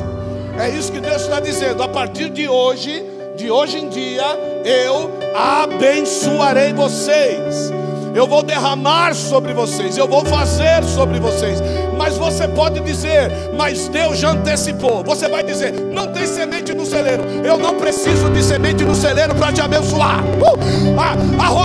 É 0.58 0.70
isso 0.70 0.92
que 0.92 1.00
Deus 1.00 1.22
está 1.22 1.40
dizendo. 1.40 1.84
A 1.84 1.88
partir 1.88 2.30
de 2.30 2.48
hoje, 2.48 3.04
de 3.36 3.52
hoje 3.52 3.78
em 3.78 3.90
dia, 3.90 4.24
eu 4.64 5.12
abençoarei 5.36 6.74
vocês. 6.74 7.72
Eu 8.16 8.26
vou 8.26 8.42
derramar 8.42 9.14
sobre 9.14 9.54
vocês, 9.54 9.98
eu 9.98 10.08
vou 10.08 10.24
fazer 10.24 10.82
sobre 10.86 11.20
vocês. 11.20 11.60
Mas 11.98 12.18
você 12.18 12.48
pode 12.48 12.80
dizer, 12.80 13.30
mas 13.58 13.90
Deus 13.90 14.18
já 14.18 14.30
antecipou. 14.30 15.04
Você 15.04 15.28
vai 15.28 15.44
dizer, 15.44 15.74
não 15.74 16.08
tem 16.08 16.26
semente 16.26 16.74
no 16.74 16.86
celeiro. 16.86 17.24
Eu 17.44 17.58
não 17.58 17.76
preciso 17.76 18.30
de 18.30 18.42
semente 18.42 18.86
no 18.86 18.96
celeiro 18.96 19.36
para 19.36 19.52
te 19.52 19.60
abençoar. 19.60 20.24
Uh, 20.24 20.98
a, 20.98 21.44
a 21.44 21.48
romanceira, 21.48 21.65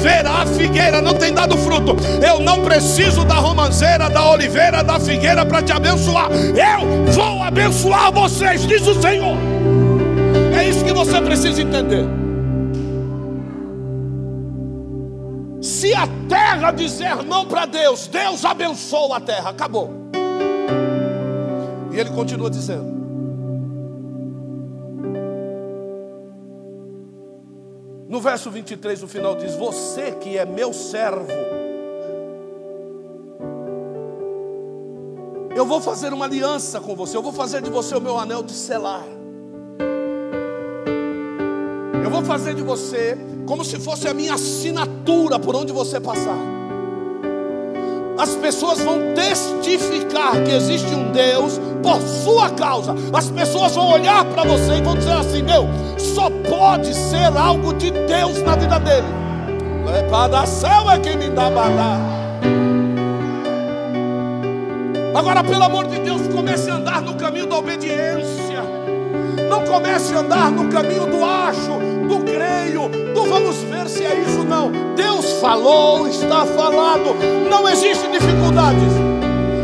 oliveira, 0.00 0.30
a 0.30 0.46
figueira 0.46 1.02
não 1.02 1.14
tem 1.14 1.32
dado 1.32 1.56
fruto. 1.58 1.94
Eu 2.26 2.40
não 2.40 2.64
preciso 2.64 3.24
da 3.24 3.34
romanceira, 3.34 4.08
da 4.08 4.30
oliveira, 4.30 4.82
da 4.82 4.98
figueira 4.98 5.44
para 5.44 5.62
te 5.62 5.72
abençoar. 5.72 6.30
Eu 6.30 7.12
vou 7.12 7.42
abençoar 7.42 8.10
vocês, 8.10 8.66
diz 8.66 8.86
o 8.86 9.00
Senhor. 9.00 9.36
É 10.58 10.68
isso 10.68 10.84
que 10.84 10.92
você 10.92 11.20
precisa 11.20 11.60
entender. 11.60 12.06
Se 15.60 15.94
a 15.94 16.08
terra 16.28 16.70
dizer 16.72 17.16
não 17.22 17.44
para 17.44 17.66
Deus, 17.66 18.06
Deus 18.06 18.44
abençoa 18.44 19.18
a 19.18 19.20
terra, 19.20 19.50
acabou. 19.50 19.92
E 21.92 21.98
ele 21.98 22.10
continua 22.10 22.48
dizendo: 22.48 22.99
No 28.10 28.20
verso 28.20 28.50
23, 28.50 29.02
no 29.02 29.06
final 29.06 29.36
diz: 29.36 29.54
Você 29.54 30.10
que 30.10 30.36
é 30.36 30.44
meu 30.44 30.72
servo, 30.72 31.28
eu 35.54 35.64
vou 35.64 35.80
fazer 35.80 36.12
uma 36.12 36.24
aliança 36.24 36.80
com 36.80 36.96
você, 36.96 37.16
eu 37.16 37.22
vou 37.22 37.32
fazer 37.32 37.62
de 37.62 37.70
você 37.70 37.94
o 37.94 38.00
meu 38.00 38.18
anel 38.18 38.42
de 38.42 38.50
selar. 38.50 39.04
Eu 42.02 42.10
vou 42.10 42.24
fazer 42.24 42.52
de 42.52 42.62
você 42.62 43.16
como 43.46 43.64
se 43.64 43.78
fosse 43.78 44.08
a 44.08 44.12
minha 44.12 44.34
assinatura 44.34 45.38
por 45.38 45.54
onde 45.54 45.72
você 45.72 46.00
passar. 46.00 46.59
As 48.20 48.36
pessoas 48.36 48.78
vão 48.80 49.14
testificar 49.14 50.32
que 50.44 50.50
existe 50.50 50.94
um 50.94 51.10
Deus 51.10 51.58
por 51.82 51.98
sua 52.02 52.50
causa. 52.50 52.94
As 53.14 53.30
pessoas 53.30 53.74
vão 53.74 53.92
olhar 53.92 54.26
para 54.26 54.44
você 54.44 54.74
e 54.74 54.82
vão 54.82 54.94
dizer 54.94 55.12
assim: 55.12 55.42
Meu, 55.42 55.66
só 55.96 56.28
pode 56.28 56.92
ser 56.92 57.34
algo 57.34 57.72
de 57.72 57.90
Deus 57.90 58.42
na 58.42 58.56
vida 58.56 58.78
dele. 58.78 59.06
Lepada 59.90 60.44
céu 60.44 60.90
é 60.90 60.98
quem 60.98 61.16
me 61.16 61.30
dá 61.30 61.48
badá. 61.48 61.96
Agora, 65.14 65.42
pelo 65.42 65.64
amor 65.64 65.86
de 65.86 65.98
Deus, 66.00 66.28
comece 66.28 66.70
a 66.70 66.74
andar 66.74 67.00
no 67.00 67.14
caminho 67.14 67.46
da 67.46 67.56
obediência. 67.56 68.62
Não 69.48 69.64
comece 69.64 70.12
a 70.14 70.18
andar 70.18 70.50
no 70.50 70.68
caminho 70.68 71.06
do 71.06 71.24
acho, 71.24 71.70
do 72.06 72.19
creio, 72.34 72.88
do 73.14 73.24
vamos 73.24 73.56
ver 73.62 73.88
se 73.88 74.04
é 74.04 74.20
isso 74.20 74.44
não. 74.44 74.70
Deus 74.94 75.40
falou, 75.40 76.08
está 76.08 76.46
falado, 76.46 77.14
não 77.48 77.68
existe 77.68 78.08
dificuldades. 78.08 78.92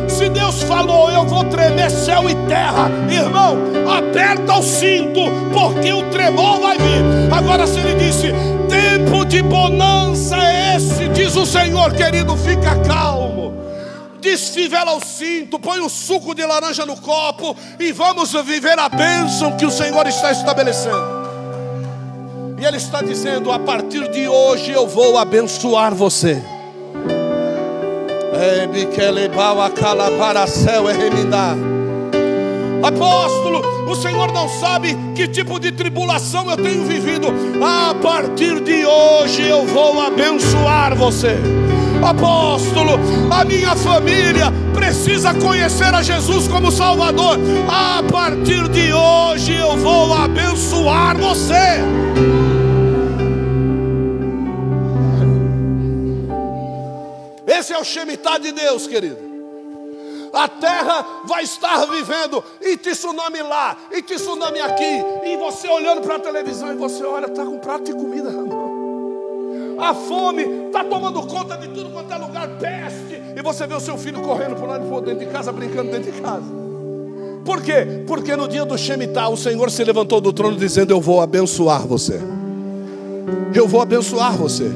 Se 0.09 0.29
Deus 0.29 0.63
falou, 0.63 1.11
eu 1.11 1.25
vou 1.25 1.45
tremer 1.45 1.91
céu 1.91 2.29
e 2.29 2.35
terra, 2.47 2.91
irmão, 3.11 3.59
aperta 3.99 4.59
o 4.59 4.63
cinto, 4.63 5.21
porque 5.53 5.93
o 5.93 6.09
tremor 6.11 6.61
vai 6.61 6.79
vir. 6.79 7.33
Agora, 7.33 7.67
se 7.67 7.79
ele 7.79 7.95
disse, 7.95 8.33
tempo 8.69 9.25
de 9.25 9.43
bonança 9.43 10.37
é 10.37 10.77
esse, 10.77 11.09
diz 11.09 11.37
o 11.37 11.45
Senhor, 11.45 11.93
querido, 11.93 12.37
fica 12.37 12.77
calmo 12.87 13.37
desfivela 14.27 14.93
o 14.95 15.01
cinto, 15.01 15.57
põe 15.57 15.79
o 15.79 15.89
suco 15.89 16.35
de 16.35 16.45
laranja 16.45 16.85
no 16.85 16.97
copo 16.97 17.57
e 17.79 17.93
vamos 17.93 18.33
viver 18.33 18.77
a 18.77 18.89
bênção 18.89 19.57
que 19.57 19.65
o 19.65 19.71
Senhor 19.71 20.05
está 20.09 20.33
estabelecendo. 20.33 21.16
Ele 22.67 22.79
está 22.79 23.01
dizendo: 23.01 23.53
a 23.53 23.61
partir 23.61 24.11
de 24.11 24.27
hoje 24.27 24.73
eu 24.73 24.89
vou 24.89 25.17
abençoar 25.17 25.95
você. 25.95 26.43
Apóstolo, 32.83 33.63
o 33.89 33.95
Senhor 33.95 34.33
não 34.33 34.49
sabe 34.49 34.97
que 35.15 35.29
tipo 35.29 35.61
de 35.61 35.71
tribulação 35.71 36.51
eu 36.51 36.57
tenho 36.57 36.85
vivido. 36.85 37.29
A 37.65 37.95
partir 37.95 38.61
de 38.61 38.85
hoje 38.85 39.47
eu 39.47 39.65
vou 39.65 40.01
abençoar 40.01 40.97
você. 40.97 41.37
Apóstolo, 42.03 42.99
a 43.31 43.45
minha 43.45 43.77
família 43.77 44.53
precisa 44.75 45.33
conhecer 45.33 45.95
a 45.95 46.03
Jesus 46.03 46.49
como 46.49 46.73
Salvador. 46.73 47.39
A 47.69 48.03
partir 48.11 48.69
de 48.71 48.93
hoje 48.93 49.55
eu 49.55 49.77
vou 49.77 50.13
abençoar 50.13 51.17
você. 51.17 52.56
Esse 57.67 57.75
é 57.75 57.79
o 57.79 57.83
Shemitah 57.83 58.39
de 58.39 58.53
Deus, 58.53 58.87
querido. 58.87 59.19
A 60.33 60.47
terra 60.47 61.05
vai 61.27 61.43
estar 61.43 61.85
vivendo 61.87 62.45
e 62.61 62.77
tsunami 62.77 63.43
lá, 63.43 63.77
e 63.91 64.01
tsunami 64.03 64.61
aqui, 64.61 65.03
e 65.25 65.37
você 65.37 65.67
olhando 65.67 66.01
para 66.01 66.15
a 66.15 66.19
televisão 66.21 66.73
e 66.73 66.77
você 66.77 67.03
olha, 67.03 67.27
está 67.27 67.45
com 67.45 67.59
prato 67.59 67.87
de 67.87 67.93
comida 67.93 68.31
na 68.31 68.43
mão. 68.43 69.77
A 69.81 69.93
fome 69.95 70.45
está 70.67 70.85
tomando 70.85 71.27
conta 71.27 71.57
de 71.57 71.67
tudo 71.67 71.91
quanto 71.91 72.13
é 72.13 72.17
lugar, 72.17 72.49
peste, 72.51 73.21
e 73.37 73.43
você 73.43 73.67
vê 73.67 73.75
o 73.75 73.81
seu 73.81 73.99
filho 73.99 74.23
correndo 74.23 74.55
por 74.55 74.69
lá 74.69 74.79
de 74.79 74.89
dentro 75.05 75.27
de 75.27 75.33
casa, 75.33 75.51
brincando 75.51 75.91
dentro 75.91 76.13
de 76.13 76.21
casa. 76.21 76.47
Por 77.45 77.61
quê? 77.63 78.05
Porque 78.07 78.37
no 78.37 78.47
dia 78.47 78.65
do 78.65 78.79
Shemitah 78.79 79.29
o 79.29 79.37
Senhor 79.37 79.73
se 79.73 79.83
levantou 79.83 80.21
do 80.21 80.33
trono 80.33 80.57
dizendo: 80.57 80.93
Eu 80.93 81.01
vou 81.01 81.21
abençoar 81.21 81.85
você. 81.85 82.21
Eu 83.53 83.67
vou 83.67 83.81
abençoar 83.81 84.37
você. 84.37 84.71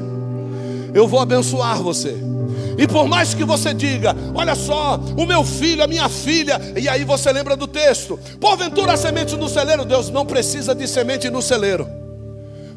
Eu 0.93 1.07
vou 1.07 1.21
abençoar 1.21 1.81
você. 1.81 2.31
E 2.79 2.87
por 2.87 3.07
mais 3.07 3.35
que 3.35 3.45
você 3.45 3.75
diga, 3.75 4.15
olha 4.35 4.55
só, 4.55 4.99
o 5.17 5.27
meu 5.27 5.45
filho, 5.45 5.83
a 5.83 5.87
minha 5.87 6.09
filha, 6.09 6.61
e 6.77 6.89
aí 6.89 7.05
você 7.05 7.33
lembra 7.33 7.57
do 7.57 7.67
texto: 7.67 8.19
porventura 8.41 8.93
a 8.93 8.97
semente 8.97 9.37
no 9.37 9.49
celeiro, 9.49 9.85
Deus 9.85 10.11
não 10.11 10.25
precisa 10.25 10.75
de 10.75 10.87
semente 10.87 11.29
no 11.31 11.43
celeiro. 11.43 11.89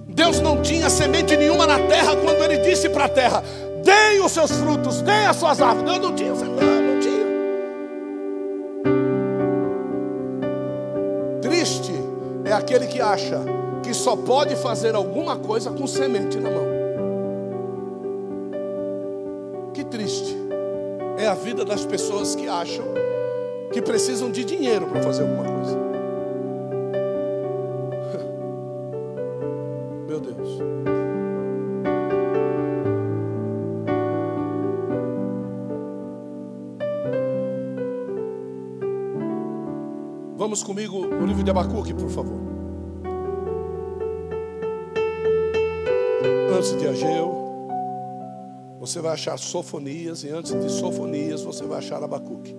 Deus 0.07 0.39
não 0.39 0.61
tinha 0.61 0.89
semente 0.89 1.35
nenhuma 1.35 1.65
na 1.65 1.79
terra 1.79 2.15
quando 2.15 2.43
ele 2.43 2.57
disse 2.57 2.89
para 2.89 3.05
a 3.05 3.09
terra: 3.09 3.43
deem 3.83 4.23
os 4.23 4.31
seus 4.31 4.51
frutos, 4.51 5.01
deem 5.01 5.25
as 5.25 5.35
suas 5.35 5.61
árvores. 5.61 5.91
Deus 5.91 5.99
não 5.99 6.15
tinha, 6.15 6.33
não, 6.33 6.45
não 6.45 6.99
tinha. 6.99 7.23
Triste 11.41 11.93
é 12.45 12.53
aquele 12.53 12.87
que 12.87 13.01
acha 13.01 13.41
que 13.81 13.93
só 13.93 14.15
pode 14.15 14.55
fazer 14.55 14.95
alguma 14.95 15.35
coisa 15.35 15.71
com 15.71 15.85
semente 15.87 16.37
na 16.37 16.49
mão. 16.49 16.82
Triste 19.93 20.35
é 21.19 21.27
a 21.27 21.35
vida 21.35 21.63
das 21.63 21.85
pessoas 21.85 22.33
que 22.33 22.47
acham 22.47 22.83
que 23.71 23.79
precisam 23.79 24.31
de 24.31 24.43
dinheiro 24.43 24.87
para 24.87 25.03
fazer 25.03 25.21
alguma 25.21 25.43
coisa. 25.43 25.77
Meu 30.09 30.19
Deus. 30.19 30.57
Vamos 40.35 40.63
comigo 40.63 41.05
no 41.05 41.27
livro 41.27 41.43
de 41.43 41.51
Abacuque, 41.51 41.93
por 41.93 42.09
favor. 42.09 42.41
Antes 46.57 46.75
de 46.79 46.87
Ageu, 46.87 47.42
você 48.83 48.99
vai 48.99 49.13
achar 49.13 49.39
Sofonias, 49.39 50.25
e 50.25 50.29
antes 50.29 50.51
de 50.51 50.69
Sofonias, 50.69 51.41
você 51.41 51.65
vai 51.65 51.77
achar 51.77 52.03
Abacuque. 52.03 52.53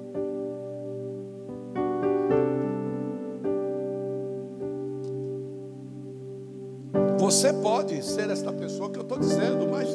Você 7.19 7.53
pode 7.53 8.03
ser 8.03 8.31
esta 8.31 8.51
pessoa 8.55 8.91
que 8.91 8.99
eu 8.99 9.03
estou 9.03 9.19
dizendo, 9.19 9.69
mas, 9.71 9.91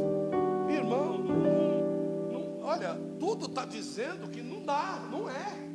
irmão, 0.71 1.17
não, 1.17 2.31
não, 2.31 2.61
olha, 2.61 2.95
tudo 3.19 3.47
está 3.47 3.65
dizendo 3.65 4.29
que 4.29 4.43
não 4.43 4.63
dá, 4.63 5.01
não 5.11 5.27
é. 5.27 5.67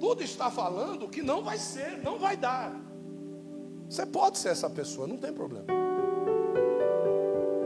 Tudo 0.00 0.22
está 0.22 0.50
falando 0.50 1.06
que 1.06 1.20
não 1.20 1.44
vai 1.44 1.58
ser, 1.58 2.02
não 2.02 2.18
vai 2.18 2.34
dar. 2.34 2.74
Você 3.90 4.06
pode 4.06 4.38
ser 4.38 4.48
essa 4.48 4.70
pessoa, 4.70 5.06
não 5.06 5.18
tem 5.18 5.34
problema. 5.34 5.89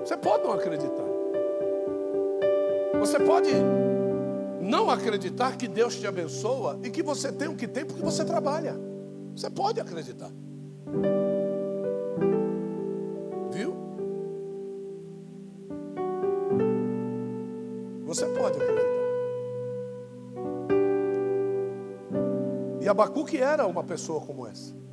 Você 0.04 0.18
pode 0.18 0.44
não 0.44 0.52
acreditar. 0.52 1.04
Você 3.00 3.18
pode 3.18 3.50
não 4.60 4.90
acreditar 4.90 5.56
que 5.56 5.66
Deus 5.66 5.96
te 5.96 6.06
abençoa 6.06 6.78
e 6.82 6.90
que 6.90 7.02
você 7.02 7.32
tem 7.32 7.48
o 7.48 7.56
que 7.56 7.66
tem 7.66 7.86
porque 7.86 8.02
você 8.02 8.22
trabalha. 8.22 8.78
Você 9.34 9.48
pode 9.48 9.80
acreditar. 9.80 10.30
Viu? 13.50 13.74
Você 18.04 18.26
pode 18.26 18.58
acreditar. 18.58 18.94
E 22.82 22.88
Abacuque 22.88 23.40
era 23.40 23.66
uma 23.66 23.82
pessoa 23.82 24.20
como 24.20 24.46
essa. 24.46 24.83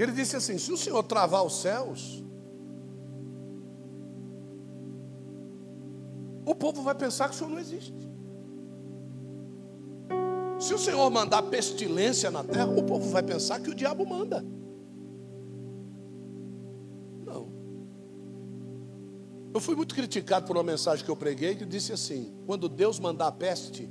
Que 0.00 0.04
ele 0.04 0.12
disse 0.12 0.34
assim: 0.34 0.56
se 0.56 0.72
o 0.72 0.78
Senhor 0.78 1.02
travar 1.02 1.44
os 1.44 1.60
céus, 1.60 2.24
o 6.42 6.54
povo 6.54 6.82
vai 6.82 6.94
pensar 6.94 7.28
que 7.28 7.34
o 7.34 7.38
Senhor 7.38 7.50
não 7.50 7.58
existe. 7.58 7.92
Se 10.58 10.72
o 10.72 10.78
Senhor 10.78 11.10
mandar 11.10 11.42
pestilência 11.42 12.30
na 12.30 12.42
terra, 12.42 12.70
o 12.70 12.82
povo 12.82 13.10
vai 13.10 13.22
pensar 13.22 13.60
que 13.60 13.68
o 13.68 13.74
diabo 13.74 14.06
manda. 14.06 14.42
Não. 17.26 17.52
Eu 19.52 19.60
fui 19.60 19.76
muito 19.76 19.94
criticado 19.94 20.46
por 20.46 20.56
uma 20.56 20.64
mensagem 20.64 21.04
que 21.04 21.10
eu 21.10 21.16
preguei 21.16 21.56
que 21.56 21.66
disse 21.66 21.92
assim: 21.92 22.32
quando 22.46 22.70
Deus 22.70 22.98
mandar 22.98 23.32
peste, 23.32 23.86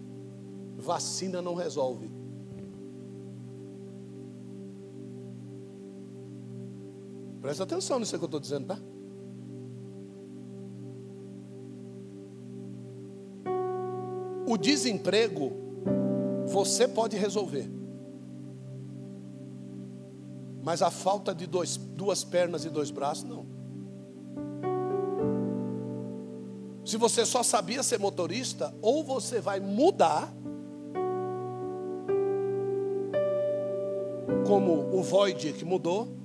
vacina 0.76 1.40
não 1.40 1.54
resolve. 1.54 2.19
Presta 7.50 7.64
atenção 7.64 7.98
nisso 7.98 8.16
que 8.16 8.24
eu 8.24 8.28
estou 8.28 8.40
dizendo, 8.40 8.68
tá? 8.68 8.78
O 14.48 14.56
desemprego 14.56 15.52
você 16.46 16.88
pode 16.88 17.18
resolver. 17.18 17.68
Mas 20.62 20.84
a 20.84 20.92
falta 20.92 21.34
de 21.34 21.48
dois, 21.48 21.76
duas 21.76 22.24
pernas 22.24 22.66
e 22.66 22.70
dois 22.70 22.92
braços, 22.92 23.24
não. 23.24 23.48
Se 26.86 26.98
você 26.98 27.26
só 27.26 27.42
sabia 27.42 27.82
ser 27.82 27.98
motorista, 27.98 28.72
ou 28.80 29.04
você 29.04 29.42
vai 29.42 29.60
mudar, 29.60 30.32
como 34.46 34.96
o 34.96 35.02
Void 35.02 35.54
que 35.54 35.66
mudou, 35.66 36.19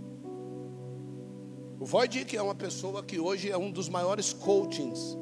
o 1.85 1.87
Voidick 1.87 2.35
é 2.35 2.41
uma 2.41 2.55
pessoa 2.55 3.03
que 3.03 3.21
hoje 3.21 3.51
é 3.51 3.59
um 3.59 3.71
dos 3.71 3.91
maiores 3.91 4.33
coachings 4.33 5.19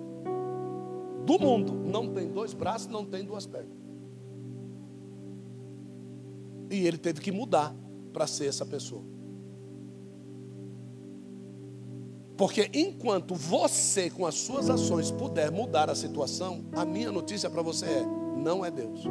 do 1.27 1.37
mundo. 1.37 1.75
Não 1.75 2.15
tem 2.15 2.29
dois 2.29 2.55
braços, 2.55 2.87
não 2.87 3.05
tem 3.05 3.25
duas 3.25 3.45
pernas. 3.45 3.77
E 6.71 6.87
ele 6.87 6.99
teve 6.99 7.21
que 7.21 7.33
mudar 7.33 7.75
para 8.13 8.29
ser 8.29 8.47
essa 8.47 8.65
pessoa. 8.65 9.03
Porque 12.37 12.71
enquanto 12.73 13.35
você, 13.35 14.09
com 14.09 14.25
as 14.25 14.37
suas 14.37 14.71
ações, 14.71 15.11
puder 15.11 15.51
mudar 15.51 15.91
a 15.91 15.97
situação, 15.97 16.65
a 16.77 16.85
minha 16.85 17.11
notícia 17.11 17.51
para 17.51 17.61
você 17.61 17.87
é: 17.87 18.07
não 18.37 18.65
é 18.65 18.71
Deus. 18.71 19.03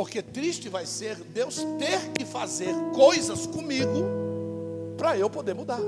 Porque 0.00 0.22
triste 0.22 0.70
vai 0.70 0.86
ser 0.86 1.14
Deus 1.14 1.56
ter 1.78 2.12
que 2.12 2.24
fazer 2.24 2.74
coisas 2.94 3.46
comigo 3.46 4.94
para 4.96 5.18
eu 5.18 5.28
poder 5.28 5.54
mudar. 5.54 5.82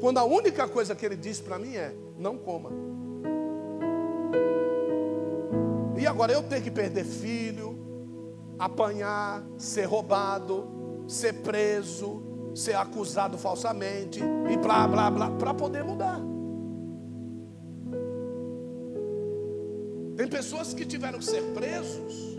Quando 0.00 0.18
a 0.18 0.24
única 0.24 0.66
coisa 0.66 0.92
que 0.92 1.06
Ele 1.06 1.14
diz 1.14 1.40
para 1.40 1.56
mim 1.56 1.76
é: 1.76 1.94
não 2.18 2.36
coma. 2.36 2.68
E 5.96 6.04
agora 6.04 6.32
eu 6.32 6.42
tenho 6.42 6.60
que 6.60 6.70
perder 6.72 7.04
filho, 7.04 7.78
apanhar, 8.58 9.40
ser 9.56 9.84
roubado, 9.84 10.66
ser 11.06 11.32
preso, 11.34 12.50
ser 12.56 12.74
acusado 12.74 13.38
falsamente 13.38 14.18
e 14.50 14.56
blá 14.56 14.88
blá 14.88 15.08
blá 15.12 15.30
para 15.30 15.54
poder 15.54 15.84
mudar. 15.84 16.20
Tem 20.16 20.26
pessoas 20.26 20.74
que 20.74 20.84
tiveram 20.84 21.20
que 21.20 21.24
ser 21.24 21.42
presos 21.54 22.36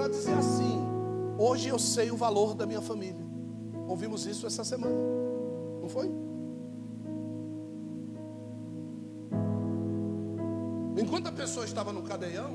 para 0.00 0.08
dizer 0.08 0.32
assim: 0.32 0.80
hoje 1.38 1.68
eu 1.68 1.78
sei 1.78 2.10
o 2.10 2.16
valor 2.16 2.54
da 2.54 2.66
minha 2.66 2.80
família. 2.80 3.28
Ouvimos 3.86 4.24
isso 4.24 4.46
essa 4.46 4.64
semana, 4.64 4.96
não 5.82 5.88
foi? 5.90 6.10
Enquanto 10.96 11.26
a 11.26 11.32
pessoa 11.32 11.66
estava 11.66 11.92
no 11.92 12.02
cadeião, 12.02 12.50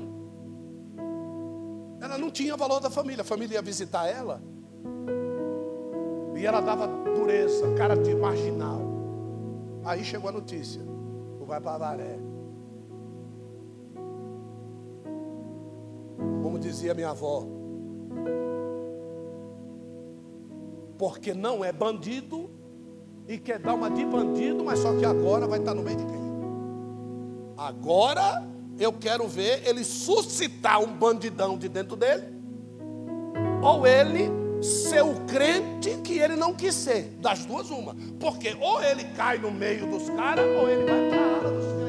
ela 2.00 2.18
não 2.18 2.30
tinha 2.32 2.56
valor 2.56 2.80
da 2.80 2.90
família. 2.90 3.22
A 3.22 3.24
família 3.24 3.54
ia 3.54 3.62
visitar 3.62 4.08
ela 4.08 4.42
e 6.36 6.44
ela 6.44 6.60
dava 6.60 6.88
dureza, 7.14 7.72
cara 7.74 7.94
de 7.94 8.12
marginal. 8.14 8.80
Aí 9.84 10.02
chegou 10.04 10.30
a 10.30 10.32
notícia: 10.32 10.82
tu 11.38 11.44
vai 11.44 11.60
para 11.60 11.74
Avaré. 11.74 12.18
Como 16.56 16.58
dizia 16.58 16.94
minha 16.94 17.10
avó. 17.10 17.46
Porque 20.98 21.34
não 21.34 21.62
é 21.62 21.70
bandido 21.70 22.50
e 23.28 23.36
quer 23.36 23.58
dar 23.58 23.74
uma 23.74 23.90
de 23.90 24.04
bandido, 24.04 24.64
mas 24.64 24.78
só 24.78 24.96
que 24.96 25.04
agora 25.04 25.46
vai 25.46 25.58
estar 25.58 25.74
no 25.74 25.82
meio 25.82 25.98
de 25.98 26.06
quem? 26.06 26.16
Agora 27.58 28.46
eu 28.78 28.92
quero 28.92 29.28
ver 29.28 29.66
ele 29.66 29.84
suscitar 29.84 30.80
um 30.80 30.92
bandidão 30.92 31.58
de 31.58 31.68
dentro 31.68 31.96
dele, 31.96 32.24
ou 33.62 33.86
ele 33.86 34.30
ser 34.62 35.02
o 35.02 35.14
crente 35.26 35.96
que 36.02 36.18
ele 36.18 36.36
não 36.36 36.54
quis 36.54 36.74
ser, 36.74 37.16
das 37.20 37.44
duas 37.44 37.70
uma, 37.70 37.94
porque 38.18 38.56
ou 38.60 38.82
ele 38.82 39.04
cai 39.14 39.38
no 39.38 39.50
meio 39.50 39.86
dos 39.90 40.08
caras, 40.10 40.46
ou 40.58 40.68
ele 40.68 40.84
vai 40.84 41.08
para 41.08 41.48
a 41.48 41.52
dos 41.52 41.85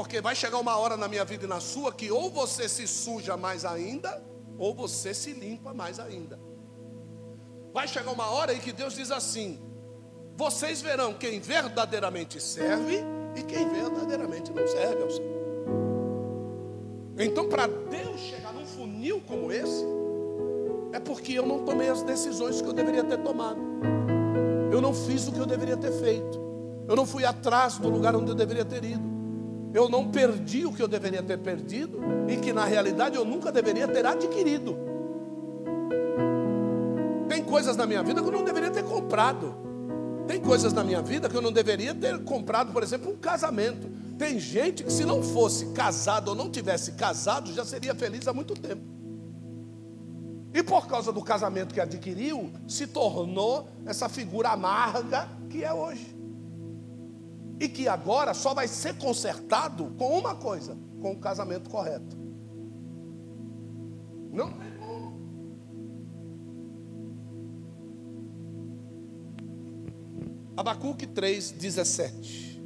Porque 0.00 0.18
vai 0.18 0.34
chegar 0.34 0.58
uma 0.58 0.78
hora 0.78 0.96
na 0.96 1.06
minha 1.06 1.26
vida 1.26 1.44
e 1.44 1.46
na 1.46 1.60
sua 1.60 1.92
que 1.92 2.10
ou 2.10 2.30
você 2.30 2.66
se 2.66 2.86
suja 2.86 3.36
mais 3.36 3.66
ainda, 3.66 4.24
ou 4.56 4.74
você 4.74 5.12
se 5.12 5.34
limpa 5.34 5.74
mais 5.74 6.00
ainda. 6.00 6.40
Vai 7.70 7.86
chegar 7.86 8.10
uma 8.10 8.30
hora 8.30 8.54
em 8.54 8.58
que 8.58 8.72
Deus 8.72 8.94
diz 8.94 9.10
assim: 9.10 9.60
vocês 10.34 10.80
verão 10.80 11.12
quem 11.12 11.38
verdadeiramente 11.38 12.40
serve 12.40 13.04
e 13.36 13.42
quem 13.42 13.68
verdadeiramente 13.68 14.50
não 14.50 14.66
serve 14.66 15.02
ao 15.02 15.10
Senhor. 15.10 15.40
Então, 17.18 17.46
para 17.50 17.66
Deus 17.66 18.20
chegar 18.22 18.54
num 18.54 18.64
funil 18.64 19.20
como 19.28 19.52
esse, 19.52 19.84
é 20.94 20.98
porque 20.98 21.34
eu 21.34 21.44
não 21.44 21.62
tomei 21.62 21.90
as 21.90 22.02
decisões 22.02 22.62
que 22.62 22.66
eu 22.66 22.72
deveria 22.72 23.04
ter 23.04 23.18
tomado. 23.18 23.60
Eu 24.72 24.80
não 24.80 24.94
fiz 24.94 25.28
o 25.28 25.32
que 25.32 25.38
eu 25.38 25.46
deveria 25.46 25.76
ter 25.76 25.92
feito. 25.92 26.40
Eu 26.88 26.96
não 26.96 27.04
fui 27.04 27.26
atrás 27.26 27.76
do 27.76 27.90
lugar 27.90 28.16
onde 28.16 28.30
eu 28.30 28.34
deveria 28.34 28.64
ter 28.64 28.82
ido. 28.82 29.19
Eu 29.72 29.88
não 29.88 30.10
perdi 30.10 30.66
o 30.66 30.72
que 30.72 30.82
eu 30.82 30.88
deveria 30.88 31.22
ter 31.22 31.38
perdido 31.38 32.00
e 32.28 32.36
que 32.36 32.52
na 32.52 32.64
realidade 32.64 33.16
eu 33.16 33.24
nunca 33.24 33.52
deveria 33.52 33.86
ter 33.86 34.04
adquirido. 34.04 34.76
Tem 37.28 37.44
coisas 37.44 37.76
na 37.76 37.86
minha 37.86 38.02
vida 38.02 38.20
que 38.20 38.28
eu 38.28 38.32
não 38.32 38.44
deveria 38.44 38.70
ter 38.70 38.82
comprado. 38.82 39.54
Tem 40.26 40.40
coisas 40.40 40.72
na 40.72 40.82
minha 40.82 41.00
vida 41.00 41.28
que 41.28 41.36
eu 41.36 41.42
não 41.42 41.52
deveria 41.52 41.94
ter 41.94 42.18
comprado, 42.24 42.72
por 42.72 42.82
exemplo, 42.82 43.12
um 43.12 43.16
casamento. 43.16 43.88
Tem 44.18 44.38
gente 44.38 44.84
que 44.84 44.92
se 44.92 45.04
não 45.04 45.22
fosse 45.22 45.66
casado 45.66 46.28
ou 46.28 46.34
não 46.34 46.50
tivesse 46.50 46.92
casado, 46.92 47.52
já 47.52 47.64
seria 47.64 47.94
feliz 47.94 48.26
há 48.26 48.32
muito 48.32 48.54
tempo. 48.54 48.82
E 50.52 50.62
por 50.64 50.88
causa 50.88 51.12
do 51.12 51.22
casamento 51.22 51.72
que 51.72 51.80
adquiriu, 51.80 52.50
se 52.66 52.88
tornou 52.88 53.68
essa 53.86 54.08
figura 54.08 54.50
amarga 54.50 55.28
que 55.48 55.64
é 55.64 55.72
hoje 55.72 56.19
e 57.60 57.68
que 57.68 57.86
agora 57.86 58.32
só 58.32 58.54
vai 58.54 58.66
ser 58.66 58.96
consertado 58.96 59.90
com 59.98 60.18
uma 60.18 60.34
coisa: 60.34 60.76
com 61.02 61.12
o 61.12 61.18
casamento 61.18 61.68
correto. 61.68 62.16
Não 64.32 64.50
tem 64.50 64.70
como. 64.78 65.20
Abacuque 70.56 71.06
3, 71.06 71.52
17. 71.52 72.62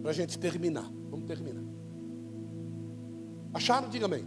Para 0.00 0.10
a 0.10 0.14
gente 0.14 0.38
terminar. 0.38 0.90
Vamos 1.10 1.26
terminar. 1.26 1.62
Acharam? 3.52 3.88
Diga 3.88 4.06
amém. 4.06 4.24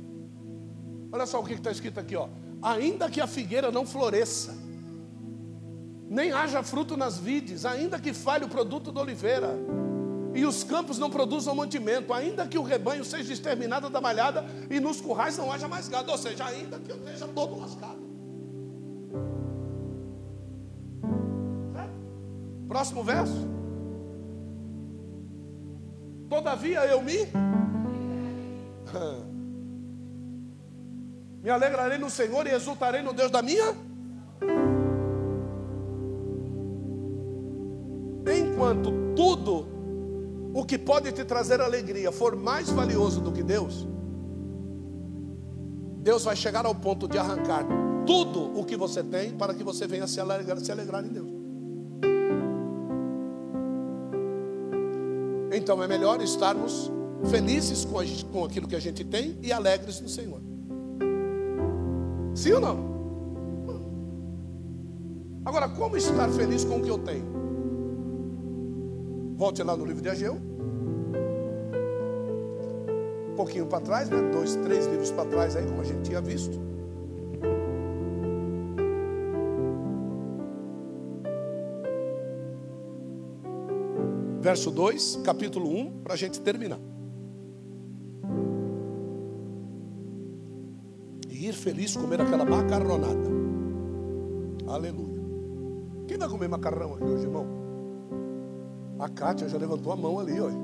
Olha 1.11 1.25
só 1.25 1.39
o 1.39 1.43
que 1.43 1.53
está 1.53 1.71
escrito 1.71 1.99
aqui, 1.99 2.15
ó. 2.15 2.29
Ainda 2.61 3.09
que 3.09 3.21
a 3.21 3.27
figueira 3.27 3.71
não 3.71 3.85
floresça, 3.85 4.66
nem 6.09 6.31
haja 6.31 6.63
fruto 6.63 6.95
nas 6.95 7.17
vides, 7.17 7.65
ainda 7.65 7.99
que 7.99 8.13
falhe 8.13 8.45
o 8.45 8.49
produto 8.49 8.91
da 8.91 9.01
oliveira, 9.01 9.49
e 10.33 10.45
os 10.45 10.63
campos 10.63 10.97
não 10.97 11.09
produzam 11.09 11.55
mantimento, 11.55 12.13
ainda 12.13 12.47
que 12.47 12.57
o 12.57 12.63
rebanho 12.63 13.03
seja 13.03 13.33
exterminado 13.33 13.89
da 13.89 13.99
malhada, 13.99 14.45
e 14.69 14.79
nos 14.79 15.01
currais 15.01 15.37
não 15.37 15.51
haja 15.51 15.67
mais 15.67 15.87
gado, 15.87 16.11
ou 16.11 16.17
seja, 16.17 16.45
ainda 16.45 16.79
que 16.79 16.91
eu 16.91 16.97
esteja 16.97 17.27
todo 17.27 17.59
lascado. 17.59 18.07
Próximo 22.67 23.03
verso. 23.03 23.47
Todavia 26.29 26.85
eu 26.85 27.01
me. 27.01 27.17
Me 31.41 31.51
alegrarei 31.51 31.97
no 31.97 32.09
Senhor 32.09 32.45
e 32.45 32.49
exultarei 32.49 33.01
no 33.01 33.13
Deus 33.13 33.31
da 33.31 33.41
minha 33.41 33.73
enquanto 38.67 38.91
tudo 39.15 39.65
o 40.53 40.65
que 40.65 40.77
pode 40.77 41.11
te 41.11 41.23
trazer 41.23 41.61
alegria 41.61 42.11
for 42.11 42.35
mais 42.35 42.69
valioso 42.69 43.21
do 43.21 43.31
que 43.31 43.41
Deus, 43.41 43.87
Deus 45.99 46.25
vai 46.25 46.35
chegar 46.35 46.65
ao 46.65 46.75
ponto 46.75 47.07
de 47.07 47.17
arrancar 47.17 47.65
tudo 48.05 48.59
o 48.59 48.65
que 48.65 48.75
você 48.75 49.03
tem 49.03 49.31
para 49.31 49.53
que 49.53 49.63
você 49.63 49.87
venha 49.87 50.07
se 50.07 50.19
alegrar, 50.19 50.59
se 50.59 50.71
alegrar 50.71 51.05
em 51.05 51.09
Deus. 51.09 51.29
Então 55.53 55.81
é 55.81 55.87
melhor 55.87 56.21
estarmos 56.21 56.91
felizes 57.29 57.85
com, 57.85 57.99
com 58.31 58.45
aquilo 58.45 58.67
que 58.67 58.75
a 58.75 58.79
gente 58.79 59.03
tem 59.03 59.37
e 59.41 59.51
alegres 59.51 60.01
no 60.01 60.09
Senhor. 60.09 60.41
Sim 62.35 62.53
ou 62.53 62.61
não? 62.61 62.97
Agora, 65.45 65.69
como 65.69 65.95
estar 65.95 66.29
feliz 66.29 66.65
com 66.65 66.77
o 66.77 66.83
que 66.83 66.89
eu 66.89 66.97
tenho? 66.97 67.36
Volte 69.37 69.61
lá 69.61 69.77
no 69.77 69.85
livro 69.85 70.01
de 70.01 70.09
Ageu. 70.09 70.35
Um 73.29 73.35
pouquinho 73.35 73.67
para 73.67 73.79
trás, 73.81 74.09
né? 74.09 74.31
dois, 74.31 74.55
três 74.55 74.87
livros 74.87 75.11
para 75.11 75.29
trás 75.29 75.55
aí, 75.55 75.63
como 75.63 75.79
a 75.79 75.83
gente 75.83 76.01
tinha 76.01 76.19
visto. 76.19 76.59
Verso 84.41 84.71
2, 84.71 85.17
capítulo 85.23 85.69
1, 85.69 86.01
para 86.03 86.15
a 86.15 86.17
gente 86.17 86.41
terminar. 86.41 86.79
E 91.29 91.47
ir 91.47 91.53
feliz 91.53 91.95
comer 91.95 92.19
aquela 92.21 92.43
macarronada. 92.43 93.29
Aleluia. 94.67 95.21
Quem 96.07 96.17
vai 96.17 96.27
comer 96.27 96.47
macarrão 96.47 96.95
aqui 96.95 97.03
hoje, 97.03 97.25
irmão? 97.25 97.56
A 98.99 99.07
Kátia 99.07 99.47
já 99.47 99.57
levantou 99.57 99.91
a 99.91 99.95
mão 99.95 100.19
ali, 100.19 100.39
olha. 100.39 100.57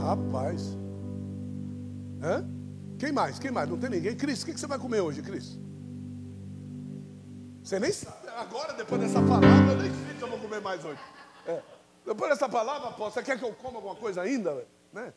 Rapaz. 0.00 0.76
Hã? 2.22 2.44
Quem 2.98 3.12
mais? 3.12 3.38
Quem 3.38 3.50
mais? 3.50 3.68
Não 3.68 3.78
tem 3.78 3.90
ninguém. 3.90 4.16
Cris, 4.16 4.42
o 4.42 4.46
que 4.46 4.58
você 4.58 4.66
vai 4.66 4.78
comer 4.78 5.00
hoje, 5.00 5.20
Cris? 5.22 5.58
Você 7.62 7.78
nem 7.78 7.92
sabe. 7.92 8.28
Agora, 8.28 8.72
depois 8.72 9.00
dessa 9.00 9.20
palavra, 9.20 9.72
eu 9.72 9.82
nem 9.82 9.90
sei 9.90 10.14
que 10.16 10.22
eu 10.22 10.30
vou 10.30 10.38
comer 10.38 10.60
mais 10.60 10.84
hoje. 10.84 11.00
É. 11.46 11.62
Depois 12.06 12.30
dessa 12.30 12.48
palavra, 12.48 12.92
pô, 12.92 13.10
você 13.10 13.22
quer 13.22 13.38
que 13.38 13.44
eu 13.44 13.52
coma 13.54 13.76
alguma 13.76 13.96
coisa 13.96 14.22
ainda? 14.22 14.66
Né? 14.92 15.12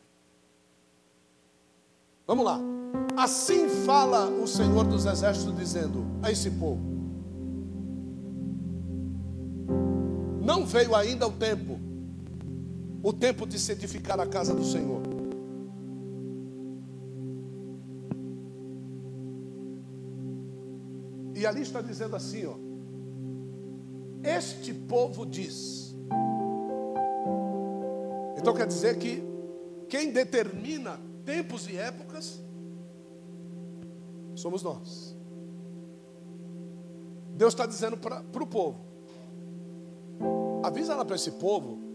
Vamos 2.26 2.44
lá. 2.44 2.60
Assim 3.16 3.68
fala 3.86 4.26
o 4.26 4.46
Senhor 4.46 4.84
dos 4.84 5.06
Exércitos, 5.06 5.56
dizendo 5.56 6.04
a 6.22 6.30
esse 6.30 6.50
povo: 6.50 6.82
Não 10.42 10.66
veio 10.66 10.94
ainda 10.94 11.26
o 11.26 11.32
tempo 11.32 11.79
o 13.02 13.12
tempo 13.12 13.46
de 13.46 13.58
se 13.58 13.72
edificar 13.72 14.20
a 14.20 14.26
casa 14.26 14.54
do 14.54 14.64
Senhor. 14.64 15.02
E 21.34 21.46
ali 21.46 21.62
está 21.62 21.80
dizendo 21.80 22.14
assim, 22.14 22.44
ó. 22.44 22.54
Este 24.22 24.74
povo 24.74 25.24
diz. 25.24 25.96
Então 28.36 28.52
quer 28.52 28.66
dizer 28.66 28.98
que 28.98 29.22
quem 29.88 30.12
determina 30.12 31.00
tempos 31.24 31.66
e 31.68 31.76
épocas 31.76 32.38
somos 34.34 34.62
nós. 34.62 35.16
Deus 37.34 37.54
está 37.54 37.64
dizendo 37.64 37.96
para 37.96 38.22
o 38.42 38.46
povo: 38.46 38.78
avisa 40.62 40.94
lá 40.94 41.06
para 41.06 41.16
esse 41.16 41.30
povo 41.32 41.89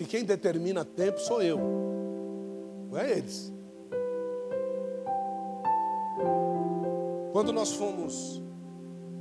que 0.00 0.06
quem 0.06 0.24
determina 0.24 0.82
tempo 0.82 1.20
sou 1.20 1.42
eu, 1.42 1.58
não 2.90 2.96
é 2.96 3.18
eles. 3.18 3.52
Quando 7.32 7.52
nós 7.52 7.74
fomos 7.74 8.42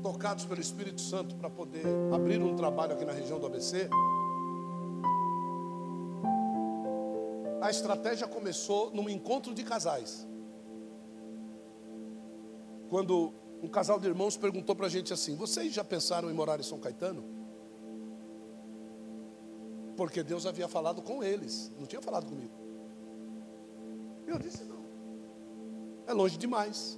tocados 0.02 0.46
pelo 0.46 0.62
Espírito 0.62 1.02
Santo 1.02 1.36
para 1.36 1.50
poder 1.50 1.84
abrir 2.14 2.42
um 2.42 2.56
trabalho 2.56 2.94
aqui 2.94 3.04
na 3.04 3.12
região 3.12 3.38
do 3.38 3.48
ABC, 3.48 3.90
a 7.62 7.70
estratégia 7.70 8.26
começou 8.26 8.90
num 8.92 9.10
encontro 9.10 9.54
de 9.54 9.66
casais. 9.66 10.26
Quando 12.88 13.34
um 13.62 13.68
casal 13.68 14.00
de 14.00 14.08
irmãos 14.08 14.38
perguntou 14.38 14.78
para 14.78 14.86
a 14.86 14.90
gente 14.90 15.12
assim: 15.12 15.36
Vocês 15.36 15.74
já 15.74 15.84
pensaram 15.84 16.32
em 16.32 16.34
morar 16.34 16.58
em 16.58 16.64
São 16.64 16.80
Caetano? 16.80 17.39
Porque 20.00 20.24
Deus 20.24 20.46
havia 20.46 20.66
falado 20.66 21.02
com 21.02 21.22
eles, 21.22 21.70
não 21.78 21.86
tinha 21.86 22.02
falado 22.02 22.26
comigo. 22.26 22.54
Eu 24.26 24.40
disse: 24.40 24.64
não, 24.64 24.82
é 26.08 26.14
longe 26.14 26.38
demais. 26.38 26.98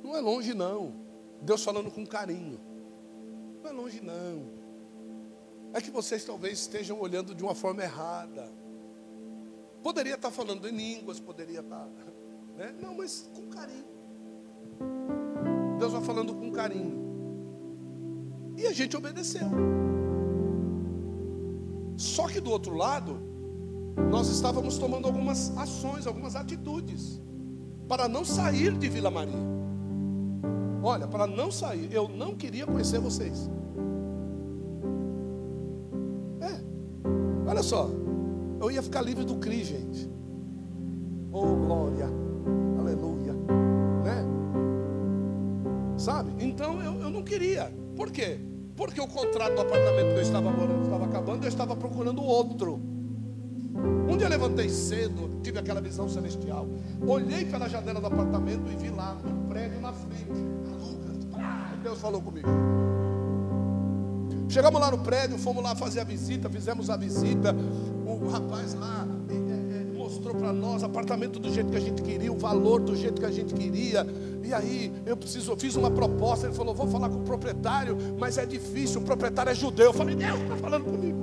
Não 0.00 0.14
é 0.16 0.20
longe, 0.20 0.54
não. 0.54 0.94
Deus 1.42 1.64
falando 1.64 1.90
com 1.90 2.06
carinho. 2.06 2.60
Não 3.64 3.68
é 3.68 3.72
longe, 3.72 4.00
não. 4.00 4.48
É 5.72 5.80
que 5.80 5.90
vocês 5.90 6.24
talvez 6.24 6.60
estejam 6.60 7.00
olhando 7.00 7.34
de 7.34 7.42
uma 7.42 7.52
forma 7.52 7.82
errada. 7.82 8.48
Poderia 9.82 10.14
estar 10.14 10.30
falando 10.30 10.68
em 10.68 10.72
línguas, 10.72 11.18
poderia 11.18 11.60
estar. 11.60 11.88
Né? 12.56 12.74
Não, 12.80 12.94
mas 12.94 13.28
com 13.34 13.50
carinho. 13.50 13.84
Deus 15.78 15.92
vai 15.92 16.00
falando 16.00 16.34
com 16.34 16.50
carinho. 16.50 16.96
E 18.56 18.66
a 18.66 18.72
gente 18.72 18.96
obedeceu. 18.96 19.46
Só 21.96 22.28
que 22.28 22.40
do 22.40 22.50
outro 22.50 22.74
lado, 22.74 23.18
nós 24.10 24.28
estávamos 24.28 24.76
tomando 24.76 25.06
algumas 25.06 25.56
ações, 25.56 26.06
algumas 26.06 26.36
atitudes, 26.36 27.20
para 27.88 28.08
não 28.08 28.24
sair 28.24 28.76
de 28.76 28.88
Vila 28.88 29.10
Maria. 29.10 29.56
Olha, 30.82 31.08
para 31.08 31.26
não 31.26 31.50
sair, 31.50 31.92
eu 31.92 32.08
não 32.08 32.34
queria 32.34 32.66
conhecer 32.66 33.00
vocês. 33.00 33.50
É, 36.40 37.48
olha 37.48 37.62
só, 37.62 37.88
eu 38.60 38.70
ia 38.70 38.82
ficar 38.82 39.00
livre 39.00 39.24
do 39.24 39.36
CRI, 39.36 39.64
gente. 39.64 40.10
Oh, 41.32 41.54
glória, 41.56 42.08
aleluia, 42.78 43.32
né? 44.04 44.24
Sabe? 45.96 46.32
Então 46.38 46.80
eu, 46.82 47.00
eu 47.00 47.10
não 47.10 47.22
queria, 47.22 47.72
por 47.96 48.10
quê? 48.10 48.38
Porque 48.76 49.00
o 49.00 49.06
contrato 49.06 49.54
do 49.54 49.60
apartamento 49.62 50.12
que 50.12 50.18
eu 50.18 50.22
estava 50.22 50.50
morando 50.50 50.84
estava 50.84 51.04
acabando, 51.06 51.44
eu 51.44 51.48
estava 51.48 51.74
procurando 51.74 52.22
outro. 52.22 52.78
Um 54.08 54.16
dia 54.16 54.26
eu 54.26 54.30
levantei 54.30 54.68
cedo, 54.68 55.40
tive 55.42 55.58
aquela 55.58 55.80
visão 55.80 56.08
celestial. 56.08 56.68
Olhei 57.06 57.44
pela 57.46 57.68
janela 57.68 58.00
do 58.00 58.06
apartamento 58.06 58.70
e 58.70 58.76
vi 58.76 58.90
lá 58.90 59.16
um 59.24 59.48
prédio 59.48 59.80
na 59.80 59.92
frente. 59.92 60.30
Ah, 61.34 61.74
Deus 61.82 61.98
falou 61.98 62.20
comigo. 62.20 62.48
Chegamos 64.48 64.80
lá 64.80 64.90
no 64.90 64.98
prédio, 64.98 65.38
fomos 65.38 65.62
lá 65.62 65.74
fazer 65.74 66.00
a 66.00 66.04
visita, 66.04 66.48
fizemos 66.48 66.88
a 66.88 66.96
visita. 66.96 67.54
O 68.06 68.28
rapaz 68.28 68.74
lá 68.74 69.06
mostrou 70.06 70.34
para 70.36 70.52
nós 70.52 70.84
apartamento 70.84 71.40
do 71.40 71.52
jeito 71.52 71.68
que 71.70 71.76
a 71.76 71.80
gente 71.80 72.00
queria, 72.00 72.32
o 72.32 72.38
valor 72.38 72.80
do 72.80 72.94
jeito 72.94 73.20
que 73.20 73.26
a 73.26 73.30
gente 73.30 73.52
queria. 73.52 74.06
E 74.46 74.54
aí 74.54 74.92
eu 75.04 75.16
preciso, 75.16 75.50
eu 75.50 75.56
fiz 75.56 75.74
uma 75.74 75.90
proposta. 75.90 76.46
Ele 76.46 76.54
falou: 76.54 76.72
vou 76.72 76.86
falar 76.86 77.08
com 77.08 77.16
o 77.16 77.22
proprietário, 77.22 77.96
mas 78.16 78.38
é 78.38 78.46
difícil. 78.46 79.00
O 79.00 79.04
proprietário 79.04 79.50
é 79.50 79.54
judeu. 79.54 79.86
Eu 79.86 79.92
falei: 79.92 80.14
Deus 80.14 80.40
está 80.40 80.56
falando 80.56 80.84
comigo. 80.84 81.18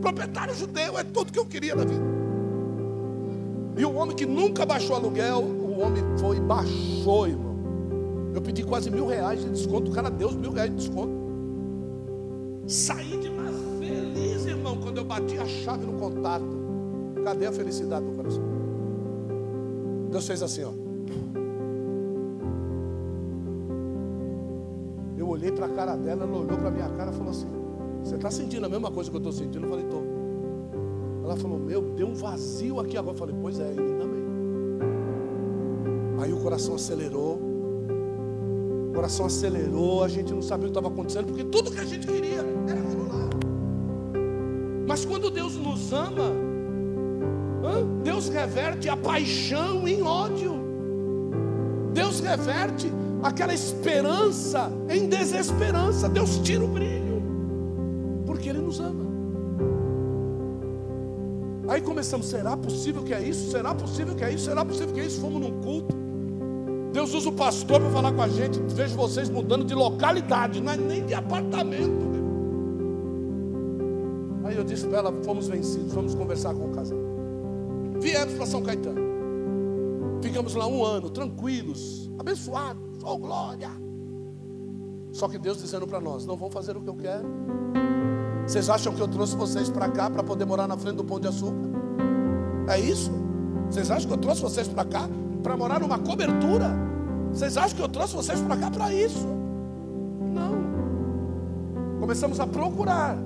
Proprietário 0.00 0.54
judeu 0.54 0.98
é 0.98 1.04
tudo 1.04 1.30
que 1.30 1.38
eu 1.38 1.44
queria 1.44 1.74
na 1.74 1.84
vida. 1.84 2.02
E 3.76 3.84
o 3.84 3.94
homem 3.94 4.16
que 4.16 4.24
nunca 4.24 4.64
baixou 4.64 4.96
aluguel, 4.96 5.42
o 5.42 5.80
homem 5.80 6.02
foi 6.18 6.38
e 6.38 6.40
baixou, 6.40 7.28
irmão. 7.28 7.50
Eu 8.34 8.40
pedi 8.40 8.62
quase 8.64 8.90
mil 8.90 9.06
reais 9.06 9.42
de 9.42 9.50
desconto. 9.50 9.90
O 9.90 9.94
cara 9.94 10.10
deu 10.10 10.28
os 10.28 10.34
mil 10.34 10.52
reais 10.52 10.70
de 10.70 10.76
desconto. 10.76 11.12
Saí 12.66 13.18
de 13.18 13.28
lá 13.28 13.50
feliz, 13.78 14.46
irmão, 14.46 14.78
quando 14.80 14.98
eu 14.98 15.04
bati 15.04 15.36
a 15.38 15.46
chave 15.46 15.84
no 15.84 15.94
contato. 15.94 16.58
Cadê 17.22 17.46
a 17.46 17.52
felicidade 17.52 18.06
do 18.06 18.12
coração? 18.12 18.42
Deus 20.10 20.26
fez 20.26 20.42
assim, 20.42 20.64
ó. 20.64 20.89
Olhei 25.40 25.50
para 25.50 25.66
a 25.66 25.68
cara 25.70 25.96
dela, 25.96 26.24
ela 26.24 26.36
olhou 26.36 26.58
para 26.58 26.70
minha 26.70 26.88
cara 26.90 27.10
e 27.10 27.14
falou 27.14 27.30
assim: 27.30 27.48
Você 28.04 28.16
está 28.16 28.30
sentindo 28.30 28.66
a 28.66 28.68
mesma 28.68 28.90
coisa 28.90 29.10
que 29.10 29.16
eu 29.16 29.20
estou 29.20 29.32
sentindo? 29.32 29.64
Eu 29.64 29.70
falei: 29.70 29.84
Estou. 29.86 30.04
Ela 31.24 31.36
falou: 31.36 31.58
Meu, 31.58 31.80
deu 31.80 32.06
um 32.08 32.14
vazio 32.14 32.78
aqui 32.78 32.96
agora. 32.96 33.14
Eu 33.14 33.18
falei: 33.18 33.34
Pois 33.40 33.58
é, 33.58 33.72
em 33.72 33.76
mim 33.76 33.98
também. 33.98 34.20
Aí 36.20 36.32
o 36.32 36.40
coração 36.40 36.74
acelerou. 36.74 37.40
O 38.90 38.92
coração 38.92 39.26
acelerou, 39.26 40.04
a 40.04 40.08
gente 40.08 40.32
não 40.32 40.42
sabia 40.42 40.66
o 40.66 40.72
que 40.72 40.78
estava 40.78 40.92
acontecendo, 40.92 41.26
porque 41.26 41.44
tudo 41.44 41.70
que 41.70 41.78
a 41.78 41.84
gente 41.84 42.06
queria 42.06 42.38
era 42.38 42.80
lá. 43.08 43.30
Mas 44.86 45.04
quando 45.04 45.30
Deus 45.30 45.56
nos 45.56 45.92
ama, 45.92 46.32
Deus 48.02 48.28
reverte 48.28 48.88
a 48.88 48.96
paixão 48.96 49.86
em 49.86 50.02
ódio. 50.02 50.60
Deus 51.94 52.20
reverte 52.20 52.92
aquela 53.22 53.54
esperança 53.54 54.70
em 54.88 55.08
desesperança. 55.08 56.08
Deus 56.08 56.38
tira 56.38 56.64
o 56.64 56.68
brilho, 56.68 57.22
porque 58.26 58.48
Ele 58.48 58.60
nos 58.60 58.80
ama. 58.80 59.10
Aí 61.68 61.80
começamos, 61.80 62.26
será 62.26 62.56
possível 62.56 63.02
que 63.02 63.14
é 63.14 63.22
isso? 63.22 63.52
Será 63.52 63.72
possível 63.74 64.14
que 64.14 64.24
é 64.24 64.32
isso? 64.32 64.46
Será 64.46 64.64
possível 64.64 64.92
que 64.92 65.00
é 65.00 65.04
isso? 65.04 65.20
Fomos 65.20 65.40
num 65.40 65.60
culto. 65.60 65.96
Deus 66.92 67.14
usa 67.14 67.28
o 67.28 67.32
pastor 67.32 67.80
para 67.80 67.90
falar 67.90 68.12
com 68.12 68.22
a 68.22 68.28
gente. 68.28 68.58
Vejo 68.74 68.96
vocês 68.96 69.28
mudando 69.28 69.64
de 69.64 69.74
localidade, 69.74 70.60
não 70.60 70.72
é 70.72 70.76
nem 70.76 71.06
de 71.06 71.14
apartamento. 71.14 72.10
Aí 74.42 74.56
eu 74.56 74.64
disse 74.64 74.84
para 74.88 74.98
ela: 74.98 75.12
fomos 75.22 75.46
vencidos, 75.46 75.92
vamos 75.92 76.12
conversar 76.14 76.52
com 76.54 76.66
o 76.66 76.70
casal. 76.70 76.98
Viemos 78.00 78.34
para 78.34 78.46
São 78.46 78.62
Caetano. 78.62 79.00
Ficamos 80.20 80.54
lá 80.56 80.66
um 80.66 80.84
ano, 80.84 81.08
tranquilos, 81.08 82.10
abençoados, 82.18 82.89
oh 83.02 83.18
glória. 83.18 83.70
Só 85.12 85.28
que 85.28 85.38
Deus 85.38 85.58
dizendo 85.58 85.86
para 85.86 86.00
nós: 86.00 86.26
não 86.26 86.36
vão 86.36 86.50
fazer 86.50 86.76
o 86.76 86.80
que 86.80 86.88
eu 86.88 86.94
quero. 86.94 87.26
Vocês 88.46 88.68
acham 88.68 88.92
que 88.94 89.00
eu 89.00 89.08
trouxe 89.08 89.36
vocês 89.36 89.68
para 89.68 89.88
cá 89.88 90.10
para 90.10 90.22
poder 90.22 90.44
morar 90.44 90.66
na 90.66 90.76
frente 90.76 90.96
do 90.96 91.04
Pão 91.04 91.20
de 91.20 91.28
Açúcar? 91.28 91.68
É 92.68 92.78
isso? 92.78 93.10
Vocês 93.70 93.90
acham 93.90 94.08
que 94.08 94.14
eu 94.14 94.18
trouxe 94.18 94.42
vocês 94.42 94.66
para 94.66 94.84
cá 94.84 95.08
para 95.42 95.56
morar 95.56 95.80
numa 95.80 95.98
cobertura. 95.98 96.70
Vocês 97.32 97.56
acham 97.56 97.76
que 97.76 97.82
eu 97.82 97.88
trouxe 97.88 98.14
vocês 98.14 98.40
para 98.40 98.56
cá 98.56 98.70
para 98.70 98.92
isso? 98.92 99.26
Não. 100.20 102.00
Começamos 102.00 102.40
a 102.40 102.46
procurar 102.46 103.16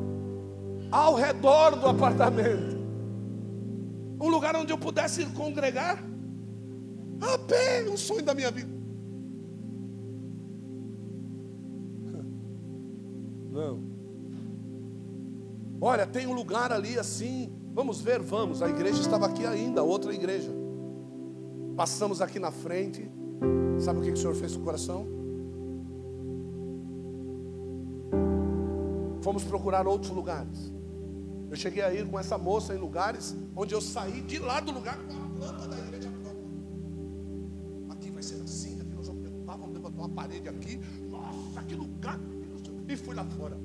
ao 0.91 1.15
redor 1.15 1.77
do 1.77 1.87
apartamento 1.87 2.75
um 4.21 4.29
lugar 4.29 4.55
onde 4.57 4.73
eu 4.73 4.79
pudesse 4.79 5.25
congregar. 5.27 6.03
Ah, 7.21 7.39
bem, 7.39 7.91
um 7.91 7.97
sonho 7.97 8.23
da 8.23 8.35
minha 8.35 8.51
vida. 8.51 8.74
Não. 13.55 13.81
Olha, 15.81 16.05
tem 16.07 16.27
um 16.27 16.33
lugar 16.33 16.73
ali 16.73 16.99
assim. 16.99 17.53
Vamos 17.73 18.01
ver, 18.01 18.21
vamos. 18.21 18.61
A 18.61 18.69
igreja 18.69 19.01
estava 19.01 19.27
aqui 19.27 19.47
ainda, 19.47 19.83
outra 19.83 20.13
igreja. 20.13 20.51
Passamos 21.77 22.21
aqui 22.21 22.41
na 22.41 22.51
frente. 22.51 23.09
Sabe 23.79 24.01
o 24.01 24.03
que 24.03 24.11
o 24.11 24.17
Senhor 24.17 24.35
fez 24.35 24.57
com 24.57 24.63
o 24.63 24.65
coração? 24.65 25.07
Fomos 29.23 29.45
procurar 29.45 29.87
outros 29.87 30.11
lugares. 30.11 30.73
Eu 31.49 31.57
cheguei 31.57 31.83
a 31.83 31.95
ir 31.95 32.09
com 32.09 32.19
essa 32.19 32.37
moça 32.37 32.75
em 32.75 32.79
lugares 32.79 33.37
onde 33.55 33.73
eu 33.73 33.81
saí 33.81 34.21
de 34.21 34.41
lá 34.41 34.59
do 34.59 34.73
lugar 34.73 34.99
com 34.99 35.13
a 35.13 35.29
planta 35.29 35.69
da 35.69 35.79
igreja 35.79 36.11
pronta. 36.23 36.41
Aqui 37.91 38.11
vai 38.11 38.23
ser 38.23 38.41
assim, 38.43 38.81
aqui 38.81 38.95
nós 38.95 39.07
vamos 39.07 39.23
levantar, 39.23 39.57
vamos 39.57 39.75
levantar 39.75 39.99
uma 39.99 40.09
parede 40.09 40.49
aqui. 40.49 40.81
Nossa, 41.09 41.63
que 41.63 41.75
lugar! 41.75 42.19
E 42.89 42.97
fui 42.97 43.15
lá 43.15 43.25
fora. 43.25 43.59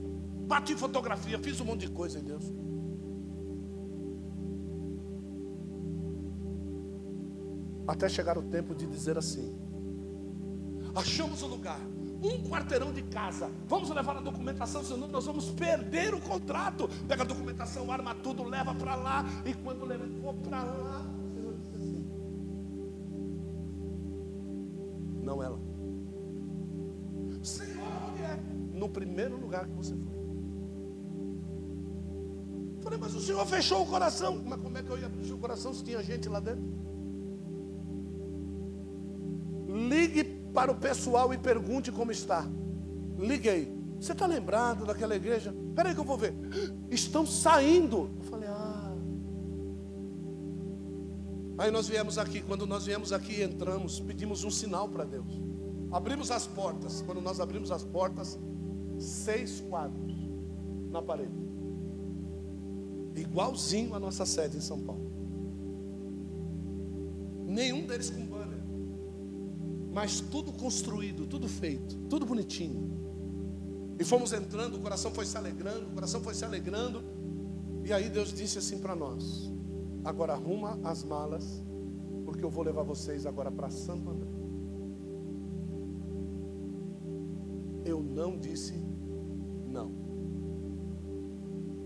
Bati 0.47 0.75
fotografia, 0.75 1.37
fiz 1.39 1.59
um 1.59 1.65
monte 1.65 1.81
de 1.81 1.91
coisa 1.91 2.19
em 2.19 2.23
Deus. 2.23 2.51
Até 7.87 8.07
chegar 8.07 8.37
o 8.37 8.43
tempo 8.43 8.75
de 8.75 8.85
dizer 8.85 9.17
assim: 9.17 9.57
achamos 10.95 11.41
o 11.41 11.47
lugar, 11.47 11.79
um 12.21 12.49
quarteirão 12.49 12.91
de 12.91 13.01
casa, 13.03 13.49
vamos 13.67 13.89
levar 13.89 14.17
a 14.17 14.21
documentação, 14.21 14.83
senão 14.83 15.07
nós 15.07 15.25
vamos 15.25 15.49
perder 15.49 16.13
o 16.13 16.21
contrato. 16.21 16.87
Pega 17.07 17.23
a 17.23 17.25
documentação, 17.25 17.91
arma 17.91 18.13
tudo, 18.15 18.43
leva 18.43 18.75
para 18.75 18.95
lá, 18.95 19.25
e 19.45 19.53
quando 19.53 19.85
levou 19.85 20.33
para 20.35 20.63
lá, 20.63 21.05
mas 33.69 33.81
o 33.81 33.85
coração. 33.85 34.41
Mas 34.45 34.61
como 34.61 34.77
é 34.77 34.83
que 34.83 34.89
eu 34.89 34.97
ia 34.97 35.09
fechar 35.09 35.33
o 35.33 35.37
coração 35.37 35.73
se 35.73 35.83
tinha 35.83 36.01
gente 36.03 36.27
lá 36.29 36.39
dentro? 36.39 36.63
Ligue 39.67 40.23
para 40.53 40.71
o 40.71 40.75
pessoal 40.75 41.33
e 41.33 41.37
pergunte 41.37 41.91
como 41.91 42.11
está. 42.11 42.45
Liguei. 43.17 43.77
Você 43.99 44.13
está 44.13 44.25
lembrado 44.25 44.85
daquela 44.85 45.15
igreja? 45.15 45.53
Espera 45.69 45.89
aí 45.89 45.95
que 45.95 46.01
eu 46.01 46.05
vou 46.05 46.17
ver. 46.17 46.33
Estão 46.89 47.25
saindo. 47.25 48.09
Eu 48.17 48.23
falei, 48.23 48.49
ah. 48.49 48.95
Aí 51.57 51.69
nós 51.69 51.87
viemos 51.87 52.17
aqui. 52.17 52.41
Quando 52.41 52.65
nós 52.65 52.85
viemos 52.85 53.11
aqui, 53.11 53.41
entramos, 53.41 53.99
pedimos 53.99 54.43
um 54.43 54.51
sinal 54.51 54.87
para 54.87 55.03
Deus. 55.03 55.41
Abrimos 55.91 56.31
as 56.31 56.47
portas. 56.47 57.01
Quando 57.01 57.21
nós 57.21 57.39
abrimos 57.39 57.71
as 57.71 57.83
portas, 57.83 58.39
seis 58.97 59.59
quadros 59.59 60.13
na 60.89 61.01
parede. 61.01 61.48
Igualzinho 63.29 63.93
a 63.93 63.99
nossa 63.99 64.25
sede 64.25 64.57
em 64.57 64.61
São 64.61 64.79
Paulo. 64.79 65.09
Nenhum 67.45 67.85
deles 67.85 68.09
com 68.09 68.25
banner. 68.25 68.59
Mas 69.93 70.19
tudo 70.19 70.51
construído, 70.51 71.27
tudo 71.27 71.47
feito, 71.47 71.95
tudo 72.09 72.25
bonitinho. 72.25 72.97
E 73.99 74.03
fomos 74.03 74.33
entrando, 74.33 74.77
o 74.77 74.79
coração 74.81 75.11
foi 75.11 75.25
se 75.25 75.37
alegrando, 75.37 75.87
o 75.87 75.91
coração 75.91 76.21
foi 76.21 76.33
se 76.33 76.43
alegrando. 76.43 77.03
E 77.85 77.93
aí 77.93 78.09
Deus 78.09 78.33
disse 78.33 78.57
assim 78.57 78.79
para 78.79 78.95
nós: 78.95 79.51
Agora 80.03 80.33
arruma 80.33 80.79
as 80.83 81.03
malas, 81.03 81.63
porque 82.25 82.43
eu 82.43 82.49
vou 82.49 82.63
levar 82.63 82.83
vocês 82.83 83.27
agora 83.27 83.51
para 83.51 83.69
Santo 83.69 84.09
André. 84.09 84.29
Eu 87.85 88.01
não 88.01 88.37
disse 88.37 88.73
não. 89.67 89.91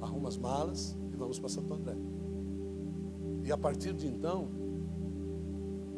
Arruma 0.01 0.29
as 0.29 0.37
malas 0.37 1.02
vamos 1.23 1.39
para 1.39 1.49
Santo 1.49 1.73
André. 1.73 1.95
E 3.43 3.51
a 3.51 3.57
partir 3.57 3.93
de 3.93 4.07
então, 4.07 4.47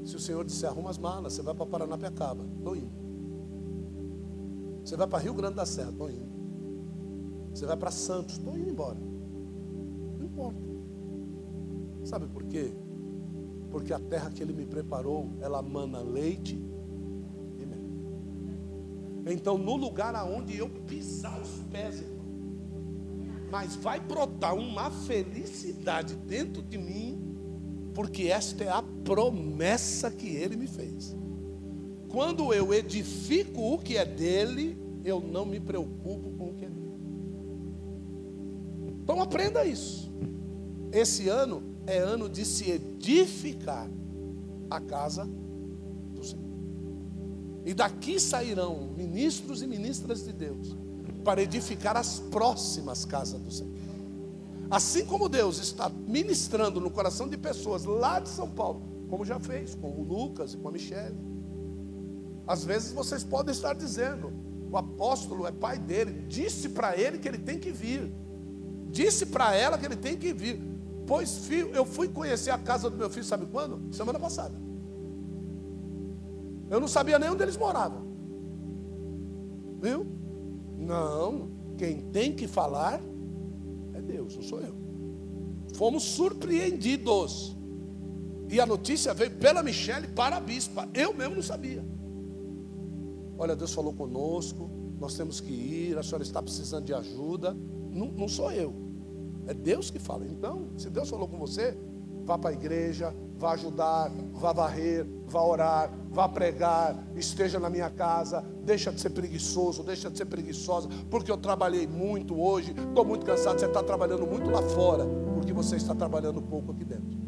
se 0.03 0.15
o 0.15 0.19
Senhor 0.19 0.43
disser 0.45 0.69
arruma 0.69 0.89
as 0.89 0.97
malas, 0.97 1.34
você 1.34 1.41
vai 1.41 1.53
para 1.53 1.65
Paranapiacaba, 1.65 2.45
estou 2.57 2.76
indo. 2.76 3.05
Você 4.84 4.95
vai 4.95 5.07
para 5.07 5.19
Rio 5.19 5.34
Grande 5.34 5.55
da 5.55 5.65
Serra, 5.65 5.89
estou 5.89 6.09
indo. 6.09 6.36
Você 7.53 7.65
vai 7.65 7.76
para 7.76 7.91
Santos, 7.91 8.38
estou 8.38 8.57
indo 8.57 8.69
embora. 8.69 8.97
Não 10.17 10.26
importa. 10.26 10.59
Sabe 12.03 12.28
por 12.28 12.43
quê? 12.43 12.71
Porque 13.71 13.93
a 13.93 13.99
terra 13.99 14.30
que 14.30 14.43
Ele 14.43 14.53
me 14.53 14.65
preparou, 14.65 15.32
ela 15.41 15.61
mana 15.61 16.01
leite 16.01 16.55
e 17.59 17.65
mel. 17.65 19.34
Então, 19.34 19.57
no 19.57 19.76
lugar 19.76 20.15
aonde 20.15 20.55
eu 20.55 20.69
pisar 20.69 21.41
os 21.41 21.63
pés, 21.71 22.03
mas 23.56 23.74
vai 23.74 24.01
brotar 24.01 24.53
uma 24.53 24.91
felicidade 24.91 26.14
dentro 26.14 26.62
de 26.62 26.78
mim, 26.78 27.18
porque 27.93 28.24
esta 28.24 28.66
é 28.66 28.68
a 28.68 28.84
promessa 29.06 30.12
que 30.12 30.28
ele 30.28 30.58
me 30.58 30.68
fez. 30.68 31.16
Quando 32.10 32.53
eu 32.53 32.74
edifico 32.74 33.62
o 33.62 33.80
que 33.80 33.95
é 33.95 34.03
dele, 34.03 34.78
eu 35.06 35.22
não 35.22 35.45
me 35.45 35.62
preocupo 35.62 36.32
com 36.32 36.49
o 36.49 36.53
que 36.56 36.66
é 36.66 36.70
dele. 36.70 36.99
Então 39.01 39.22
aprenda 39.22 39.64
isso. 39.64 40.12
Esse 40.91 41.30
ano 41.30 41.64
é 41.88 41.97
ano 41.97 42.28
de 42.28 42.43
se 42.43 42.70
edificar 42.70 43.89
a 44.70 44.82
casa 44.82 45.30
do 46.14 46.26
Senhor. 46.26 46.43
E 47.66 47.74
daqui 47.74 48.20
sairão 48.20 48.89
ministros 48.97 49.62
e 49.62 49.68
ministras 49.68 50.26
de 50.26 50.34
Deus 50.34 50.76
para 51.26 51.41
edificar 51.41 51.97
as 51.97 52.19
próximas 52.19 53.03
casas 53.03 53.41
do 53.41 53.51
Senhor. 53.51 53.73
Assim 54.69 55.05
como 55.05 55.28
Deus 55.28 55.57
está 55.59 55.89
ministrando 55.89 56.80
no 56.80 56.89
coração 56.89 57.28
de 57.28 57.38
pessoas 57.38 57.84
lá 57.84 58.19
de 58.19 58.30
São 58.30 58.49
Paulo, 58.49 58.82
como 59.09 59.26
já 59.26 59.39
fez 59.39 59.76
com 59.76 59.89
o 59.89 60.03
Lucas 60.03 60.53
e 60.53 60.57
com 60.57 60.69
a 60.69 60.71
Michelle. 60.71 61.17
Às 62.47 62.63
vezes 62.63 62.93
vocês 62.93 63.23
podem 63.23 63.51
estar 63.51 63.73
dizendo, 63.73 64.32
o 64.71 64.78
apóstolo 64.78 65.47
é 65.47 65.51
pai 65.51 65.80
dele, 65.80 66.26
disse 66.28 66.69
para 66.69 66.95
ele 66.95 67.17
que 67.17 67.28
ele 67.28 67.39
tem 67.39 67.59
que 67.59 67.71
vir, 67.71 68.13
disse 68.89 69.26
para 69.26 69.55
ela 69.55 69.78
que 69.78 69.86
ele 69.86 69.95
tem 69.95 70.15
que 70.15 70.32
vir. 70.32 70.61
Pois, 71.07 71.39
filho, 71.39 71.69
eu 71.73 71.86
fui 71.86 72.07
conhecer 72.07 72.51
a 72.51 72.57
casa 72.57 72.89
do 72.89 72.97
meu 72.97 73.09
filho, 73.09 73.26
sabe 73.26 73.45
quando? 73.47 73.93
Semana 73.93 74.19
passada. 74.19 74.55
Eu 76.69 76.80
não 76.80 76.88
sabia 76.88 77.19
nem 77.19 77.30
onde 77.30 77.43
eles 77.43 77.57
moravam. 77.57 78.05
Viu? 79.80 80.14
Não, 80.86 81.49
quem 81.77 82.01
tem 82.11 82.33
que 82.33 82.47
falar 82.47 83.01
é 83.93 84.01
Deus, 84.01 84.36
não 84.36 84.43
sou 84.43 84.59
eu. 84.61 84.75
Fomos 85.73 86.03
surpreendidos. 86.03 87.55
E 88.49 88.59
a 88.59 88.65
notícia 88.65 89.13
veio 89.13 89.31
pela 89.31 89.63
Michelle 89.63 90.07
para 90.09 90.38
a 90.38 90.39
bispa. 90.39 90.88
Eu 90.93 91.13
mesmo 91.13 91.36
não 91.36 91.41
sabia. 91.41 91.83
Olha, 93.38 93.55
Deus 93.55 93.73
falou 93.73 93.93
conosco, 93.93 94.69
nós 94.99 95.15
temos 95.15 95.41
que 95.41 95.51
ir, 95.51 95.97
a 95.97 96.03
senhora 96.03 96.23
está 96.23 96.41
precisando 96.41 96.86
de 96.86 96.93
ajuda. 96.93 97.53
Não, 97.91 98.07
não 98.07 98.27
sou 98.27 98.51
eu, 98.51 98.73
é 99.47 99.53
Deus 99.53 99.89
que 99.89 99.99
fala. 99.99 100.25
Então, 100.25 100.69
se 100.77 100.89
Deus 100.89 101.09
falou 101.09 101.27
com 101.27 101.38
você, 101.38 101.77
vá 102.23 102.38
para 102.38 102.51
a 102.51 102.53
igreja, 102.53 103.13
vá 103.38 103.51
ajudar, 103.53 104.09
vá 104.33 104.53
varrer, 104.53 105.05
vá 105.27 105.41
orar, 105.41 105.91
vá 106.09 106.27
pregar, 106.27 106.95
esteja 107.15 107.59
na 107.59 107.69
minha 107.69 107.89
casa, 107.89 108.43
deixa 108.63 108.91
de 108.91 109.01
ser 109.01 109.09
preguiçoso, 109.09 109.83
deixa 109.83 110.09
de 110.09 110.17
ser 110.17 110.25
preguiçosa, 110.25 110.88
porque 111.09 111.31
eu 111.31 111.38
trabalhei 111.38 111.86
muito 111.86 112.39
hoje, 112.39 112.71
estou 112.71 113.03
muito 113.03 113.25
cansado, 113.25 113.59
você 113.59 113.65
está 113.65 113.83
trabalhando 113.83 114.25
muito 114.25 114.49
lá 114.49 114.61
fora, 114.61 115.05
porque 115.33 115.51
você 115.51 115.75
está 115.75 115.93
trabalhando 115.93 116.41
pouco 116.41 116.71
aqui 116.71 116.86
dentro. 116.86 117.25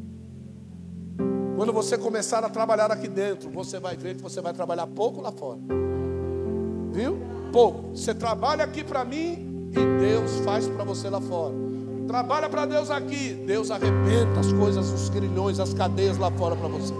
Quando 1.58 1.74
você 1.74 1.97
começar 1.97 2.43
a 2.43 2.49
trabalhar 2.49 2.91
aqui 2.91 3.08
dentro, 3.08 3.49
você 3.49 3.80
vai 3.80 3.97
ver 3.97 4.16
que 4.16 4.22
você 4.22 4.39
vai 4.41 4.53
trabalhar 4.53 4.86
pouco 4.86 5.22
lá 5.22 5.32
fora. 5.32 5.60
Viu? 6.91 7.18
Pouco. 7.51 7.95
Você 7.95 8.14
trabalha 8.14 8.64
aqui 8.64 8.84
para 8.84 9.03
mim 9.03 9.72
e 9.72 9.99
Deus 9.99 10.38
faz 10.45 10.68
para 10.68 10.84
você 10.84 11.10
lá 11.10 11.20
fora. 11.20 11.66
Trabalha 12.08 12.47
para 12.47 12.66
Deus 12.66 12.89
aqui, 12.89 13.34
Deus 13.45 13.70
arrebenta 13.70 14.39
as 14.39 14.53
coisas, 14.53 14.93
os 14.93 15.10
grilhões, 15.10 15.60
as 15.60 15.74
cadeias 15.74 16.18
lá 16.18 16.32
fora 16.32 16.55
para 16.55 16.70
você. 16.70 16.93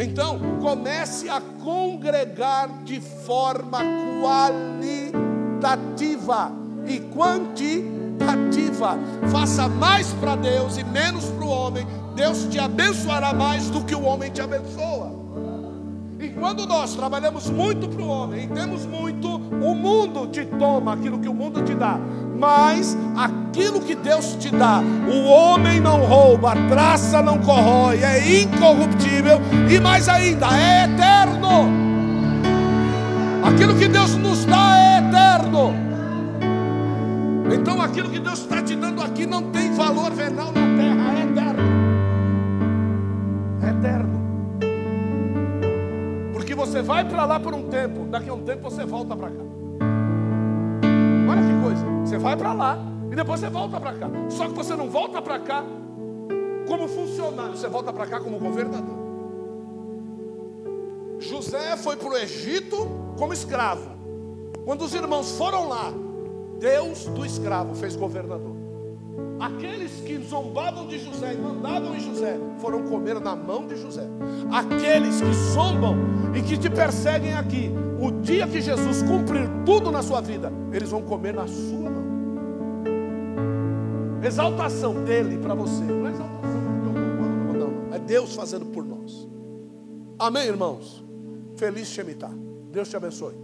Então, 0.00 0.38
comece 0.60 1.28
a 1.28 1.40
congregar 1.40 2.84
de 2.84 3.00
forma 3.00 3.80
qualitativa 4.22 6.52
e 6.86 7.00
quantitativa. 7.00 8.96
Faça 9.32 9.68
mais 9.68 10.12
para 10.14 10.36
Deus 10.36 10.78
e 10.78 10.84
menos 10.84 11.24
para 11.30 11.44
o 11.44 11.48
homem. 11.48 11.84
Deus 12.14 12.44
te 12.44 12.60
abençoará 12.60 13.34
mais 13.34 13.68
do 13.70 13.84
que 13.84 13.94
o 13.94 14.04
homem 14.04 14.30
te 14.30 14.40
abençoa. 14.40 15.24
E 16.20 16.28
quando 16.28 16.64
nós 16.64 16.94
trabalhamos 16.94 17.50
muito 17.50 17.88
para 17.88 18.02
o 18.02 18.06
homem 18.06 18.44
e 18.44 18.48
temos 18.48 18.86
muito, 18.86 19.34
o 19.36 19.74
mundo 19.74 20.28
te 20.28 20.46
toma 20.46 20.92
aquilo 20.94 21.18
que 21.18 21.28
o 21.28 21.34
mundo 21.34 21.60
te 21.62 21.74
dá 21.74 21.98
mas 22.38 22.96
aquilo 23.16 23.80
que 23.80 23.94
Deus 23.94 24.34
te 24.34 24.50
dá, 24.50 24.80
o 24.80 25.24
homem 25.26 25.80
não 25.80 26.00
rouba, 26.00 26.52
a 26.52 26.68
traça 26.68 27.22
não 27.22 27.38
corrói, 27.38 28.02
é 28.02 28.42
incorruptível 28.42 29.40
e 29.70 29.78
mais 29.78 30.08
ainda, 30.08 30.46
é 30.46 30.84
eterno. 30.84 31.84
Aquilo 33.44 33.74
que 33.76 33.86
Deus 33.86 34.16
nos 34.16 34.44
dá 34.44 34.76
é 34.76 34.98
eterno. 34.98 35.74
Então 37.52 37.80
aquilo 37.80 38.10
que 38.10 38.18
Deus 38.18 38.40
está 38.40 38.62
te 38.62 38.74
dando 38.74 39.02
aqui 39.02 39.26
não 39.26 39.50
tem 39.50 39.72
valor 39.72 40.10
venal 40.10 40.46
na 40.46 40.76
terra, 40.76 41.14
é 41.14 41.22
eterno. 41.30 41.62
É 43.62 43.70
eterno. 43.70 44.20
Porque 46.32 46.54
você 46.54 46.82
vai 46.82 47.04
para 47.04 47.24
lá 47.24 47.38
por 47.38 47.54
um 47.54 47.68
tempo, 47.68 48.06
daqui 48.10 48.28
a 48.28 48.34
um 48.34 48.42
tempo 48.42 48.62
você 48.62 48.84
volta 48.84 49.14
para 49.14 49.28
cá. 49.28 49.63
Você 52.04 52.18
vai 52.18 52.36
para 52.36 52.52
lá 52.52 52.78
e 53.10 53.16
depois 53.16 53.40
você 53.40 53.48
volta 53.48 53.80
para 53.80 53.92
cá. 53.94 54.08
Só 54.28 54.46
que 54.46 54.52
você 54.52 54.76
não 54.76 54.88
volta 54.88 55.20
para 55.20 55.38
cá 55.40 55.64
como 56.68 56.86
funcionário, 56.86 57.56
você 57.56 57.66
volta 57.66 57.92
para 57.92 58.06
cá 58.06 58.20
como 58.20 58.38
governador. 58.38 59.04
José 61.18 61.76
foi 61.76 61.96
para 61.96 62.08
o 62.08 62.16
Egito 62.16 62.88
como 63.18 63.32
escravo. 63.32 63.90
Quando 64.64 64.82
os 64.82 64.94
irmãos 64.94 65.36
foram 65.36 65.68
lá, 65.68 65.92
Deus 66.58 67.06
do 67.06 67.24
escravo 67.24 67.74
fez 67.74 67.96
governador. 67.96 68.53
Aqueles 69.38 70.00
que 70.00 70.18
zombavam 70.18 70.86
de 70.86 70.98
José 70.98 71.34
e 71.34 71.36
mandavam 71.36 71.94
em 71.94 72.00
José 72.00 72.38
foram 72.58 72.84
comer 72.84 73.20
na 73.20 73.34
mão 73.34 73.66
de 73.66 73.76
José. 73.76 74.06
Aqueles 74.52 75.20
que 75.20 75.32
zombam 75.52 75.96
e 76.34 76.42
que 76.42 76.56
te 76.56 76.70
perseguem 76.70 77.34
aqui, 77.34 77.70
o 78.00 78.10
dia 78.10 78.46
que 78.46 78.60
Jesus 78.60 79.02
cumprir 79.02 79.48
tudo 79.64 79.90
na 79.90 80.02
sua 80.02 80.20
vida, 80.20 80.52
eles 80.72 80.90
vão 80.90 81.02
comer 81.02 81.34
na 81.34 81.46
sua 81.46 81.90
mão. 81.90 82.04
Exaltação 84.22 85.04
dele 85.04 85.38
para 85.38 85.54
você, 85.54 85.82
não 85.82 86.06
é 86.06 86.10
exaltação 86.10 86.60
porque 86.62 87.56
eu 87.58 87.58
não, 87.58 87.94
é 87.94 87.98
Deus 87.98 88.34
fazendo 88.34 88.66
por 88.66 88.84
nós. 88.84 89.28
Amém, 90.18 90.46
irmãos? 90.46 91.04
Feliz 91.56 91.88
Shemitah. 91.88 92.32
Deus 92.70 92.88
te 92.88 92.96
abençoe. 92.96 93.34